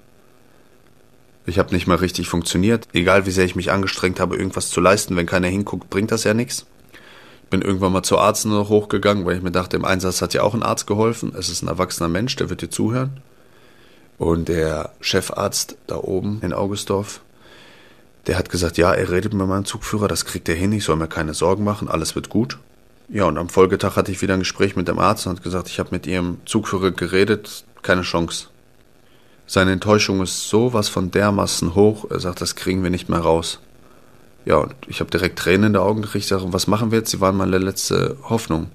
Ich 1.45 1.59
habe 1.59 1.75
nicht 1.75 1.87
mehr 1.87 2.01
richtig 2.01 2.29
funktioniert. 2.29 2.89
Egal 2.93 3.27
wie 3.27 3.31
sehr 3.31 3.45
ich 3.45 3.57
mich 3.57 3.73
angestrengt 3.73 4.21
habe, 4.21 4.37
irgendwas 4.37 4.71
zu 4.71 4.81
leisten, 4.81 5.17
wenn 5.17 5.27
keiner 5.27 5.49
hinguckt, 5.49 5.91
bringt 5.91 6.13
das 6.13 6.25
ja 6.25 6.35
nichts. 6.35 6.67
Bin 7.53 7.61
irgendwann 7.61 7.93
mal 7.93 8.03
zur 8.03 8.23
Arzt 8.23 8.47
noch 8.47 8.71
hochgegangen, 8.71 9.27
weil 9.27 9.37
ich 9.37 9.43
mir 9.43 9.51
dachte, 9.51 9.77
im 9.77 9.85
Einsatz 9.85 10.23
hat 10.23 10.33
ja 10.33 10.43
auch 10.43 10.55
ein 10.55 10.63
Arzt 10.63 10.87
geholfen. 10.87 11.35
Es 11.39 11.51
ist 11.51 11.61
ein 11.61 11.69
erwachsener 11.69 12.09
Mensch, 12.09 12.35
der 12.37 12.49
wird 12.49 12.63
dir 12.63 12.71
zuhören. 12.71 13.21
Und 14.17 14.49
der 14.49 14.95
Chefarzt 15.03 15.77
da 15.87 15.97
oben 15.97 16.41
in 16.41 16.55
Augustdorf, 16.55 17.21
der 18.27 18.39
hat 18.39 18.49
gesagt, 18.49 18.79
ja, 18.79 18.95
er 18.95 19.11
redet 19.11 19.35
mit 19.35 19.47
meinem 19.47 19.67
Zugführer, 19.67 20.09
das 20.09 20.25
kriegt 20.25 20.49
er 20.49 20.55
hin, 20.55 20.73
ich 20.73 20.85
soll 20.85 20.97
mir 20.97 21.09
keine 21.09 21.35
Sorgen 21.35 21.63
machen, 21.63 21.89
alles 21.89 22.15
wird 22.15 22.31
gut. 22.31 22.57
Ja, 23.11 23.25
und 23.25 23.37
am 23.37 23.51
Folgetag 23.51 23.97
hatte 23.97 24.13
ich 24.13 24.23
wieder 24.23 24.33
ein 24.33 24.41
Gespräch 24.41 24.75
mit 24.75 24.89
dem 24.89 24.99
Arzt 24.99 25.27
und 25.27 25.37
hat 25.37 25.43
gesagt, 25.43 25.69
ich 25.69 25.79
habe 25.79 25.91
mit 25.93 26.07
ihrem 26.07 26.39
Zugführer 26.47 26.93
geredet, 26.93 27.65
keine 27.83 28.01
Chance. 28.01 28.47
Seine 29.47 29.73
Enttäuschung 29.73 30.23
ist 30.23 30.49
so 30.49 30.73
was 30.73 30.89
von 30.89 31.11
dermaßen 31.11 31.75
hoch, 31.75 32.07
er 32.11 32.19
sagt, 32.21 32.41
das 32.41 32.57
kriegen 32.57 32.83
wir 32.83 32.89
nicht 32.89 33.11
mehr 33.11 33.21
raus. 33.21 33.61
Ja, 34.45 34.57
und 34.57 34.75
ich 34.87 35.01
habe 35.01 35.11
direkt 35.11 35.39
Tränen 35.39 35.69
in 35.69 35.73
den 35.75 35.83
Augen 35.83 36.03
gekriegt, 36.03 36.25
ich 36.25 36.29
sage, 36.29 36.53
was 36.53 36.67
machen 36.67 36.91
wir 36.91 36.99
jetzt? 36.99 37.11
Sie 37.11 37.21
waren 37.21 37.37
meine 37.37 37.59
letzte 37.59 38.17
Hoffnung. 38.25 38.71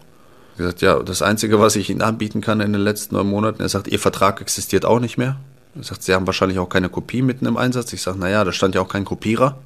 Ich 0.54 0.58
gesagt, 0.58 0.82
ja, 0.82 1.00
das 1.04 1.22
Einzige, 1.22 1.60
was 1.60 1.76
ich 1.76 1.90
Ihnen 1.90 2.02
anbieten 2.02 2.42
kann 2.42 2.62
in 2.62 2.74
den 2.74 2.82
letzten 2.82 3.16
neun 3.16 3.28
Monaten, 3.28 3.62
er 3.62 3.70
sagt, 3.70 3.88
Ihr 3.88 4.00
Vertrag 4.00 4.42
existiert 4.42 4.86
auch 4.86 5.00
nicht 5.00 5.18
mehr. 5.18 5.38
Er 5.76 5.84
sagt, 5.84 6.04
Sie 6.04 6.14
haben 6.14 6.26
wahrscheinlich 6.26 6.60
auch 6.60 6.70
keine 6.70 6.90
Kopie 6.90 7.22
mitten 7.22 7.46
im 7.46 7.58
Einsatz. 7.58 7.94
Ich 7.94 8.02
sage, 8.02 8.18
naja, 8.18 8.44
da 8.44 8.52
stand 8.52 8.76
ja 8.76 8.82
auch 8.82 8.88
kein 8.88 9.06
Kopierer. 9.06 9.58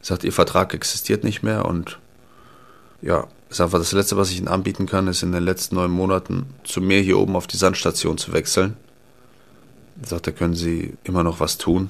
Er 0.00 0.04
sagt, 0.04 0.24
Ihr 0.24 0.32
Vertrag 0.32 0.74
existiert 0.74 1.24
nicht 1.24 1.42
mehr 1.42 1.64
und 1.64 1.98
ja, 3.02 3.26
ist 3.48 3.60
einfach 3.60 3.78
das 3.78 3.92
Letzte, 3.92 4.16
was 4.16 4.30
ich 4.30 4.38
Ihnen 4.38 4.48
anbieten 4.48 4.86
kann, 4.86 5.08
ist 5.08 5.22
in 5.22 5.32
den 5.32 5.42
letzten 5.42 5.76
neun 5.76 5.90
Monaten 5.90 6.46
zu 6.64 6.80
mir 6.80 7.00
hier 7.00 7.18
oben 7.18 7.36
auf 7.36 7.46
die 7.46 7.56
Sandstation 7.56 8.18
zu 8.18 8.32
wechseln. 8.32 8.76
Er 10.02 10.08
sagt, 10.08 10.26
da 10.26 10.30
können 10.30 10.54
Sie 10.54 10.94
immer 11.04 11.22
noch 11.22 11.40
was 11.40 11.58
tun. 11.58 11.88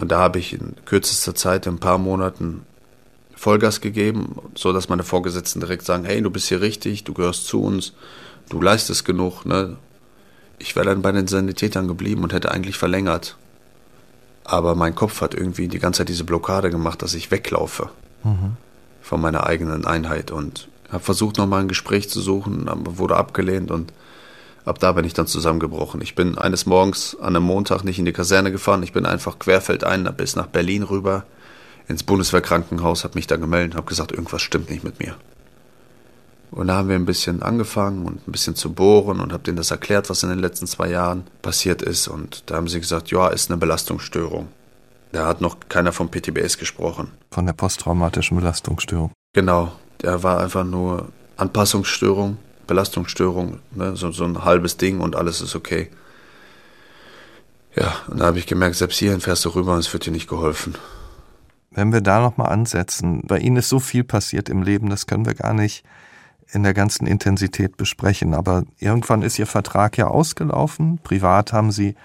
Und 0.00 0.10
da 0.10 0.18
habe 0.18 0.38
ich 0.38 0.52
in 0.52 0.74
kürzester 0.84 1.34
Zeit, 1.34 1.66
in 1.66 1.74
ein 1.74 1.80
paar 1.80 1.98
Monaten, 1.98 2.62
Vollgas 3.34 3.80
gegeben, 3.80 4.36
so 4.54 4.72
dass 4.72 4.88
meine 4.88 5.02
Vorgesetzten 5.02 5.60
direkt 5.60 5.84
sagen, 5.84 6.04
hey, 6.04 6.20
du 6.20 6.30
bist 6.30 6.48
hier 6.48 6.60
richtig, 6.60 7.04
du 7.04 7.14
gehörst 7.14 7.46
zu 7.46 7.62
uns, 7.62 7.94
du 8.50 8.60
leistest 8.60 9.04
genug. 9.04 9.46
Ne? 9.46 9.76
Ich 10.58 10.76
wäre 10.76 10.86
dann 10.86 11.00
bei 11.00 11.12
den 11.12 11.26
Sanitätern 11.26 11.88
geblieben 11.88 12.22
und 12.22 12.32
hätte 12.32 12.50
eigentlich 12.50 12.76
verlängert. 12.76 13.36
Aber 14.44 14.74
mein 14.74 14.94
Kopf 14.94 15.20
hat 15.22 15.34
irgendwie 15.34 15.68
die 15.68 15.78
ganze 15.78 15.98
Zeit 15.98 16.10
diese 16.10 16.24
Blockade 16.24 16.70
gemacht, 16.70 17.00
dass 17.02 17.14
ich 17.14 17.30
weglaufe. 17.30 17.88
Mhm 18.24 18.56
von 19.00 19.20
meiner 19.20 19.44
eigenen 19.46 19.84
Einheit 19.84 20.30
und 20.30 20.68
habe 20.90 21.02
versucht, 21.02 21.38
nochmal 21.38 21.62
ein 21.62 21.68
Gespräch 21.68 22.08
zu 22.08 22.20
suchen, 22.20 22.68
aber 22.68 22.98
wurde 22.98 23.16
abgelehnt 23.16 23.70
und 23.70 23.92
ab 24.64 24.78
da 24.78 24.92
bin 24.92 25.04
ich 25.04 25.14
dann 25.14 25.26
zusammengebrochen. 25.26 26.00
Ich 26.00 26.14
bin 26.14 26.38
eines 26.38 26.66
Morgens 26.66 27.16
an 27.20 27.36
einem 27.36 27.44
Montag 27.44 27.84
nicht 27.84 27.98
in 27.98 28.04
die 28.04 28.12
Kaserne 28.12 28.52
gefahren, 28.52 28.82
ich 28.82 28.92
bin 28.92 29.06
einfach 29.06 29.38
querfeldein 29.38 30.08
bis 30.16 30.36
nach 30.36 30.46
Berlin 30.46 30.82
rüber 30.82 31.24
ins 31.88 32.02
Bundeswehrkrankenhaus, 32.02 33.04
habe 33.04 33.16
mich 33.16 33.26
da 33.26 33.36
gemeldet, 33.36 33.76
habe 33.76 33.86
gesagt, 33.86 34.12
irgendwas 34.12 34.42
stimmt 34.42 34.70
nicht 34.70 34.84
mit 34.84 35.00
mir. 35.00 35.16
Und 36.50 36.66
da 36.66 36.76
haben 36.76 36.88
wir 36.88 36.96
ein 36.96 37.06
bisschen 37.06 37.42
angefangen 37.42 38.06
und 38.06 38.26
ein 38.26 38.32
bisschen 38.32 38.56
zu 38.56 38.72
bohren 38.72 39.20
und 39.20 39.32
habe 39.32 39.42
denen 39.42 39.56
das 39.56 39.70
erklärt, 39.70 40.10
was 40.10 40.22
in 40.22 40.30
den 40.30 40.40
letzten 40.40 40.66
zwei 40.66 40.88
Jahren 40.88 41.24
passiert 41.42 41.80
ist. 41.80 42.08
Und 42.08 42.42
da 42.46 42.56
haben 42.56 42.66
sie 42.66 42.80
gesagt, 42.80 43.10
ja, 43.10 43.28
ist 43.28 43.50
eine 43.50 43.58
Belastungsstörung. 43.58 44.48
Da 45.12 45.26
hat 45.26 45.40
noch 45.40 45.56
keiner 45.68 45.92
vom 45.92 46.10
PTBS 46.10 46.58
gesprochen. 46.58 47.12
Von 47.30 47.46
der 47.46 47.52
posttraumatischen 47.52 48.36
Belastungsstörung. 48.36 49.12
Genau. 49.32 49.72
Der 50.02 50.22
war 50.22 50.40
einfach 50.40 50.64
nur 50.64 51.08
Anpassungsstörung, 51.36 52.38
Belastungsstörung, 52.70 53.58
ne? 53.72 53.96
so, 53.96 54.12
so 54.12 54.22
ein 54.22 54.44
halbes 54.44 54.76
Ding 54.76 55.00
und 55.00 55.16
alles 55.16 55.40
ist 55.40 55.56
okay. 55.56 55.90
Ja, 57.74 57.96
und 58.06 58.20
da 58.20 58.26
habe 58.26 58.38
ich 58.38 58.46
gemerkt, 58.46 58.76
selbst 58.76 58.96
hierhin 58.96 59.20
fährst 59.20 59.44
du 59.44 59.48
rüber 59.48 59.72
und 59.72 59.80
es 59.80 59.92
wird 59.92 60.06
dir 60.06 60.12
nicht 60.12 60.28
geholfen. 60.28 60.76
Wenn 61.72 61.92
wir 61.92 62.00
da 62.00 62.20
nochmal 62.20 62.52
ansetzen, 62.52 63.22
bei 63.26 63.38
Ihnen 63.38 63.56
ist 63.56 63.68
so 63.68 63.80
viel 63.80 64.04
passiert 64.04 64.48
im 64.48 64.62
Leben, 64.62 64.88
das 64.88 65.08
können 65.08 65.26
wir 65.26 65.34
gar 65.34 65.52
nicht 65.52 65.84
in 66.52 66.62
der 66.62 66.72
ganzen 66.72 67.08
Intensität 67.08 67.76
besprechen. 67.76 68.34
Aber 68.34 68.62
irgendwann 68.78 69.22
ist 69.22 69.36
Ihr 69.40 69.48
Vertrag 69.48 69.98
ja 69.98 70.06
ausgelaufen. 70.06 71.00
Privat 71.02 71.52
haben 71.52 71.72
Sie 71.72 71.96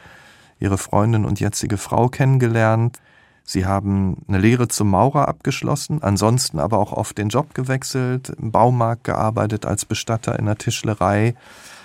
ihre 0.60 0.80
Freundin 0.80 1.26
und 1.26 1.40
jetzige 1.40 1.78
Frau 1.78 2.10
kennengelernt. 2.10 3.00
Sie 3.48 3.68
haben 3.68 4.24
eine 4.28 4.40
Lehre 4.40 4.68
zum 4.68 4.90
Maurer 4.90 5.28
abgeschlossen, 5.28 6.02
ansonsten 6.02 6.58
aber 6.58 6.80
auch 6.80 6.92
oft 6.92 7.18
den 7.20 7.30
Job 7.30 7.54
gewechselt, 7.54 8.30
im 8.42 8.52
Baumarkt 8.52 9.04
gearbeitet 9.04 9.68
als 9.68 9.86
Bestatter 9.86 10.38
in 10.40 10.46
der 10.46 10.58
Tischlerei, 10.58 11.36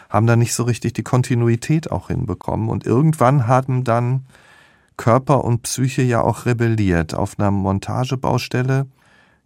haben 0.08 0.26
da 0.26 0.36
nicht 0.36 0.54
so 0.54 0.62
richtig 0.62 0.94
die 0.94 1.02
Kontinuität 1.02 1.92
auch 1.92 2.08
hinbekommen. 2.08 2.70
Und 2.70 2.86
irgendwann 2.86 3.46
haben 3.46 3.84
dann 3.84 4.24
Körper 4.96 5.44
und 5.44 5.62
Psyche 5.62 6.00
ja 6.02 6.22
auch 6.22 6.46
rebelliert. 6.46 7.14
Auf 7.14 7.38
einer 7.38 7.50
Montagebaustelle 7.50 8.86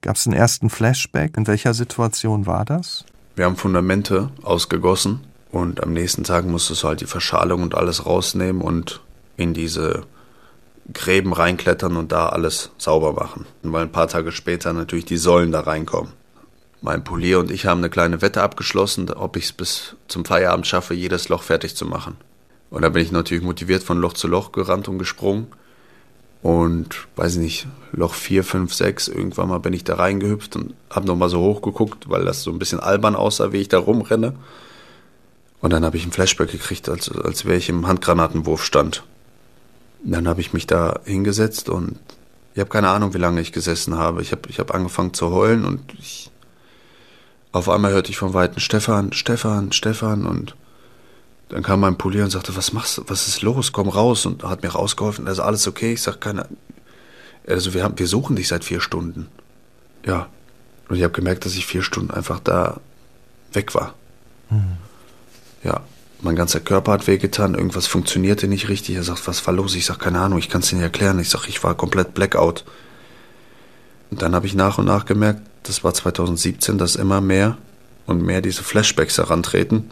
gab 0.01 0.15
es 0.15 0.27
einen 0.27 0.37
ersten 0.37 0.71
Flashback. 0.71 1.37
In 1.37 1.49
welcher 1.49 1.75
Situation 1.75 2.47
war 2.47 2.65
das? 2.65 3.05
Wir 3.35 3.47
haben 3.47 3.57
Fundamente 3.57 4.31
ausgegossen 4.45 5.21
und 5.51 5.83
am 5.83 5.93
nächsten 5.93 6.23
Tag 6.23 6.47
musstest 6.47 6.85
du 6.85 6.89
halt 6.89 7.01
die 7.01 7.07
Verschalung 7.07 7.63
und 7.63 7.75
alles 7.75 8.07
rausnehmen 8.07 8.63
und 8.63 9.01
in 9.37 9.53
diese 9.53 10.05
Gräben 10.93 11.33
reinklettern 11.33 11.97
und 11.97 12.13
da 12.13 12.29
alles 12.29 12.71
sauber 12.79 13.13
machen. 13.13 13.47
Weil 13.63 13.83
ein 13.83 13.93
paar 13.93 14.09
Tage 14.09 14.33
später 14.33 14.73
natürlich 14.73 15.07
die 15.07 15.17
Säulen 15.17 15.53
da 15.53 15.61
reinkommen. 15.61 16.13
Mein 16.83 17.03
Polier 17.03 17.39
und 17.39 17.51
ich 17.51 17.65
haben 17.65 17.79
eine 17.79 17.89
kleine 17.89 18.21
Wette 18.21 18.43
abgeschlossen, 18.43 19.11
ob 19.11 19.37
ich 19.37 19.45
es 19.45 19.53
bis 19.53 19.97
zum 20.07 20.25
Feierabend 20.25 20.67
schaffe, 20.67 20.93
jedes 20.93 21.31
Loch 21.31 21.43
fertig 21.43 21.77
zu 21.77 21.87
machen. 21.87 22.17
Und 22.69 22.83
da 22.83 22.91
bin 22.91 23.03
ich 23.03 23.13
natürlich 23.13 23.43
motiviert 23.43 23.83
von 23.83 23.99
Loch 23.99 24.13
zu 24.13 24.29
Loch 24.29 24.53
gerannt 24.53 24.89
und 24.89 24.99
gesprungen. 24.99 25.47
Und 26.43 27.09
weiß 27.17 27.37
ich 27.37 27.41
nicht, 27.41 27.67
Loch 27.93 28.13
4, 28.13 28.45
5, 28.45 28.75
6, 28.75 29.09
irgendwann 29.09 29.49
mal 29.49 29.61
bin 29.61 29.73
ich 29.73 29.85
da 29.85 29.95
reingehüpft 29.95 30.57
und 30.57 30.75
habe 30.91 31.07
nochmal 31.07 31.31
so 31.31 31.41
hochgeguckt, 31.41 32.11
weil 32.11 32.27
das 32.27 32.43
so 32.43 32.51
ein 32.51 32.59
bisschen 32.59 32.81
albern 32.81 33.17
aussah, 33.17 33.53
wie 33.53 33.63
ich 33.63 33.69
da 33.69 33.79
rumrenne. 33.79 34.35
Und 35.63 35.73
dann 35.73 35.87
habe 35.87 35.97
ich 35.97 36.05
ein 36.05 36.13
Flashback 36.13 36.51
gekriegt, 36.51 36.91
als, 36.91 37.11
als 37.11 37.47
wäre 37.47 37.57
ich 37.57 37.71
im 37.71 37.87
Handgranatenwurf 37.87 38.63
stand. 38.63 39.05
Dann 40.05 40.29
habe 40.29 40.41
ich 40.41 40.53
mich 40.53 40.67
da 40.67 41.01
hingesetzt 41.05 41.69
und 41.69 41.99
ich 42.55 42.61
habe 42.61 42.71
keine 42.71 42.89
Ahnung, 42.89 43.15
wie 43.15 43.19
lange 43.19 43.41
ich 43.41 43.53
gesessen 43.53 43.97
habe. 43.97 44.23
Ich 44.23 44.31
habe 44.33 44.49
ich 44.49 44.61
hab 44.61 44.75
angefangen 44.75 45.15
zu 45.15 45.31
heulen 45.31 45.65
und 45.65 45.81
ich, 45.99 46.31
auf 47.53 47.69
einmal 47.69 47.93
hörte 47.93 48.11
ich 48.11 48.19
von 48.19 48.35
Weitem 48.35 48.61
Stefan, 48.61 49.13
Stefan, 49.13 49.73
Stefan 49.73 50.27
und 50.27 50.55
dann 51.49 51.63
kam 51.63 51.81
mein 51.81 51.99
Polier 51.99 52.25
und 52.25 52.31
sagte, 52.31 52.57
was 52.57 52.73
machst 52.73 52.99
du, 52.99 53.05
was 53.07 53.29
ist 53.29 53.43
los, 53.43 53.73
komm 53.73 53.89
raus 53.89 54.27
und 54.27 54.45
hat 54.45 54.63
mir 54.63 54.71
rausgeholfen, 54.71 55.27
also 55.27 55.43
alles 55.43 55.67
okay, 55.67 55.93
ich 55.93 56.03
sag 56.03 56.21
keine, 56.21 56.49
also 57.47 57.75
wir 57.75 57.85
haben, 57.85 57.99
wir 57.99 58.07
suchen 58.07 58.37
dich 58.37 58.49
seit 58.49 58.65
vier 58.65 58.81
Stunden. 58.81 59.29
Ja. 60.05 60.29
Und 60.89 60.97
ich 60.97 61.03
habe 61.03 61.13
gemerkt, 61.13 61.45
dass 61.45 61.55
ich 61.55 61.67
vier 61.67 61.83
Stunden 61.83 62.11
einfach 62.11 62.41
da 62.41 62.81
weg 63.53 63.75
war. 63.75 63.95
Mhm. 64.51 64.77
Ja. 65.63 65.81
Mein 66.25 66.37
ganzer 66.37 66.61
Körper 66.61 66.93
hat 66.93 67.07
wehgetan, 67.07 67.55
irgendwas 67.55 67.87
funktionierte 67.87 68.49
nicht 68.49 68.71
richtig. 68.71 68.97
Er 68.97 69.03
sagt, 69.03 69.29
was 69.29 69.47
war 69.47 69.53
los? 69.53 69.75
Ich 69.75 69.85
sag, 69.85 69.99
keine 69.99 70.21
Ahnung, 70.21 70.39
ich 70.39 70.49
kann 70.49 70.63
es 70.63 70.71
dir 70.71 70.77
nicht 70.77 70.85
erklären. 70.85 71.19
Ich 71.19 71.29
sag, 71.29 71.47
ich 71.49 71.63
war 71.63 71.75
komplett 71.75 72.15
Blackout. 72.15 72.65
Und 74.11 74.23
dann 74.23 74.35
habe 74.35 74.47
ich 74.47 74.55
nach 74.55 74.79
und 74.79 74.87
nach 74.87 75.05
gemerkt, 75.05 75.43
das 75.65 75.85
war 75.85 75.93
2017, 75.93 76.79
dass 76.79 76.97
immer 76.97 77.21
mehr 77.21 77.59
und 78.07 78.23
mehr 78.23 78.41
diese 78.41 78.63
Flashbacks 78.63 79.19
herantreten 79.19 79.91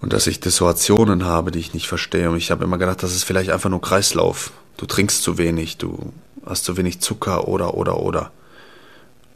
und 0.00 0.12
dass 0.12 0.26
ich 0.26 0.40
Dissoationen 0.40 1.26
habe, 1.26 1.52
die 1.52 1.60
ich 1.60 1.74
nicht 1.74 1.86
verstehe. 1.86 2.28
Und 2.28 2.36
ich 2.36 2.50
habe 2.50 2.64
immer 2.64 2.76
gedacht, 2.76 3.04
das 3.04 3.14
ist 3.14 3.22
vielleicht 3.22 3.50
einfach 3.50 3.70
nur 3.70 3.80
Kreislauf. 3.80 4.50
Du 4.78 4.86
trinkst 4.86 5.22
zu 5.22 5.38
wenig, 5.38 5.78
du 5.78 6.12
hast 6.44 6.64
zu 6.64 6.76
wenig 6.76 6.98
Zucker 7.00 7.46
oder, 7.46 7.74
oder, 7.74 8.00
oder. 8.00 8.32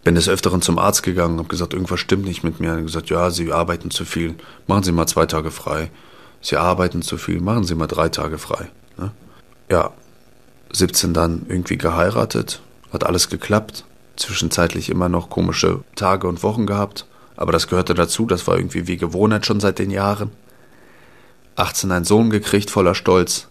Bin 0.06 0.14
des 0.14 0.28
Öfteren 0.28 0.62
zum 0.62 0.78
Arzt 0.78 1.02
gegangen, 1.02 1.38
habe 1.38 1.48
gesagt, 1.48 1.72
irgendwas 1.72 1.98
stimmt 1.98 2.26
nicht 2.26 2.44
mit 2.44 2.60
mir. 2.60 2.68
Er 2.68 2.76
hat 2.76 2.86
gesagt, 2.86 3.10
ja, 3.10 3.28
Sie 3.30 3.50
arbeiten 3.50 3.90
zu 3.90 4.04
viel, 4.04 4.36
machen 4.68 4.84
Sie 4.84 4.92
mal 4.92 5.08
zwei 5.08 5.26
Tage 5.26 5.50
frei. 5.50 5.90
Sie 6.40 6.56
arbeiten 6.56 7.02
zu 7.02 7.18
viel, 7.18 7.40
machen 7.40 7.64
Sie 7.64 7.74
mal 7.74 7.88
drei 7.88 8.08
Tage 8.08 8.38
frei. 8.38 8.70
Ne? 8.98 9.10
Ja, 9.68 9.90
17 10.72 11.12
dann 11.12 11.46
irgendwie 11.48 11.76
geheiratet, 11.76 12.62
hat 12.92 13.02
alles 13.02 13.30
geklappt. 13.30 13.84
Zwischenzeitlich 14.14 14.90
immer 14.90 15.08
noch 15.08 15.28
komische 15.28 15.82
Tage 15.96 16.28
und 16.28 16.44
Wochen 16.44 16.66
gehabt. 16.66 17.06
Aber 17.36 17.50
das 17.50 17.66
gehörte 17.66 17.94
dazu, 17.94 18.26
das 18.26 18.46
war 18.46 18.56
irgendwie 18.56 18.86
wie 18.86 18.98
Gewohnheit 18.98 19.44
schon 19.44 19.58
seit 19.58 19.80
den 19.80 19.90
Jahren. 19.90 20.30
18 21.56 21.90
einen 21.90 22.04
Sohn 22.04 22.30
gekriegt, 22.30 22.70
voller 22.70 22.94
Stolz. 22.94 23.48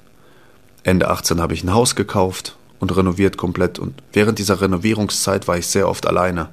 Ende 0.83 1.09
18 1.09 1.41
habe 1.41 1.53
ich 1.53 1.65
ein 1.65 1.73
Haus 1.73 1.95
gekauft 1.95 2.55
und 2.85 2.95
renoviert 2.95 3.35
komplett. 3.35 3.79
Und 3.79 3.95
während 4.13 4.37
dieser 4.37 4.61
Renovierungszeit 4.61 5.47
war 5.47 5.57
ich 5.57 5.65
sehr 5.65 5.89
oft 5.89 6.05
alleine. 6.05 6.49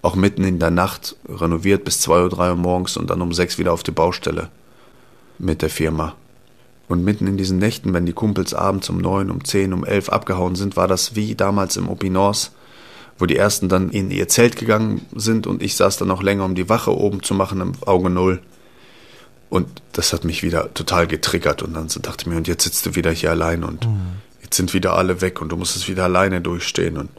Auch 0.00 0.14
mitten 0.14 0.44
in 0.44 0.60
der 0.60 0.70
Nacht 0.70 1.16
renoviert 1.28 1.84
bis 1.84 2.00
2 2.00 2.26
oder 2.26 2.36
3 2.36 2.50
Uhr 2.50 2.56
morgens 2.56 2.96
und 2.96 3.10
dann 3.10 3.20
um 3.20 3.32
6 3.32 3.58
wieder 3.58 3.72
auf 3.72 3.82
die 3.82 3.90
Baustelle 3.90 4.48
mit 5.38 5.62
der 5.62 5.70
Firma. 5.70 6.14
Und 6.86 7.02
mitten 7.02 7.26
in 7.26 7.36
diesen 7.36 7.58
Nächten, 7.58 7.92
wenn 7.94 8.06
die 8.06 8.12
Kumpels 8.12 8.54
abends 8.54 8.88
um 8.90 8.98
9, 8.98 9.30
um 9.30 9.44
10, 9.44 9.72
um 9.72 9.84
11 9.84 10.10
abgehauen 10.10 10.54
sind, 10.54 10.76
war 10.76 10.86
das 10.86 11.16
wie 11.16 11.34
damals 11.34 11.76
im 11.76 11.88
Opinors, 11.88 12.52
wo 13.18 13.26
die 13.26 13.36
ersten 13.36 13.68
dann 13.68 13.90
in 13.90 14.10
ihr 14.12 14.28
Zelt 14.28 14.56
gegangen 14.56 15.00
sind 15.16 15.48
und 15.48 15.62
ich 15.62 15.74
saß 15.74 15.96
dann 15.96 16.08
noch 16.08 16.22
länger, 16.22 16.44
um 16.44 16.54
die 16.54 16.68
Wache 16.68 16.96
oben 16.96 17.22
zu 17.22 17.34
machen 17.34 17.60
im 17.60 17.72
Auge 17.86 18.10
Null. 18.10 18.40
Und 19.48 19.66
das 19.92 20.12
hat 20.12 20.24
mich 20.24 20.42
wieder 20.44 20.72
total 20.74 21.06
getriggert. 21.06 21.62
Und 21.62 21.74
dann 21.74 21.88
dachte 21.88 22.22
ich 22.22 22.26
mir, 22.26 22.36
und 22.36 22.46
jetzt 22.46 22.64
sitzt 22.64 22.86
du 22.86 22.94
wieder 22.94 23.10
hier 23.10 23.30
allein 23.30 23.64
und 23.64 23.86
mhm. 23.86 24.22
Sind 24.54 24.74
wieder 24.74 24.94
alle 24.94 25.20
weg 25.20 25.40
und 25.40 25.50
du 25.50 25.56
musst 25.56 25.76
es 25.76 25.88
wieder 25.88 26.04
alleine 26.04 26.40
durchstehen. 26.40 26.96
Und 26.96 27.10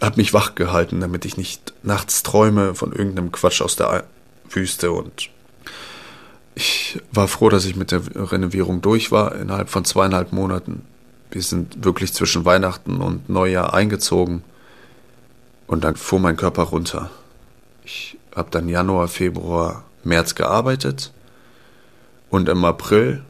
habe 0.00 0.16
mich 0.16 0.32
wach 0.32 0.54
gehalten, 0.54 1.00
damit 1.00 1.24
ich 1.24 1.36
nicht 1.36 1.72
nachts 1.82 2.22
träume 2.22 2.74
von 2.74 2.92
irgendeinem 2.92 3.32
Quatsch 3.32 3.60
aus 3.60 3.76
der 3.76 4.04
Wüste. 4.48 4.92
Und 4.92 5.28
ich 6.54 7.00
war 7.12 7.28
froh, 7.28 7.48
dass 7.48 7.64
ich 7.64 7.76
mit 7.76 7.92
der 7.92 8.02
Renovierung 8.14 8.80
durch 8.80 9.12
war 9.12 9.34
innerhalb 9.34 9.68
von 9.68 9.84
zweieinhalb 9.84 10.32
Monaten. 10.32 10.82
Wir 11.30 11.42
sind 11.42 11.84
wirklich 11.84 12.12
zwischen 12.12 12.44
Weihnachten 12.44 13.00
und 13.00 13.28
Neujahr 13.28 13.74
eingezogen. 13.74 14.42
Und 15.66 15.84
dann 15.84 15.96
fuhr 15.96 16.18
mein 16.18 16.36
Körper 16.36 16.64
runter. 16.64 17.10
Ich 17.84 18.18
habe 18.34 18.50
dann 18.50 18.68
Januar, 18.68 19.06
Februar, 19.08 19.84
März 20.02 20.34
gearbeitet 20.34 21.12
und 22.30 22.48
im 22.48 22.64
April, 22.64 23.22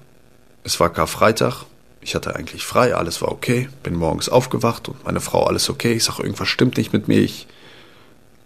es 0.62 0.78
war 0.78 0.90
Karfreitag, 0.90 1.64
ich 2.00 2.14
hatte 2.14 2.34
eigentlich 2.34 2.64
frei, 2.64 2.94
alles 2.94 3.20
war 3.20 3.30
okay, 3.30 3.68
bin 3.82 3.94
morgens 3.94 4.28
aufgewacht 4.28 4.88
und 4.88 5.04
meine 5.04 5.20
Frau, 5.20 5.44
alles 5.44 5.68
okay. 5.68 5.92
Ich 5.92 6.04
sage, 6.04 6.22
irgendwas 6.22 6.48
stimmt 6.48 6.76
nicht 6.76 6.92
mit 6.92 7.08
mir. 7.08 7.20
Ich 7.20 7.46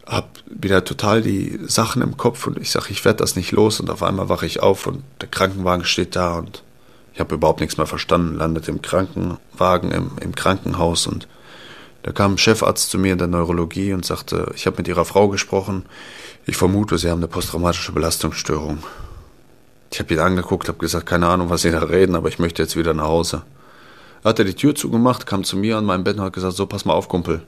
habe 0.07 0.29
wieder 0.47 0.85
total 0.85 1.23
die 1.23 1.61
Sachen 1.67 2.03
im 2.03 2.17
Kopf 2.17 2.47
und 2.47 2.59
ich 2.59 2.71
sage, 2.71 2.87
ich 2.91 3.05
werde 3.05 3.19
das 3.19 3.37
nicht 3.37 3.53
los. 3.53 3.81
Und 3.81 3.91
auf 3.91 4.03
einmal 4.03 4.29
wache 4.29 4.47
ich 4.47 4.61
auf 4.61 4.87
und 4.87 5.03
der 5.21 5.29
Krankenwagen 5.29 5.85
steht 5.85 6.17
da 6.17 6.39
und 6.39 6.63
ich 7.15 7.21
habe 7.21 7.37
überhaupt 7.37 7.61
nichts 7.61 7.77
mehr 7.77 7.87
verstanden, 7.87 8.35
landet 8.35 8.69
im 8.69 8.83
Krankenwagen, 8.83 9.93
im, 9.93 10.11
im 10.21 10.35
Krankenhaus 10.35 11.07
und 11.07 11.29
da 12.03 12.13
kam 12.13 12.35
ein 12.35 12.39
Chefarzt 12.39 12.91
zu 12.91 12.99
mir 12.99 13.13
in 13.13 13.19
der 13.19 13.29
Neurologie 13.29 13.95
und 13.95 14.05
sagte, 14.05 14.53
ich 14.55 14.67
habe 14.67 14.77
mit 14.77 14.89
Ihrer 14.89 15.07
Frau 15.07 15.29
gesprochen, 15.29 15.87
ich 16.45 16.57
vermute, 16.57 16.99
Sie 16.99 17.09
haben 17.09 17.21
eine 17.21 17.29
posttraumatische 17.29 17.93
Belastungsstörung. 17.93 18.83
Ich 19.95 20.01
habe 20.01 20.13
ihn 20.13 20.19
angeguckt, 20.19 20.67
habe 20.67 20.79
gesagt, 20.79 21.07
keine 21.07 21.29
Ahnung, 21.29 21.51
was 21.51 21.63
Sie 21.63 21.71
da 21.71 21.79
reden, 21.79 22.17
aber 22.17 22.29
ich 22.29 22.41
möchte 22.41 22.61
jetzt 22.61 22.75
wieder 22.75 22.95
nach 22.95 23.05
Hause. 23.05 23.43
Er 24.25 24.31
hat 24.31 24.41
er 24.41 24.45
die 24.45 24.55
Tür 24.55 24.75
zugemacht, 24.75 25.25
kam 25.25 25.45
zu 25.45 25.57
mir 25.57 25.77
an 25.77 25.85
meinem 25.85 26.03
Bett 26.03 26.17
und 26.17 26.25
hat 26.25 26.33
gesagt, 26.33 26.57
so, 26.57 26.67
pass 26.67 26.85
mal 26.85 26.95
auf, 26.95 27.09
Kumpel. 27.09 27.43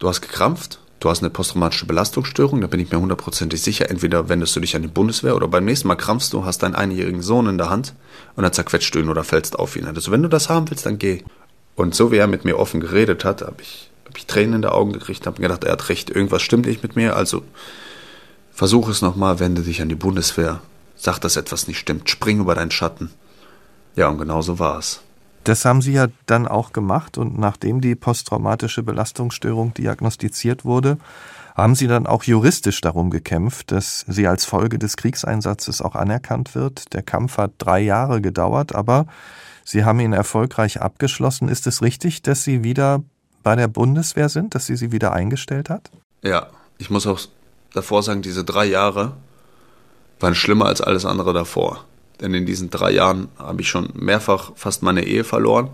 Du 0.00 0.08
hast 0.08 0.20
gekrampft, 0.20 0.80
du 0.98 1.08
hast 1.08 1.22
eine 1.22 1.30
posttraumatische 1.30 1.86
Belastungsstörung, 1.86 2.60
da 2.60 2.66
bin 2.66 2.80
ich 2.80 2.90
mir 2.90 2.98
hundertprozentig 2.98 3.62
sicher. 3.62 3.88
Entweder 3.88 4.28
wendest 4.28 4.56
du 4.56 4.58
dich 4.58 4.74
an 4.74 4.82
die 4.82 4.88
Bundeswehr 4.88 5.36
oder 5.36 5.46
beim 5.46 5.64
nächsten 5.64 5.86
Mal 5.86 5.94
krampfst 5.94 6.32
du, 6.32 6.44
hast 6.44 6.64
deinen 6.64 6.74
einjährigen 6.74 7.22
Sohn 7.22 7.46
in 7.46 7.56
der 7.56 7.70
Hand 7.70 7.94
und 8.34 8.42
dann 8.42 8.52
zerquetscht 8.52 8.92
du 8.92 8.98
ihn 8.98 9.08
oder 9.08 9.22
fällst 9.22 9.56
auf 9.56 9.76
ihn. 9.76 9.86
Also 9.86 10.10
wenn 10.10 10.24
du 10.24 10.28
das 10.28 10.48
haben 10.48 10.68
willst, 10.68 10.86
dann 10.86 10.98
geh. 10.98 11.22
Und 11.76 11.94
so 11.94 12.10
wie 12.10 12.16
er 12.16 12.26
mit 12.26 12.44
mir 12.44 12.58
offen 12.58 12.80
geredet 12.80 13.24
hat, 13.24 13.42
habe 13.42 13.62
ich, 13.62 13.92
hab 14.06 14.18
ich 14.18 14.26
Tränen 14.26 14.54
in 14.54 14.62
die 14.62 14.68
Augen 14.68 14.92
gekriegt, 14.92 15.24
habe 15.24 15.40
gedacht, 15.40 15.62
er 15.62 15.70
hat 15.70 15.88
recht, 15.88 16.10
irgendwas 16.10 16.42
stimmt 16.42 16.66
nicht 16.66 16.82
mit 16.82 16.96
mir, 16.96 17.14
also 17.14 17.44
versuch 18.52 18.88
es 18.88 19.02
nochmal, 19.02 19.38
wende 19.38 19.62
dich 19.62 19.80
an 19.82 19.88
die 19.88 19.94
Bundeswehr. 19.94 20.60
Sag, 21.06 21.20
dass 21.20 21.36
etwas 21.36 21.68
nicht 21.68 21.78
stimmt. 21.78 22.10
Spring 22.10 22.40
über 22.40 22.56
deinen 22.56 22.72
Schatten. 22.72 23.12
Ja, 23.94 24.08
und 24.08 24.18
genau 24.18 24.42
so 24.42 24.58
war 24.58 24.78
es. 24.78 25.02
Das 25.44 25.64
haben 25.64 25.80
Sie 25.80 25.92
ja 25.92 26.08
dann 26.26 26.48
auch 26.48 26.72
gemacht 26.72 27.16
und 27.16 27.38
nachdem 27.38 27.80
die 27.80 27.94
posttraumatische 27.94 28.82
Belastungsstörung 28.82 29.72
diagnostiziert 29.72 30.64
wurde, 30.64 30.98
haben 31.54 31.76
Sie 31.76 31.86
dann 31.86 32.08
auch 32.08 32.24
juristisch 32.24 32.80
darum 32.80 33.10
gekämpft, 33.10 33.70
dass 33.70 34.04
sie 34.08 34.26
als 34.26 34.46
Folge 34.46 34.80
des 34.80 34.96
Kriegseinsatzes 34.96 35.80
auch 35.80 35.94
anerkannt 35.94 36.56
wird. 36.56 36.92
Der 36.92 37.04
Kampf 37.04 37.38
hat 37.38 37.52
drei 37.58 37.78
Jahre 37.78 38.20
gedauert, 38.20 38.74
aber 38.74 39.06
Sie 39.64 39.84
haben 39.84 40.00
ihn 40.00 40.12
erfolgreich 40.12 40.82
abgeschlossen. 40.82 41.48
Ist 41.48 41.68
es 41.68 41.82
richtig, 41.82 42.22
dass 42.22 42.42
Sie 42.42 42.64
wieder 42.64 43.04
bei 43.44 43.54
der 43.54 43.68
Bundeswehr 43.68 44.28
sind, 44.28 44.56
dass 44.56 44.66
sie 44.66 44.74
sie 44.74 44.90
wieder 44.90 45.12
eingestellt 45.12 45.70
hat? 45.70 45.92
Ja, 46.22 46.48
ich 46.78 46.90
muss 46.90 47.06
auch 47.06 47.20
davor 47.74 48.02
sagen, 48.02 48.22
diese 48.22 48.42
drei 48.42 48.64
Jahre 48.64 49.12
waren 50.20 50.34
schlimmer 50.34 50.66
als 50.66 50.80
alles 50.80 51.04
andere 51.04 51.32
davor. 51.32 51.84
Denn 52.20 52.32
in 52.34 52.46
diesen 52.46 52.70
drei 52.70 52.92
Jahren 52.92 53.28
habe 53.38 53.60
ich 53.60 53.68
schon 53.68 53.90
mehrfach 53.94 54.52
fast 54.54 54.82
meine 54.82 55.04
Ehe 55.04 55.24
verloren. 55.24 55.70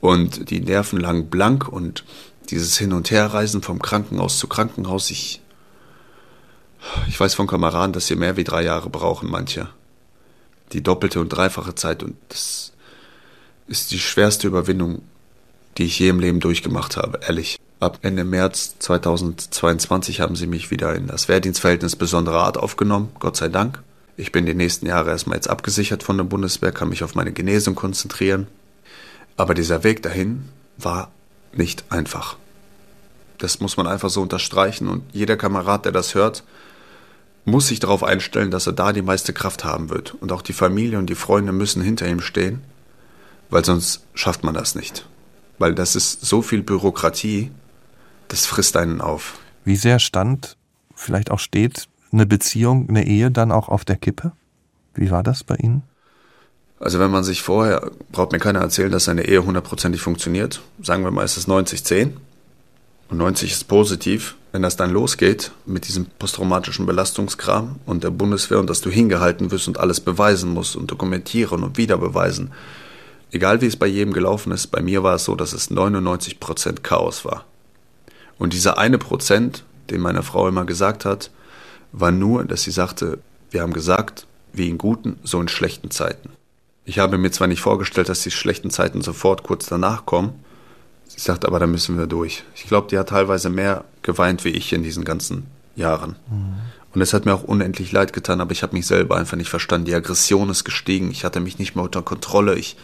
Und 0.00 0.50
die 0.50 0.60
Nerven 0.60 1.00
lagen 1.00 1.28
blank 1.28 1.68
und 1.68 2.04
dieses 2.50 2.78
Hin- 2.78 2.92
und 2.92 3.10
Herreisen 3.10 3.62
vom 3.62 3.80
Krankenhaus 3.80 4.38
zu 4.38 4.48
Krankenhaus, 4.48 5.10
ich, 5.10 5.40
ich 7.08 7.18
weiß 7.18 7.34
von 7.34 7.46
Kameraden, 7.46 7.92
dass 7.92 8.06
sie 8.06 8.16
mehr 8.16 8.36
wie 8.36 8.44
drei 8.44 8.62
Jahre 8.62 8.90
brauchen, 8.90 9.30
manche. 9.30 9.68
Die 10.72 10.82
doppelte 10.82 11.20
und 11.20 11.30
dreifache 11.30 11.74
Zeit 11.74 12.02
und 12.02 12.16
das 12.28 12.72
ist 13.66 13.90
die 13.90 13.98
schwerste 13.98 14.46
Überwindung, 14.46 15.02
die 15.76 15.84
ich 15.84 15.98
je 15.98 16.08
im 16.08 16.20
Leben 16.20 16.40
durchgemacht 16.40 16.96
habe, 16.96 17.20
ehrlich. 17.26 17.58
Ab 17.80 18.00
Ende 18.02 18.24
März 18.24 18.74
2022 18.80 20.20
haben 20.20 20.34
sie 20.34 20.48
mich 20.48 20.72
wieder 20.72 20.96
in 20.96 21.06
das 21.06 21.28
Wehrdienstverhältnis 21.28 21.94
besonderer 21.94 22.42
Art 22.42 22.56
aufgenommen, 22.56 23.10
Gott 23.20 23.36
sei 23.36 23.46
Dank. 23.46 23.84
Ich 24.16 24.32
bin 24.32 24.46
die 24.46 24.54
nächsten 24.54 24.86
Jahre 24.86 25.10
erstmal 25.10 25.36
jetzt 25.36 25.48
abgesichert 25.48 26.02
von 26.02 26.16
der 26.16 26.24
Bundeswehr, 26.24 26.72
kann 26.72 26.88
mich 26.88 27.04
auf 27.04 27.14
meine 27.14 27.30
Genesung 27.30 27.76
konzentrieren. 27.76 28.48
Aber 29.36 29.54
dieser 29.54 29.84
Weg 29.84 30.02
dahin 30.02 30.48
war 30.76 31.12
nicht 31.52 31.84
einfach. 31.90 32.36
Das 33.38 33.60
muss 33.60 33.76
man 33.76 33.86
einfach 33.86 34.10
so 34.10 34.22
unterstreichen 34.22 34.88
und 34.88 35.04
jeder 35.12 35.36
Kamerad, 35.36 35.84
der 35.84 35.92
das 35.92 36.16
hört, 36.16 36.42
muss 37.44 37.68
sich 37.68 37.78
darauf 37.78 38.02
einstellen, 38.02 38.50
dass 38.50 38.66
er 38.66 38.72
da 38.72 38.92
die 38.92 39.02
meiste 39.02 39.32
Kraft 39.32 39.64
haben 39.64 39.88
wird. 39.88 40.14
Und 40.14 40.32
auch 40.32 40.42
die 40.42 40.52
Familie 40.52 40.98
und 40.98 41.06
die 41.06 41.14
Freunde 41.14 41.52
müssen 41.52 41.80
hinter 41.80 42.08
ihm 42.08 42.22
stehen, 42.22 42.60
weil 43.50 43.64
sonst 43.64 44.02
schafft 44.14 44.42
man 44.42 44.54
das 44.54 44.74
nicht. 44.74 45.06
Weil 45.58 45.76
das 45.76 45.94
ist 45.94 46.26
so 46.26 46.42
viel 46.42 46.64
Bürokratie, 46.64 47.52
das 48.28 48.46
frisst 48.46 48.76
einen 48.76 49.00
auf. 49.00 49.38
Wie 49.64 49.76
sehr 49.76 49.98
stand, 49.98 50.56
vielleicht 50.94 51.30
auch 51.30 51.38
steht, 51.38 51.88
eine 52.12 52.26
Beziehung, 52.26 52.88
eine 52.88 53.06
Ehe 53.06 53.30
dann 53.30 53.52
auch 53.52 53.68
auf 53.68 53.84
der 53.84 53.96
Kippe? 53.96 54.32
Wie 54.94 55.10
war 55.10 55.22
das 55.22 55.44
bei 55.44 55.56
Ihnen? 55.56 55.82
Also 56.80 57.00
wenn 57.00 57.10
man 57.10 57.24
sich 57.24 57.42
vorher, 57.42 57.90
braucht 58.12 58.32
mir 58.32 58.38
keiner 58.38 58.60
erzählen, 58.60 58.90
dass 58.90 59.04
seine 59.04 59.26
Ehe 59.26 59.44
hundertprozentig 59.44 60.00
funktioniert. 60.00 60.62
Sagen 60.80 61.04
wir 61.04 61.10
mal, 61.10 61.24
es 61.24 61.36
ist 61.36 61.48
90-10 61.48 62.12
und 63.08 63.18
90 63.18 63.52
ist 63.52 63.64
positiv. 63.64 64.36
Wenn 64.52 64.62
das 64.62 64.76
dann 64.76 64.90
losgeht 64.90 65.50
mit 65.66 65.88
diesem 65.88 66.06
posttraumatischen 66.06 66.86
Belastungskram 66.86 67.76
und 67.84 68.04
der 68.04 68.10
Bundeswehr 68.10 68.58
und 68.58 68.70
dass 68.70 68.80
du 68.80 68.90
hingehalten 68.90 69.50
wirst 69.50 69.68
und 69.68 69.78
alles 69.78 70.00
beweisen 70.00 70.54
musst 70.54 70.76
und 70.76 70.90
dokumentieren 70.90 71.62
und 71.62 71.76
wieder 71.76 71.98
beweisen, 71.98 72.52
egal 73.30 73.60
wie 73.60 73.66
es 73.66 73.76
bei 73.76 73.86
jedem 73.86 74.14
gelaufen 74.14 74.52
ist, 74.52 74.68
bei 74.68 74.80
mir 74.80 75.02
war 75.02 75.16
es 75.16 75.24
so, 75.24 75.34
dass 75.34 75.52
es 75.52 75.70
99% 75.70 76.80
Chaos 76.80 77.24
war. 77.24 77.44
Und 78.38 78.52
dieser 78.52 78.78
eine 78.78 78.98
Prozent, 78.98 79.64
den 79.90 80.00
meine 80.00 80.22
Frau 80.22 80.48
immer 80.48 80.64
gesagt 80.64 81.04
hat, 81.04 81.30
war 81.92 82.10
nur, 82.10 82.44
dass 82.44 82.62
sie 82.62 82.70
sagte, 82.70 83.18
wir 83.50 83.62
haben 83.62 83.72
gesagt, 83.72 84.26
wie 84.52 84.68
in 84.68 84.78
guten, 84.78 85.18
so 85.22 85.40
in 85.40 85.48
schlechten 85.48 85.90
Zeiten. 85.90 86.30
Ich 86.84 86.98
habe 86.98 87.18
mir 87.18 87.30
zwar 87.30 87.48
nicht 87.48 87.60
vorgestellt, 87.60 88.08
dass 88.08 88.22
die 88.22 88.30
schlechten 88.30 88.70
Zeiten 88.70 89.02
sofort 89.02 89.42
kurz 89.42 89.66
danach 89.66 90.06
kommen. 90.06 90.32
Sie 91.06 91.20
sagt, 91.20 91.46
aber 91.46 91.58
da 91.58 91.66
müssen 91.66 91.98
wir 91.98 92.06
durch. 92.06 92.44
Ich 92.54 92.66
glaube, 92.66 92.88
die 92.90 92.98
hat 92.98 93.10
teilweise 93.10 93.50
mehr 93.50 93.84
geweint 94.02 94.44
wie 94.44 94.50
ich 94.50 94.72
in 94.72 94.82
diesen 94.82 95.04
ganzen 95.04 95.46
Jahren. 95.76 96.16
Mhm. 96.30 96.54
Und 96.94 97.02
es 97.02 97.12
hat 97.12 97.26
mir 97.26 97.34
auch 97.34 97.44
unendlich 97.44 97.92
leid 97.92 98.12
getan, 98.12 98.40
aber 98.40 98.52
ich 98.52 98.62
habe 98.62 98.74
mich 98.74 98.86
selber 98.86 99.16
einfach 99.16 99.36
nicht 99.36 99.50
verstanden. 99.50 99.86
Die 99.86 99.94
Aggression 99.94 100.48
ist 100.50 100.64
gestiegen. 100.64 101.10
Ich 101.10 101.24
hatte 101.24 101.40
mich 101.40 101.58
nicht 101.58 101.74
mehr 101.74 101.84
unter 101.84 102.02
Kontrolle. 102.02 102.54
Ich 102.54 102.76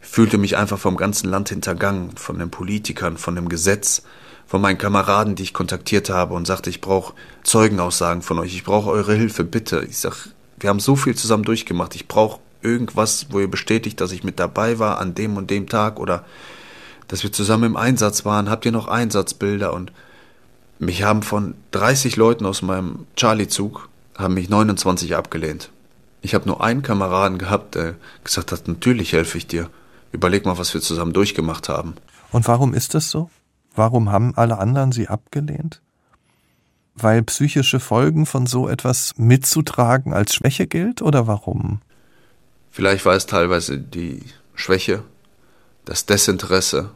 fühlte 0.00 0.38
mich 0.38 0.56
einfach 0.56 0.78
vom 0.78 0.96
ganzen 0.96 1.28
Land 1.30 1.50
hintergangen, 1.50 2.16
von 2.16 2.38
den 2.38 2.50
Politikern, 2.50 3.16
von 3.16 3.34
dem 3.34 3.48
Gesetz, 3.48 4.02
von 4.46 4.60
meinen 4.60 4.78
Kameraden, 4.78 5.34
die 5.34 5.42
ich 5.42 5.54
kontaktiert 5.54 6.10
habe 6.10 6.34
und 6.34 6.46
sagte, 6.46 6.70
ich 6.70 6.80
brauche 6.80 7.14
Zeugenaussagen 7.42 8.22
von 8.22 8.38
euch, 8.38 8.54
ich 8.54 8.64
brauche 8.64 8.90
eure 8.90 9.14
Hilfe, 9.14 9.44
bitte. 9.44 9.84
Ich 9.88 9.98
sag, 9.98 10.28
wir 10.58 10.68
haben 10.70 10.80
so 10.80 10.96
viel 10.96 11.14
zusammen 11.14 11.44
durchgemacht, 11.44 11.94
ich 11.94 12.08
brauche 12.08 12.40
irgendwas, 12.62 13.26
wo 13.30 13.40
ihr 13.40 13.50
bestätigt, 13.50 14.00
dass 14.00 14.12
ich 14.12 14.24
mit 14.24 14.40
dabei 14.40 14.78
war 14.78 14.98
an 14.98 15.14
dem 15.14 15.36
und 15.36 15.50
dem 15.50 15.68
Tag 15.68 16.00
oder 16.00 16.24
dass 17.08 17.22
wir 17.22 17.32
zusammen 17.32 17.64
im 17.64 17.76
Einsatz 17.76 18.24
waren. 18.24 18.48
Habt 18.48 18.64
ihr 18.64 18.72
noch 18.72 18.88
Einsatzbilder? 18.88 19.72
Und 19.72 19.92
mich 20.78 21.02
haben 21.02 21.22
von 21.22 21.54
30 21.72 22.16
Leuten 22.16 22.46
aus 22.46 22.62
meinem 22.62 23.06
Charlie-Zug, 23.16 23.88
haben 24.16 24.34
mich 24.34 24.48
29 24.48 25.14
abgelehnt. 25.14 25.70
Ich 26.22 26.34
habe 26.34 26.48
nur 26.48 26.64
einen 26.64 26.82
Kameraden 26.82 27.36
gehabt, 27.36 27.74
der 27.74 27.96
gesagt 28.24 28.50
hat, 28.50 28.66
natürlich 28.66 29.12
helfe 29.12 29.36
ich 29.36 29.46
dir. 29.46 29.68
Überleg 30.12 30.46
mal, 30.46 30.56
was 30.56 30.72
wir 30.72 30.80
zusammen 30.80 31.12
durchgemacht 31.12 31.68
haben. 31.68 31.94
Und 32.32 32.48
warum 32.48 32.72
ist 32.72 32.94
das 32.94 33.10
so? 33.10 33.28
Warum 33.74 34.10
haben 34.10 34.34
alle 34.36 34.58
anderen 34.58 34.92
sie 34.92 35.08
abgelehnt? 35.08 35.82
Weil 36.94 37.22
psychische 37.22 37.80
Folgen 37.80 38.24
von 38.24 38.46
so 38.46 38.68
etwas 38.68 39.14
mitzutragen 39.16 40.12
als 40.12 40.34
Schwäche 40.34 40.66
gilt 40.66 41.02
oder 41.02 41.26
warum? 41.26 41.80
Vielleicht 42.70 43.04
war 43.04 43.14
es 43.14 43.26
teilweise 43.26 43.78
die 43.78 44.22
Schwäche, 44.54 45.02
das 45.84 46.06
Desinteresse, 46.06 46.90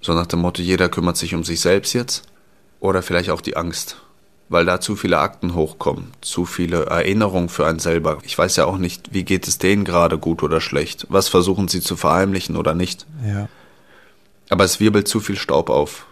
so 0.00 0.14
nach 0.14 0.26
dem 0.26 0.40
Motto, 0.40 0.62
jeder 0.62 0.88
kümmert 0.88 1.16
sich 1.16 1.34
um 1.34 1.44
sich 1.44 1.60
selbst 1.60 1.92
jetzt, 1.92 2.22
oder 2.80 3.02
vielleicht 3.02 3.30
auch 3.30 3.40
die 3.40 3.56
Angst, 3.56 4.02
weil 4.48 4.64
da 4.64 4.80
zu 4.80 4.96
viele 4.96 5.18
Akten 5.18 5.54
hochkommen, 5.54 6.12
zu 6.20 6.44
viele 6.44 6.86
Erinnerungen 6.86 7.48
für 7.48 7.66
einen 7.66 7.78
selber. 7.78 8.18
Ich 8.22 8.36
weiß 8.36 8.56
ja 8.56 8.64
auch 8.64 8.78
nicht, 8.78 9.12
wie 9.12 9.24
geht 9.24 9.46
es 9.48 9.58
denen 9.58 9.84
gerade 9.84 10.18
gut 10.18 10.42
oder 10.42 10.60
schlecht, 10.60 11.06
was 11.08 11.28
versuchen 11.28 11.68
sie 11.68 11.80
zu 11.80 11.96
verheimlichen 11.96 12.56
oder 12.56 12.74
nicht. 12.74 13.06
Ja. 13.26 13.48
Aber 14.50 14.64
es 14.64 14.80
wirbelt 14.80 15.08
zu 15.08 15.20
viel 15.20 15.36
Staub 15.36 15.70
auf 15.70 16.06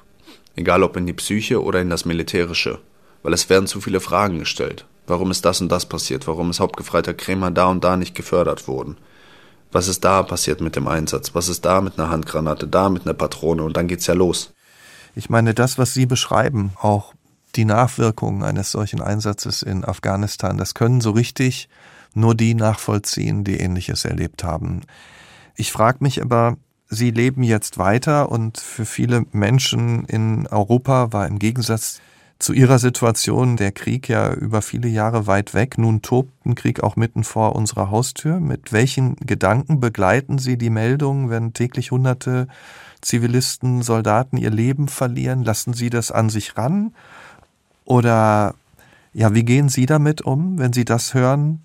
egal 0.60 0.82
ob 0.82 0.96
in 0.96 1.06
die 1.06 1.12
Psyche 1.12 1.62
oder 1.62 1.80
in 1.80 1.90
das 1.90 2.04
Militärische, 2.04 2.78
weil 3.22 3.32
es 3.32 3.48
werden 3.50 3.66
zu 3.66 3.80
viele 3.80 4.00
Fragen 4.00 4.38
gestellt. 4.38 4.86
Warum 5.06 5.30
ist 5.30 5.44
das 5.44 5.60
und 5.60 5.70
das 5.70 5.86
passiert? 5.86 6.28
Warum 6.28 6.50
ist 6.50 6.60
Hauptgefreiter 6.60 7.14
Krämer 7.14 7.50
da 7.50 7.66
und 7.66 7.82
da 7.82 7.96
nicht 7.96 8.14
gefördert 8.14 8.68
worden? 8.68 8.96
Was 9.72 9.88
ist 9.88 10.04
da 10.04 10.22
passiert 10.22 10.60
mit 10.60 10.76
dem 10.76 10.88
Einsatz? 10.88 11.34
Was 11.34 11.48
ist 11.48 11.64
da 11.64 11.80
mit 11.80 11.98
einer 11.98 12.10
Handgranate, 12.10 12.66
da 12.66 12.88
mit 12.88 13.02
einer 13.04 13.14
Patrone? 13.14 13.62
Und 13.62 13.76
dann 13.76 13.88
geht's 13.88 14.06
ja 14.06 14.14
los. 14.14 14.52
Ich 15.14 15.30
meine, 15.30 15.54
das, 15.54 15.78
was 15.78 15.94
Sie 15.94 16.06
beschreiben, 16.06 16.72
auch 16.80 17.14
die 17.56 17.64
Nachwirkungen 17.64 18.42
eines 18.42 18.70
solchen 18.70 19.00
Einsatzes 19.00 19.62
in 19.62 19.84
Afghanistan, 19.84 20.56
das 20.56 20.74
können 20.74 21.00
so 21.00 21.10
richtig 21.10 21.68
nur 22.14 22.34
die 22.34 22.54
nachvollziehen, 22.54 23.44
die 23.44 23.58
ähnliches 23.58 24.04
erlebt 24.04 24.44
haben. 24.44 24.82
Ich 25.56 25.72
frage 25.72 25.98
mich 26.00 26.22
aber, 26.22 26.56
Sie 26.92 27.12
leben 27.12 27.44
jetzt 27.44 27.78
weiter 27.78 28.32
und 28.32 28.58
für 28.58 28.84
viele 28.84 29.24
Menschen 29.30 30.04
in 30.06 30.48
Europa 30.48 31.12
war 31.12 31.28
im 31.28 31.38
Gegensatz 31.38 32.00
zu 32.40 32.52
ihrer 32.52 32.80
Situation 32.80 33.56
der 33.56 33.70
Krieg 33.70 34.08
ja 34.08 34.32
über 34.32 34.60
viele 34.60 34.88
Jahre 34.88 35.28
weit 35.28 35.54
weg. 35.54 35.78
Nun 35.78 36.02
tobt 36.02 36.44
ein 36.44 36.56
Krieg 36.56 36.82
auch 36.82 36.96
mitten 36.96 37.22
vor 37.22 37.54
unserer 37.54 37.90
Haustür. 37.90 38.40
Mit 38.40 38.72
welchen 38.72 39.14
Gedanken 39.16 39.78
begleiten 39.78 40.38
Sie 40.38 40.58
die 40.58 40.70
Meldungen, 40.70 41.30
wenn 41.30 41.52
täglich 41.52 41.92
hunderte 41.92 42.48
Zivilisten, 43.02 43.82
Soldaten 43.82 44.36
ihr 44.36 44.50
Leben 44.50 44.88
verlieren? 44.88 45.44
Lassen 45.44 45.74
Sie 45.74 45.90
das 45.90 46.10
an 46.10 46.28
sich 46.28 46.56
ran? 46.56 46.92
Oder 47.84 48.56
ja, 49.12 49.32
wie 49.32 49.44
gehen 49.44 49.68
Sie 49.68 49.86
damit 49.86 50.22
um, 50.22 50.58
wenn 50.58 50.72
Sie 50.72 50.84
das 50.84 51.14
hören? 51.14 51.62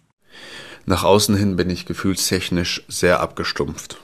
Nach 0.86 1.04
außen 1.04 1.36
hin 1.36 1.56
bin 1.56 1.72
ich 1.72 1.88
gefühlstechnisch 1.88 2.86
sehr 2.90 3.22
abgestumpft. 3.22 3.98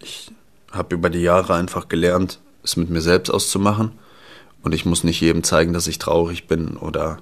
Ich 0.00 0.32
habe 0.70 0.94
über 0.94 1.10
die 1.10 1.22
Jahre 1.22 1.54
einfach 1.54 1.88
gelernt, 1.88 2.40
es 2.62 2.76
mit 2.76 2.90
mir 2.90 3.00
selbst 3.00 3.30
auszumachen. 3.30 3.92
Und 4.62 4.74
ich 4.74 4.84
muss 4.84 5.04
nicht 5.04 5.20
jedem 5.20 5.42
zeigen, 5.42 5.72
dass 5.72 5.86
ich 5.86 5.98
traurig 5.98 6.46
bin 6.46 6.76
oder 6.76 7.18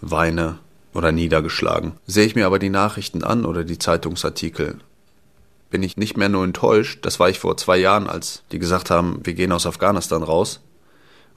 weine 0.00 0.58
oder 0.94 1.12
niedergeschlagen. 1.12 1.92
Sehe 2.06 2.26
ich 2.26 2.34
mir 2.34 2.46
aber 2.46 2.58
die 2.58 2.70
Nachrichten 2.70 3.24
an 3.24 3.44
oder 3.44 3.64
die 3.64 3.78
Zeitungsartikel, 3.78 4.78
bin 5.70 5.82
ich 5.82 5.96
nicht 5.96 6.16
mehr 6.16 6.28
nur 6.28 6.44
enttäuscht. 6.44 7.00
Das 7.02 7.20
war 7.20 7.30
ich 7.30 7.38
vor 7.38 7.56
zwei 7.56 7.78
Jahren, 7.78 8.08
als 8.08 8.42
die 8.52 8.58
gesagt 8.58 8.90
haben, 8.90 9.20
wir 9.24 9.34
gehen 9.34 9.52
aus 9.52 9.66
Afghanistan 9.66 10.22
raus 10.22 10.60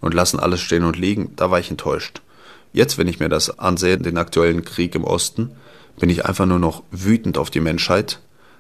und 0.02 0.14
lassen 0.14 0.40
alles 0.40 0.62
stehen 0.62 0.84
und 0.84 0.98
liegen. 0.98 1.34
Da 1.36 1.52
war 1.52 1.60
ich 1.60 1.70
enttäuscht. 1.70 2.22
Jetzt, 2.74 2.98
wenn 2.98 3.08
ich 3.08 3.20
mir 3.20 3.30
das 3.30 3.60
ansehe, 3.60 3.98
den 3.98 4.18
aktuellen 4.18 4.66
Krieg 4.66 4.96
im 4.96 5.04
Osten, 5.04 5.52
bin 6.00 6.10
ich 6.10 6.26
einfach 6.26 6.48
nur 6.48 6.58
noch 6.58 6.84
wütend 6.90 7.38
auf 7.38 7.52
die 7.52 7.60
Menschheit, 7.60 8.20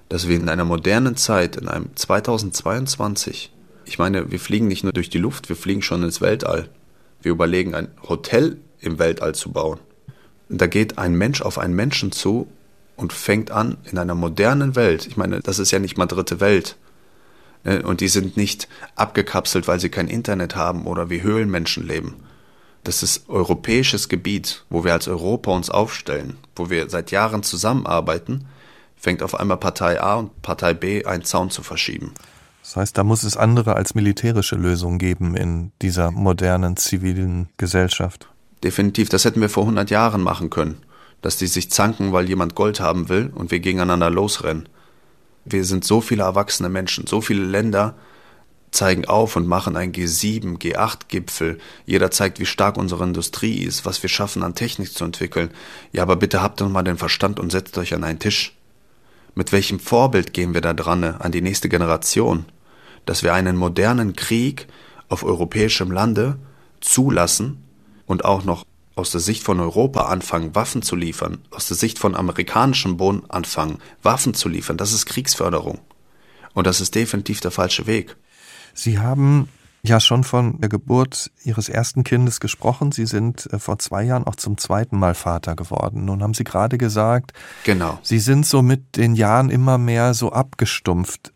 dass 0.09 0.27
wir 0.27 0.35
in 0.35 0.49
einer 0.49 0.65
modernen 0.65 1.15
Zeit, 1.15 1.55
in 1.55 1.67
einem 1.67 1.95
2022, 1.95 3.51
ich 3.85 3.99
meine, 3.99 4.31
wir 4.31 4.39
fliegen 4.39 4.67
nicht 4.67 4.83
nur 4.83 4.93
durch 4.93 5.09
die 5.09 5.17
Luft, 5.17 5.49
wir 5.49 5.55
fliegen 5.55 5.81
schon 5.81 6.03
ins 6.03 6.21
Weltall. 6.21 6.69
Wir 7.21 7.31
überlegen, 7.31 7.75
ein 7.75 7.89
Hotel 8.07 8.57
im 8.79 8.99
Weltall 8.99 9.35
zu 9.35 9.51
bauen. 9.51 9.79
Da 10.49 10.67
geht 10.67 10.97
ein 10.97 11.15
Mensch 11.15 11.41
auf 11.41 11.57
einen 11.57 11.73
Menschen 11.73 12.11
zu 12.11 12.47
und 12.95 13.13
fängt 13.13 13.51
an, 13.51 13.77
in 13.89 13.97
einer 13.97 14.15
modernen 14.15 14.75
Welt, 14.75 15.07
ich 15.07 15.17
meine, 15.17 15.39
das 15.39 15.59
ist 15.59 15.71
ja 15.71 15.79
nicht 15.79 15.97
mal 15.97 16.05
dritte 16.05 16.39
Welt, 16.39 16.77
ne, 17.63 17.81
und 17.81 18.01
die 18.01 18.07
sind 18.07 18.37
nicht 18.37 18.67
abgekapselt, 18.95 19.67
weil 19.67 19.79
sie 19.79 19.89
kein 19.89 20.07
Internet 20.07 20.55
haben 20.55 20.85
oder 20.85 21.09
wie 21.09 21.23
Höhlenmenschen 21.23 21.87
leben. 21.87 22.15
Das 22.83 23.01
ist 23.01 23.29
europäisches 23.29 24.09
Gebiet, 24.09 24.65
wo 24.69 24.83
wir 24.83 24.93
als 24.93 25.07
Europa 25.07 25.51
uns 25.51 25.69
aufstellen, 25.69 26.37
wo 26.55 26.69
wir 26.69 26.89
seit 26.89 27.11
Jahren 27.11 27.41
zusammenarbeiten 27.41 28.45
fängt 29.03 29.21
auf 29.21 29.37
einmal 29.37 29.57
Partei 29.57 30.01
A 30.01 30.15
und 30.15 30.41
Partei 30.41 30.73
B 30.73 31.03
einen 31.03 31.25
Zaun 31.25 31.49
zu 31.49 31.61
verschieben. 31.61 32.13
Das 32.61 32.77
heißt, 32.77 32.97
da 32.97 33.03
muss 33.03 33.23
es 33.23 33.35
andere 33.35 33.75
als 33.75 33.95
militärische 33.95 34.55
Lösungen 34.55 34.97
geben 34.97 35.35
in 35.35 35.73
dieser 35.81 36.09
modernen 36.09 36.77
zivilen 36.77 37.49
Gesellschaft. 37.57 38.29
Definitiv, 38.63 39.09
das 39.09 39.25
hätten 39.25 39.41
wir 39.41 39.49
vor 39.49 39.63
100 39.63 39.89
Jahren 39.89 40.21
machen 40.21 40.49
können, 40.49 40.77
dass 41.21 41.35
die 41.35 41.47
sich 41.47 41.69
zanken, 41.69 42.13
weil 42.13 42.29
jemand 42.29 42.55
Gold 42.55 42.79
haben 42.79 43.09
will 43.09 43.29
und 43.35 43.51
wir 43.51 43.59
gegeneinander 43.59 44.09
losrennen. 44.09 44.69
Wir 45.43 45.65
sind 45.65 45.83
so 45.83 45.99
viele 45.99 46.23
erwachsene 46.23 46.69
Menschen, 46.69 47.05
so 47.05 47.19
viele 47.19 47.43
Länder 47.43 47.95
zeigen 48.71 49.03
auf 49.03 49.35
und 49.35 49.45
machen 49.45 49.75
einen 49.75 49.91
G7, 49.91 50.59
G8-Gipfel. 50.59 51.59
Jeder 51.85 52.09
zeigt, 52.09 52.39
wie 52.39 52.45
stark 52.45 52.77
unsere 52.77 53.03
Industrie 53.03 53.57
ist, 53.57 53.85
was 53.85 54.01
wir 54.01 54.09
schaffen 54.09 54.43
an 54.43 54.55
Technik 54.55 54.93
zu 54.93 55.03
entwickeln. 55.03 55.51
Ja, 55.91 56.03
aber 56.03 56.15
bitte 56.15 56.41
habt 56.41 56.61
doch 56.61 56.69
mal 56.69 56.83
den 56.83 56.97
Verstand 56.97 57.41
und 57.41 57.51
setzt 57.51 57.77
euch 57.77 57.93
an 57.93 58.05
einen 58.05 58.19
Tisch. 58.19 58.55
Mit 59.35 59.51
welchem 59.51 59.79
Vorbild 59.79 60.33
gehen 60.33 60.53
wir 60.53 60.61
da 60.61 60.73
dran 60.73 61.03
an 61.03 61.31
die 61.31 61.41
nächste 61.41 61.69
Generation, 61.69 62.45
dass 63.05 63.23
wir 63.23 63.33
einen 63.33 63.55
modernen 63.55 64.15
Krieg 64.15 64.67
auf 65.09 65.23
europäischem 65.23 65.91
Lande 65.91 66.37
zulassen 66.81 67.63
und 68.05 68.25
auch 68.25 68.43
noch 68.43 68.65
aus 68.95 69.11
der 69.11 69.21
Sicht 69.21 69.43
von 69.43 69.59
Europa 69.59 70.03
anfangen, 70.03 70.53
Waffen 70.53 70.83
zu 70.83 70.95
liefern, 70.95 71.39
aus 71.49 71.67
der 71.67 71.77
Sicht 71.77 71.97
von 71.97 72.15
amerikanischem 72.15 72.97
Boden 72.97 73.23
anfangen, 73.29 73.79
Waffen 74.03 74.35
zu 74.35 74.49
liefern, 74.49 74.77
das 74.77 74.93
ist 74.93 75.07
Kriegsförderung. 75.07 75.79
Und 76.53 76.67
das 76.67 76.79
ist 76.79 76.93
definitiv 76.93 77.39
der 77.39 77.49
falsche 77.49 77.87
Weg. 77.87 78.15
Sie 78.75 78.99
haben 78.99 79.49
ja 79.85 79.99
schon 79.99 80.23
von 80.23 80.59
der 80.61 80.69
Geburt 80.69 81.31
Ihres 81.43 81.67
ersten 81.67 82.03
Kindes 82.03 82.39
gesprochen. 82.39 82.91
Sie 82.91 83.05
sind 83.05 83.51
äh, 83.51 83.59
vor 83.59 83.79
zwei 83.79 84.03
Jahren 84.03 84.23
auch 84.25 84.35
zum 84.35 84.57
zweiten 84.57 84.97
Mal 84.97 85.13
Vater 85.13 85.55
geworden. 85.55 86.05
Nun 86.05 86.23
haben 86.23 86.33
Sie 86.33 86.45
gerade 86.45 86.77
gesagt, 86.77 87.33
genau. 87.65 87.99
Sie 88.01 88.19
sind 88.19 88.45
so 88.45 88.61
mit 88.61 88.95
den 88.95 89.15
Jahren 89.15 89.49
immer 89.49 89.77
mehr 89.77 90.13
so 90.13 90.31
abgestumpft. 90.31 91.33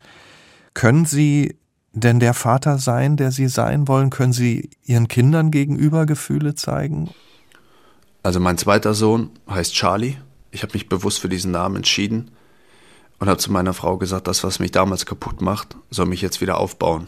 Können 0.74 1.06
Sie 1.06 1.58
denn 1.92 2.20
der 2.20 2.34
Vater 2.34 2.78
sein, 2.78 3.18
der 3.18 3.32
Sie 3.32 3.48
sein 3.48 3.88
wollen? 3.88 4.12
Können 4.12 4.34
Sie 4.34 4.70
Ihren 4.84 5.08
Kindern 5.08 5.52
gegenüber 5.52 6.06
Gefühle 6.06 6.56
zeigen? 6.56 7.10
Also 8.24 8.40
mein 8.40 8.58
zweiter 8.58 8.94
Sohn 8.94 9.32
heißt 9.50 9.74
Charlie. 9.74 10.18
Ich 10.52 10.64
habe 10.64 10.74
mich 10.74 10.88
bewusst 10.88 11.20
für 11.20 11.30
diesen 11.30 11.52
Namen 11.52 11.78
entschieden. 11.78 12.32
und 13.20 13.28
habe 13.28 13.40
zu 13.40 13.52
meiner 13.52 13.74
Frau 13.74 13.98
gesagt, 13.98 14.28
das, 14.28 14.44
was 14.44 14.60
mich 14.60 14.72
damals 14.72 15.06
kaputt 15.06 15.42
macht, 15.42 15.76
soll 15.90 16.06
mich 16.06 16.22
jetzt 16.22 16.40
wieder 16.40 16.60
aufbauen. 16.60 17.08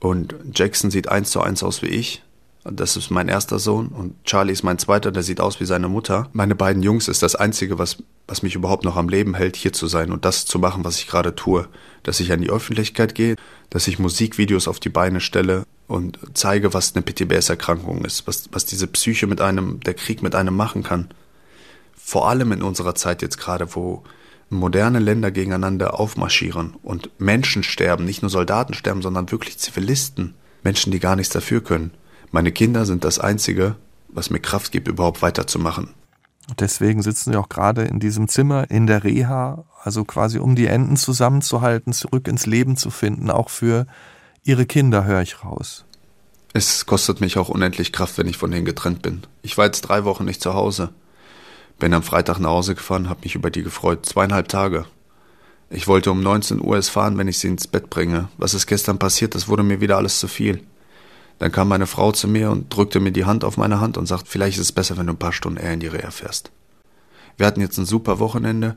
Und 0.00 0.34
Jackson 0.54 0.90
sieht 0.90 1.08
eins 1.08 1.30
zu 1.30 1.40
eins 1.40 1.62
aus 1.62 1.82
wie 1.82 1.88
ich. 1.88 2.22
Das 2.64 2.96
ist 2.96 3.10
mein 3.10 3.28
erster 3.28 3.58
Sohn 3.58 3.88
und 3.88 4.24
Charlie 4.24 4.52
ist 4.52 4.62
mein 4.62 4.78
zweiter, 4.78 5.12
der 5.12 5.22
sieht 5.22 5.38
aus 5.38 5.60
wie 5.60 5.66
seine 5.66 5.88
Mutter. 5.88 6.30
Meine 6.32 6.54
beiden 6.54 6.82
Jungs 6.82 7.08
ist 7.08 7.22
das 7.22 7.34
Einzige, 7.34 7.78
was, 7.78 7.98
was 8.26 8.42
mich 8.42 8.54
überhaupt 8.54 8.84
noch 8.84 8.96
am 8.96 9.10
Leben 9.10 9.34
hält, 9.34 9.54
hier 9.54 9.74
zu 9.74 9.86
sein 9.86 10.10
und 10.10 10.24
das 10.24 10.46
zu 10.46 10.58
machen, 10.58 10.82
was 10.82 10.98
ich 10.98 11.06
gerade 11.06 11.34
tue. 11.34 11.68
Dass 12.04 12.20
ich 12.20 12.32
an 12.32 12.40
die 12.40 12.48
Öffentlichkeit 12.48 13.14
gehe, 13.14 13.36
dass 13.68 13.86
ich 13.86 13.98
Musikvideos 13.98 14.66
auf 14.66 14.80
die 14.80 14.88
Beine 14.88 15.20
stelle 15.20 15.64
und 15.88 16.18
zeige, 16.32 16.72
was 16.72 16.94
eine 16.94 17.02
PTBS-Erkrankung 17.02 18.02
ist, 18.06 18.26
was, 18.26 18.48
was 18.50 18.64
diese 18.64 18.86
Psyche 18.86 19.26
mit 19.26 19.42
einem, 19.42 19.80
der 19.80 19.92
Krieg 19.92 20.22
mit 20.22 20.34
einem 20.34 20.56
machen 20.56 20.82
kann. 20.82 21.10
Vor 21.94 22.30
allem 22.30 22.52
in 22.52 22.62
unserer 22.62 22.94
Zeit 22.94 23.20
jetzt 23.20 23.36
gerade, 23.36 23.74
wo 23.74 24.04
moderne 24.54 24.98
Länder 24.98 25.30
gegeneinander 25.30 25.98
aufmarschieren 25.98 26.74
und 26.82 27.10
Menschen 27.18 27.62
sterben, 27.62 28.04
nicht 28.04 28.22
nur 28.22 28.30
Soldaten 28.30 28.74
sterben, 28.74 29.02
sondern 29.02 29.30
wirklich 29.30 29.58
Zivilisten, 29.58 30.34
Menschen, 30.62 30.92
die 30.92 31.00
gar 31.00 31.16
nichts 31.16 31.32
dafür 31.32 31.62
können. 31.62 31.92
Meine 32.30 32.52
Kinder 32.52 32.86
sind 32.86 33.04
das 33.04 33.18
Einzige, 33.18 33.76
was 34.08 34.30
mir 34.30 34.40
Kraft 34.40 34.72
gibt, 34.72 34.88
überhaupt 34.88 35.22
weiterzumachen. 35.22 35.90
Deswegen 36.58 37.02
sitzen 37.02 37.32
sie 37.32 37.38
auch 37.38 37.48
gerade 37.48 37.82
in 37.82 38.00
diesem 38.00 38.28
Zimmer 38.28 38.70
in 38.70 38.86
der 38.86 39.04
Reha, 39.04 39.64
also 39.82 40.04
quasi 40.04 40.38
um 40.38 40.54
die 40.54 40.66
Enden 40.66 40.96
zusammenzuhalten, 40.96 41.92
zurück 41.92 42.28
ins 42.28 42.46
Leben 42.46 42.76
zu 42.76 42.90
finden, 42.90 43.30
auch 43.30 43.48
für 43.48 43.86
ihre 44.42 44.66
Kinder 44.66 45.04
höre 45.04 45.22
ich 45.22 45.42
raus. 45.42 45.84
Es 46.52 46.86
kostet 46.86 47.20
mich 47.20 47.38
auch 47.38 47.48
unendlich 47.48 47.92
Kraft, 47.92 48.18
wenn 48.18 48.28
ich 48.28 48.36
von 48.36 48.50
denen 48.50 48.64
getrennt 48.64 49.02
bin. 49.02 49.22
Ich 49.42 49.58
war 49.58 49.64
jetzt 49.64 49.82
drei 49.82 50.04
Wochen 50.04 50.24
nicht 50.24 50.40
zu 50.40 50.54
Hause. 50.54 50.90
Bin 51.84 51.92
am 51.92 52.02
Freitag 52.02 52.38
nach 52.38 52.48
Hause 52.48 52.74
gefahren, 52.74 53.10
habe 53.10 53.20
mich 53.24 53.34
über 53.34 53.50
die 53.50 53.62
gefreut. 53.62 54.06
Zweieinhalb 54.06 54.48
Tage. 54.48 54.86
Ich 55.68 55.86
wollte 55.86 56.10
um 56.10 56.22
19 56.22 56.62
Uhr 56.62 56.78
es 56.78 56.88
fahren, 56.88 57.18
wenn 57.18 57.28
ich 57.28 57.38
sie 57.38 57.48
ins 57.48 57.66
Bett 57.66 57.90
bringe. 57.90 58.30
Was 58.38 58.54
ist 58.54 58.66
gestern 58.66 58.98
passiert? 58.98 59.34
Das 59.34 59.48
wurde 59.48 59.64
mir 59.64 59.82
wieder 59.82 59.98
alles 59.98 60.18
zu 60.18 60.26
viel. 60.26 60.62
Dann 61.38 61.52
kam 61.52 61.68
meine 61.68 61.86
Frau 61.86 62.10
zu 62.10 62.26
mir 62.26 62.50
und 62.50 62.74
drückte 62.74 63.00
mir 63.00 63.12
die 63.12 63.26
Hand 63.26 63.44
auf 63.44 63.58
meine 63.58 63.82
Hand 63.82 63.98
und 63.98 64.06
sagt, 64.06 64.28
vielleicht 64.28 64.56
ist 64.56 64.62
es 64.62 64.72
besser, 64.72 64.96
wenn 64.96 65.08
du 65.08 65.12
ein 65.12 65.18
paar 65.18 65.34
Stunden 65.34 65.58
eher 65.58 65.74
in 65.74 65.80
die 65.80 65.88
Reha 65.88 66.10
fährst. 66.10 66.52
Wir 67.36 67.46
hatten 67.46 67.60
jetzt 67.60 67.76
ein 67.76 67.84
super 67.84 68.18
Wochenende, 68.18 68.76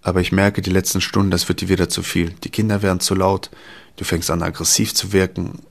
aber 0.00 0.20
ich 0.20 0.30
merke, 0.30 0.62
die 0.62 0.70
letzten 0.70 1.00
Stunden, 1.00 1.32
das 1.32 1.48
wird 1.48 1.60
dir 1.60 1.68
wieder 1.68 1.88
zu 1.88 2.04
viel. 2.04 2.30
Die 2.44 2.50
Kinder 2.50 2.80
werden 2.80 3.00
zu 3.00 3.16
laut, 3.16 3.50
du 3.96 4.04
fängst 4.04 4.30
an 4.30 4.44
aggressiv 4.44 4.94
zu 4.94 5.12
wirken. 5.12 5.62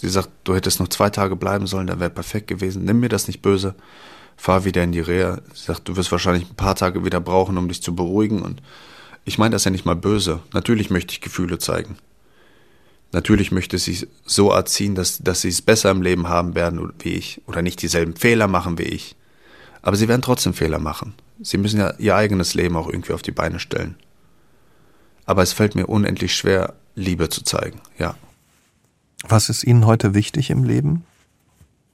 Sie 0.00 0.08
sagt, 0.08 0.30
du 0.44 0.54
hättest 0.54 0.80
noch 0.80 0.88
zwei 0.88 1.10
Tage 1.10 1.36
bleiben 1.36 1.66
sollen, 1.66 1.86
dann 1.86 2.00
wäre 2.00 2.08
perfekt 2.08 2.46
gewesen. 2.46 2.86
Nimm 2.86 2.98
mir 2.98 3.10
das 3.10 3.26
nicht 3.26 3.42
böse 3.42 3.74
fahr 4.38 4.64
wieder 4.64 4.82
in 4.82 4.92
die 4.92 5.00
Reha. 5.00 5.42
Sie 5.52 5.64
sagt, 5.64 5.88
du 5.88 5.96
wirst 5.96 6.12
wahrscheinlich 6.12 6.48
ein 6.48 6.54
paar 6.54 6.76
Tage 6.76 7.04
wieder 7.04 7.20
brauchen, 7.20 7.58
um 7.58 7.68
dich 7.68 7.82
zu 7.82 7.94
beruhigen. 7.94 8.40
Und 8.40 8.62
ich 9.24 9.36
meine 9.36 9.52
das 9.52 9.64
ja 9.64 9.70
nicht 9.70 9.84
mal 9.84 9.96
böse. 9.96 10.40
Natürlich 10.54 10.88
möchte 10.88 11.12
ich 11.12 11.20
Gefühle 11.20 11.58
zeigen. 11.58 11.98
Natürlich 13.12 13.52
möchte 13.52 13.78
sie 13.78 14.06
so 14.24 14.50
erziehen, 14.50 14.94
dass, 14.94 15.18
dass 15.18 15.40
sie 15.40 15.48
es 15.48 15.60
besser 15.60 15.90
im 15.90 16.02
Leben 16.02 16.28
haben 16.28 16.54
werden 16.54 16.92
wie 17.00 17.14
ich. 17.14 17.42
Oder 17.46 17.62
nicht 17.62 17.82
dieselben 17.82 18.16
Fehler 18.16 18.46
machen 18.46 18.78
wie 18.78 18.84
ich. 18.84 19.16
Aber 19.82 19.96
sie 19.96 20.08
werden 20.08 20.22
trotzdem 20.22 20.54
Fehler 20.54 20.78
machen. 20.78 21.14
Sie 21.40 21.58
müssen 21.58 21.80
ja 21.80 21.94
ihr 21.98 22.14
eigenes 22.14 22.54
Leben 22.54 22.76
auch 22.76 22.88
irgendwie 22.88 23.12
auf 23.12 23.22
die 23.22 23.32
Beine 23.32 23.58
stellen. 23.58 23.96
Aber 25.26 25.42
es 25.42 25.52
fällt 25.52 25.74
mir 25.74 25.86
unendlich 25.86 26.34
schwer, 26.34 26.74
Liebe 26.94 27.28
zu 27.28 27.42
zeigen, 27.42 27.80
ja. 27.98 28.14
Was 29.28 29.48
ist 29.48 29.64
Ihnen 29.64 29.84
heute 29.84 30.14
wichtig 30.14 30.50
im 30.50 30.64
Leben? 30.64 31.04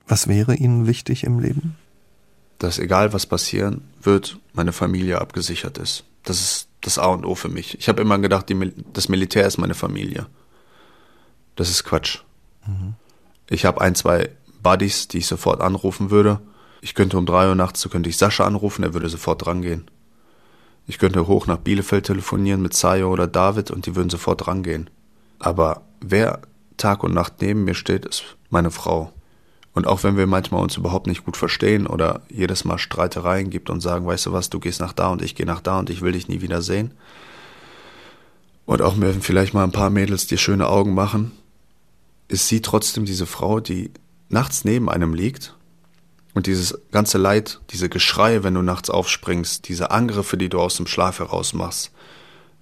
Was 0.07 0.29
wäre 0.29 0.55
Ihnen 0.55 0.87
wichtig 0.87 1.25
im 1.25 1.39
Leben? 1.39 1.77
Dass 2.65 2.79
egal 2.79 3.13
was 3.13 3.27
passieren 3.27 3.83
wird, 4.03 4.39
meine 4.53 4.73
Familie 4.73 5.21
abgesichert 5.21 5.79
ist. 5.79 6.05
Das 6.23 6.41
ist 6.41 6.69
das 6.81 6.99
A 6.99 7.07
und 7.07 7.25
O 7.25 7.35
für 7.35 7.49
mich. 7.49 7.79
Ich 7.79 7.89
habe 7.89 8.03
immer 8.03 8.19
gedacht, 8.19 8.49
die, 8.49 8.73
das 8.93 9.09
Militär 9.09 9.47
ist 9.47 9.59
meine 9.59 9.75
Familie. 9.75 10.27
Das 11.57 11.71
ist 11.71 11.85
Quatsch. 11.85 12.21
Mhm. 12.67 12.95
Ich 13.49 13.65
habe 13.65 13.81
ein, 13.81 13.95
zwei 13.95 14.31
Buddies, 14.63 15.09
die 15.09 15.19
ich 15.19 15.27
sofort 15.27 15.61
anrufen 15.61 16.11
würde. 16.11 16.41
Ich 16.81 16.95
könnte 16.95 17.17
um 17.17 17.27
drei 17.27 17.49
Uhr 17.49 17.55
nachts, 17.55 17.81
so 17.81 17.89
könnte 17.89 18.11
ich 18.11 18.17
Sascha 18.17 18.45
anrufen, 18.45 18.83
er 18.83 18.93
würde 18.93 19.09
sofort 19.09 19.47
rangehen. 19.47 19.91
Ich 20.87 20.99
könnte 20.99 21.27
hoch 21.27 21.47
nach 21.47 21.57
Bielefeld 21.59 22.07
telefonieren 22.07 22.61
mit 22.61 22.75
Sayo 22.75 23.11
oder 23.11 23.27
David 23.27 23.71
und 23.71 23.87
die 23.87 23.97
würden 23.97 24.11
sofort 24.11 24.47
rangehen. 24.47 24.91
Aber 25.39 25.83
wer 26.01 26.43
Tag 26.77 27.03
und 27.03 27.15
Nacht 27.15 27.41
neben 27.41 27.65
mir 27.65 27.75
steht, 27.75 28.05
ist 28.05 28.37
meine 28.51 28.71
Frau. 28.71 29.14
Und 29.75 29.89
auch 29.89 30.05
wenn 30.05 30.17
wir 30.17 30.29
manchmal 30.29 30.63
uns 30.63 30.77
überhaupt 30.77 31.09
nicht 31.09 31.25
gut 31.25 31.37
verstehen 31.37 31.87
oder 31.89 32.23
jedes 32.29 32.65
Mal 32.65 32.79
Streitereien 32.79 33.51
gibt 33.51 33.71
und 33.71 33.81
sagen, 33.81 34.07
weißt 34.07 34.27
du 34.27 34.33
was, 34.33 34.49
du 34.49 34.61
gehst 34.61 34.81
nach 34.81 34.93
da 34.93 35.09
und 35.09 35.21
ich 35.21 35.35
gehe 35.35 35.47
nach 35.47 35.61
da 35.61 35.81
und 35.81 35.91
ich 35.91 36.01
will 36.01 36.13
dich 36.13 36.29
nie 36.29 36.41
wieder 36.41 36.63
sehen. 36.63 36.95
Und 38.67 38.83
auch 38.83 38.95
wenn 38.99 39.21
vielleicht 39.21 39.53
mal 39.53 39.65
ein 39.65 39.73
paar 39.73 39.91
Mädels 39.91 40.29
dir 40.29 40.39
schöne 40.39 40.69
Augen 40.69 40.95
machen, 40.95 41.33
ist 42.29 42.49
sie 42.49 42.63
trotzdem 42.63 43.05
diese 43.05 43.27
Frau, 43.27 43.61
die 43.61 43.91
nachts 44.29 44.65
neben 44.65 44.89
einem 44.89 45.13
liegt 45.13 45.57
und 46.35 46.47
dieses 46.47 46.79
ganze 46.93 47.19
Leid, 47.19 47.61
diese 47.71 47.89
Geschreie, 47.89 48.45
wenn 48.45 48.55
du 48.55 48.63
nachts 48.63 48.91
aufspringst, 48.91 49.69
diese 49.69 49.91
Angriffe, 49.91 50.37
die 50.37 50.49
du 50.49 50.61
aus 50.61 50.77
dem 50.77 50.87
Schlaf 50.87 51.19
heraus 51.19 51.53
machst, 51.53 51.91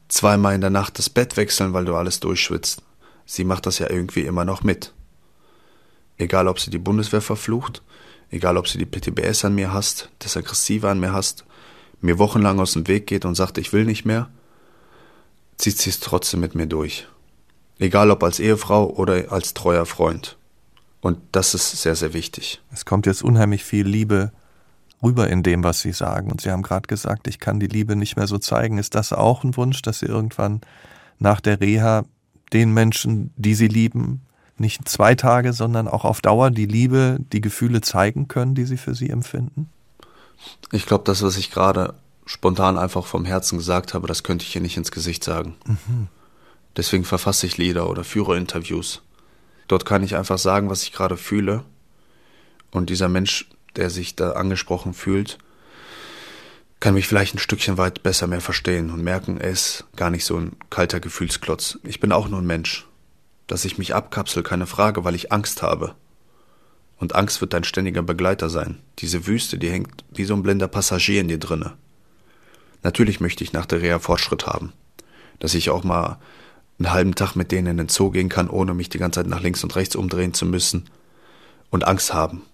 zweimal 0.09 0.55
in 0.55 0.61
der 0.61 0.71
Nacht 0.71 0.99
das 0.99 1.11
Bett 1.11 1.37
wechseln, 1.37 1.73
weil 1.73 1.85
du 1.85 1.95
alles 1.95 2.21
durchschwitzt, 2.21 2.83
sie 3.27 3.45
macht 3.45 3.67
das 3.67 3.79
ja 3.79 3.89
irgendwie 3.89 4.23
immer 4.23 4.45
noch 4.45 4.63
mit. 4.63 4.93
Egal, 6.19 6.49
ob 6.49 6.61
sie 6.61 6.71
die 6.71 6.79
Bundeswehr 6.79 7.21
verflucht, 7.21 7.83
egal, 8.31 8.57
ob 8.57 8.69
sie 8.69 8.79
die 8.79 8.87
PTBS 8.87 9.45
an 9.45 9.55
mir 9.55 9.73
hasst, 9.73 10.11
das 10.19 10.37
Aggressive 10.37 10.89
an 10.89 11.01
mir 11.01 11.13
hasst, 11.13 11.45
mir 12.01 12.19
wochenlang 12.19 12.61
aus 12.61 12.73
dem 12.73 12.89
Weg 12.89 13.07
geht 13.07 13.25
und 13.25 13.35
sagt, 13.35 13.59
ich 13.59 13.73
will 13.73 13.85
nicht 13.85 14.05
mehr, 14.05 14.29
zieht 15.57 15.79
sie 15.79 15.91
es 15.91 16.01
trotzdem 16.01 16.41
mit 16.41 16.55
mir 16.55 16.67
durch. 16.67 17.07
Egal, 17.79 18.11
ob 18.11 18.23
als 18.23 18.41
Ehefrau 18.41 18.91
oder 18.91 19.33
als 19.33 19.55
treuer 19.55 19.87
Freund. 19.87 20.37
Und 21.01 21.19
das 21.33 21.55
ist 21.55 21.83
sehr, 21.83 21.97
sehr 21.97 22.15
wichtig. 22.15 22.61
Es 22.73 22.85
kommt 22.85 23.07
jetzt 23.07 23.25
unheimlich 23.25 23.65
viel 23.65 23.87
Liebe 23.87 24.33
rüber 25.03 25.29
in 25.29 25.43
dem, 25.43 25.65
was 25.65 25.81
Sie 25.81 25.93
sagen. 25.93 26.31
Und 26.31 26.41
Sie 26.41 26.51
haben 26.51 26.63
gerade 26.63 26.87
gesagt, 26.87 27.27
ich 27.27 27.41
kann 27.41 27.59
die 27.59 27.67
Liebe 27.67 27.97
nicht 27.97 28.17
mehr 28.17 28.29
so 28.29 28.39
zeigen. 28.39 28.79
Ist 28.79 28.95
das 28.95 29.13
auch 29.13 29.43
ein 29.43 29.57
Wunsch, 29.57 29.83
dass 29.83 29.99
Sie 29.99 30.07
irgendwann 30.07 30.61
nach 31.19 31.41
der 31.41 31.61
Reha 31.61 32.05
den 32.53 32.73
Menschen, 32.73 33.33
die 33.37 33.55
Sie 33.55 33.67
lieben, 33.67 34.23
nicht 34.63 34.89
zwei 34.89 35.15
Tage, 35.15 35.53
sondern 35.53 35.87
auch 35.87 36.07
auf 36.07 36.23
Dauer 36.23 36.51
die 36.51 36.65
Liebe, 36.65 37.19
die 37.33 37.43
Gefühle 37.43 37.83
zeigen 37.83 38.29
können, 38.29 38.55
die 38.55 38.65
sie 38.65 38.79
für 38.79 38.95
sie 38.95 39.11
empfinden? 39.11 39.69
Ich 40.71 40.87
glaube, 40.87 41.05
das, 41.05 41.23
was 41.23 41.37
ich 41.37 41.51
gerade 41.51 41.95
spontan 42.25 42.79
einfach 42.79 43.05
vom 43.05 43.27
Herzen 43.27 43.59
gesagt 43.59 43.93
habe, 43.93 44.09
das 44.09 44.23
könnte 44.23 44.45
ich 44.45 44.53
hier 44.53 44.63
nicht 44.63 44.79
ins 44.79 44.91
Gesicht 44.91 45.23
sagen. 45.23 45.57
Mhm. 45.67 46.09
Deswegen 46.77 47.05
verfasse 47.05 47.47
ich 47.47 47.59
Lieder 47.59 47.91
oder 47.91 48.05
führe 48.05 48.39
Interviews. 48.39 49.03
Dort 49.69 49.85
kann 49.85 50.03
ich 50.03 50.17
einfach 50.17 50.39
sagen, 50.39 50.71
was 50.71 50.83
ich 50.83 50.93
gerade 50.93 51.19
fühle. 51.19 51.65
Und 52.71 52.89
dieser 52.89 53.09
Mensch, 53.09 53.49
der 53.77 53.91
sich 53.91 54.17
da 54.17 54.33
angesprochen 54.33 54.95
fühlt, 54.95 55.39
kann 56.81 56.95
mich 56.95 57.07
vielleicht 57.07 57.35
ein 57.35 57.39
Stückchen 57.39 57.79
weit 57.79 58.03
besser 58.03 58.27
mehr 58.27 58.41
verstehen 58.41 58.91
und 58.91 59.05
merken, 59.05 59.39
er 59.39 59.51
ist 59.51 59.85
gar 59.95 60.11
nicht 60.11 60.25
so 60.25 60.37
ein 60.37 60.57
kalter 60.71 60.99
Gefühlsklotz. 60.99 61.79
Ich 61.85 62.01
bin 62.01 62.11
auch 62.13 62.29
nur 62.29 62.41
ein 62.41 62.47
Mensch 62.47 62.87
dass 63.53 63.67
ich 63.67 63.77
mich 63.77 63.95
abkapsel, 63.95 64.43
keine 64.43 64.67
Frage, 64.67 65.05
weil 65.05 65.15
ich 65.15 65.31
Angst 65.31 65.61
habe. 65.61 65.95
Und 66.97 67.15
Angst 67.15 67.43
wird 67.43 67.53
dein 67.53 67.65
ständiger 67.65 68.03
Begleiter 68.03 68.49
sein. 68.49 68.79
Diese 69.01 69.27
Wüste, 69.27 69.59
die 69.59 69.69
hängt 69.69 70.05
wie 70.11 70.25
so 70.25 70.33
ein 70.33 70.43
blinder 70.43 70.69
Passagier 70.69 71.21
in 71.21 71.29
dir 71.29 71.37
drinne. 71.37 71.75
Natürlich 72.83 73.21
möchte 73.21 73.45
ich 73.45 73.53
nach 73.53 73.67
der 73.67 73.83
Reha 73.83 73.99
Fortschritt 73.99 74.47
haben. 74.47 74.73
Dass 75.39 75.53
ich 75.53 75.69
auch 75.69 75.85
mal 75.85 76.19
einen 76.79 76.95
halben 76.95 77.15
Tag 77.15 77.37
mit 77.37 77.53
denen 77.53 77.67
in 77.67 77.77
den 77.77 77.89
Zoo 77.91 78.11
gehen 78.11 78.31
kann, 78.31 78.49
ohne 78.49 78.73
mich 78.73 78.89
die 78.89 78.97
ganze 78.97 79.21
Zeit 79.21 79.27
nach 79.27 79.43
links 79.43 79.63
und 79.63 79.77
rechts 79.77 79.97
umdrehen 79.97 80.33
zu 80.33 80.47
müssen. 80.47 80.89
Und 81.69 81.87
Angst 81.87 82.15
haben. 82.15 82.45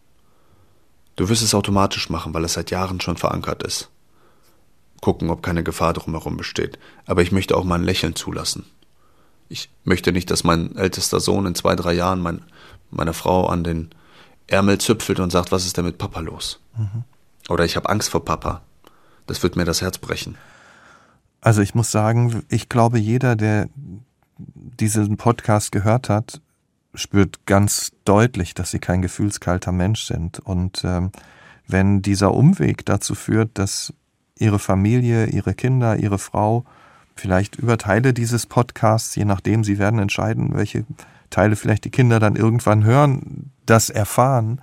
Du 1.15 1.29
wirst 1.29 1.45
es 1.45 1.55
automatisch 1.55 2.11
machen, 2.11 2.35
weil 2.35 2.43
es 2.43 2.55
seit 2.55 2.73
Jahren 2.73 3.01
schon 3.01 3.19
verankert 3.19 3.63
ist. 3.63 3.89
Gucken, 5.01 5.31
ob 5.31 5.45
keine 5.45 5.63
Gefahr 5.63 5.93
drumherum 5.93 6.37
besteht. 6.37 6.77
Aber 7.07 7.23
ich 7.23 7.31
möchte 7.31 7.57
auch 7.57 7.63
mal 7.63 7.77
ein 7.77 7.85
Lächeln 7.85 8.17
zulassen. 8.17 8.67
Ich 9.49 9.71
möchte 9.85 10.13
nicht, 10.13 10.31
dass 10.31 10.45
mein 10.45 10.77
ältester 10.77 11.21
Sohn 11.21 11.47
in 11.47 11.55
zwei, 11.55 11.75
drei 11.75 11.93
Jahren 11.95 12.21
mein, 12.21 12.43
meine 12.91 13.13
Frau 13.15 13.47
an 13.47 13.65
den 13.65 13.91
Ärmel 14.47 14.79
züpfelt 14.79 15.21
und 15.21 15.31
sagt, 15.31 15.53
was 15.53 15.67
ist 15.67 15.77
denn 15.77 15.85
mit 15.85 15.99
Papa 15.99 16.21
los? 16.21 16.61
Mhm. 16.77 17.05
Oder 17.49 17.65
ich 17.65 17.77
habe 17.77 17.89
Angst 17.89 18.11
vor 18.11 18.25
Papa. 18.25 18.63
Das 19.27 19.43
wird 19.43 19.57
mir 19.57 19.65
das 19.65 19.81
Herz 19.81 19.99
brechen. 19.99 20.37
Also 21.41 21.63
ich 21.63 21.75
muss 21.75 21.91
sagen, 21.91 22.43
ich 22.49 22.69
glaube, 22.69 22.99
jeder, 22.99 23.37
der 23.37 23.69
diesen 24.39 25.17
Podcast 25.17 25.73
gehört 25.73 26.09
hat, 26.09 26.41
spürt 26.95 27.47
ganz 27.47 27.93
deutlich, 28.05 28.55
dass 28.55 28.71
sie 28.71 28.79
kein 28.79 29.03
gefühlskalter 29.03 29.73
Mensch 29.73 30.05
sind. 30.05 30.41
Und 30.41 30.83
ähm, 30.85 31.11
wenn 31.67 32.03
dieser 32.03 32.35
Umweg 32.35 32.85
dazu 32.87 33.15
führt, 33.15 33.51
dass 33.55 33.93
ihre 34.37 34.59
Familie, 34.59 35.27
ihre 35.27 35.55
Kinder, 35.55 35.97
ihre 35.97 36.19
Frau 36.19 36.65
vielleicht 37.19 37.57
über 37.57 37.79
Teile 37.79 38.15
dieses 38.15 38.47
Podcasts, 38.47 39.15
je 39.15 39.25
nachdem, 39.25 39.65
Sie 39.65 39.79
werden 39.79 39.99
entscheiden, 39.99 40.55
welche 40.55 40.85
Teile 41.31 41.57
vielleicht 41.57 41.85
die 41.85 41.91
Kinder 41.91 42.21
dann 42.21 42.37
irgendwann 42.37 42.85
hören, 42.85 43.51
das 43.67 43.91
erfahren, 43.91 44.61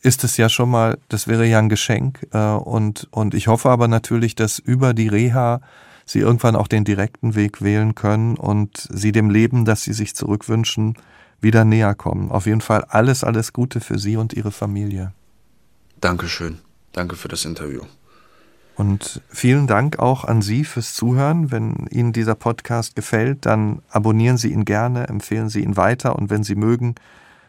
ist 0.00 0.24
es 0.24 0.36
ja 0.36 0.48
schon 0.48 0.70
mal, 0.70 0.98
das 1.08 1.28
wäre 1.28 1.46
ja 1.46 1.58
ein 1.58 1.68
Geschenk. 1.68 2.26
Äh, 2.32 2.38
und, 2.38 3.08
und 3.10 3.34
ich 3.34 3.46
hoffe 3.46 3.70
aber 3.70 3.88
natürlich, 3.88 4.34
dass 4.34 4.58
über 4.58 4.94
die 4.94 5.08
Reha 5.08 5.60
Sie 6.04 6.18
irgendwann 6.18 6.56
auch 6.56 6.66
den 6.66 6.84
direkten 6.84 7.36
Weg 7.36 7.62
wählen 7.62 7.94
können 7.94 8.36
und 8.36 8.88
Sie 8.90 9.12
dem 9.12 9.30
Leben, 9.30 9.64
das 9.64 9.84
Sie 9.84 9.92
sich 9.92 10.16
zurückwünschen, 10.16 10.96
wieder 11.40 11.64
näher 11.64 11.94
kommen. 11.94 12.30
Auf 12.30 12.46
jeden 12.46 12.60
Fall 12.60 12.84
alles, 12.84 13.22
alles 13.22 13.52
Gute 13.52 13.80
für 13.80 13.98
Sie 13.98 14.16
und 14.16 14.32
Ihre 14.32 14.50
Familie. 14.50 15.12
Dankeschön. 16.00 16.58
Danke 16.92 17.14
für 17.14 17.28
das 17.28 17.44
Interview. 17.44 17.82
Und 18.74 19.20
vielen 19.28 19.66
Dank 19.66 19.98
auch 19.98 20.24
an 20.24 20.42
Sie 20.42 20.64
fürs 20.64 20.94
Zuhören. 20.94 21.50
Wenn 21.50 21.86
Ihnen 21.90 22.12
dieser 22.12 22.34
Podcast 22.34 22.96
gefällt, 22.96 23.46
dann 23.46 23.82
abonnieren 23.90 24.38
Sie 24.38 24.52
ihn 24.52 24.64
gerne, 24.64 25.08
empfehlen 25.08 25.48
Sie 25.48 25.62
ihn 25.62 25.76
weiter 25.76 26.16
und 26.16 26.30
wenn 26.30 26.42
Sie 26.42 26.54
mögen, 26.54 26.94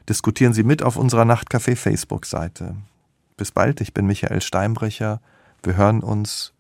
diskutieren 0.10 0.54
Sie 0.54 0.64
mit 0.64 0.84
auf 0.84 0.98
unserer 0.98 1.24
Nachtcafé 1.24 1.76
Facebook-Seite. 1.76 2.76
Bis 3.38 3.52
bald, 3.52 3.82
ich 3.82 3.94
bin 3.94 4.06
Michael 4.06 4.42
Steinbrecher. 4.42 5.22
Wir 5.64 5.78
hören 5.78 6.02
uns 6.02 6.54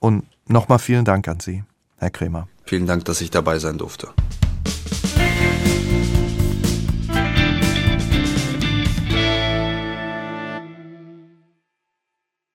und 0.00 0.24
nochmal 0.46 0.80
vielen 0.80 1.04
Dank 1.04 1.28
an 1.28 1.40
Sie, 1.40 1.62
Herr 1.98 2.10
Kremer. 2.10 2.48
Vielen 2.64 2.86
Dank, 2.86 3.04
dass 3.04 3.20
ich 3.20 3.30
dabei 3.30 3.58
sein 3.58 3.78
durfte. 3.78 4.08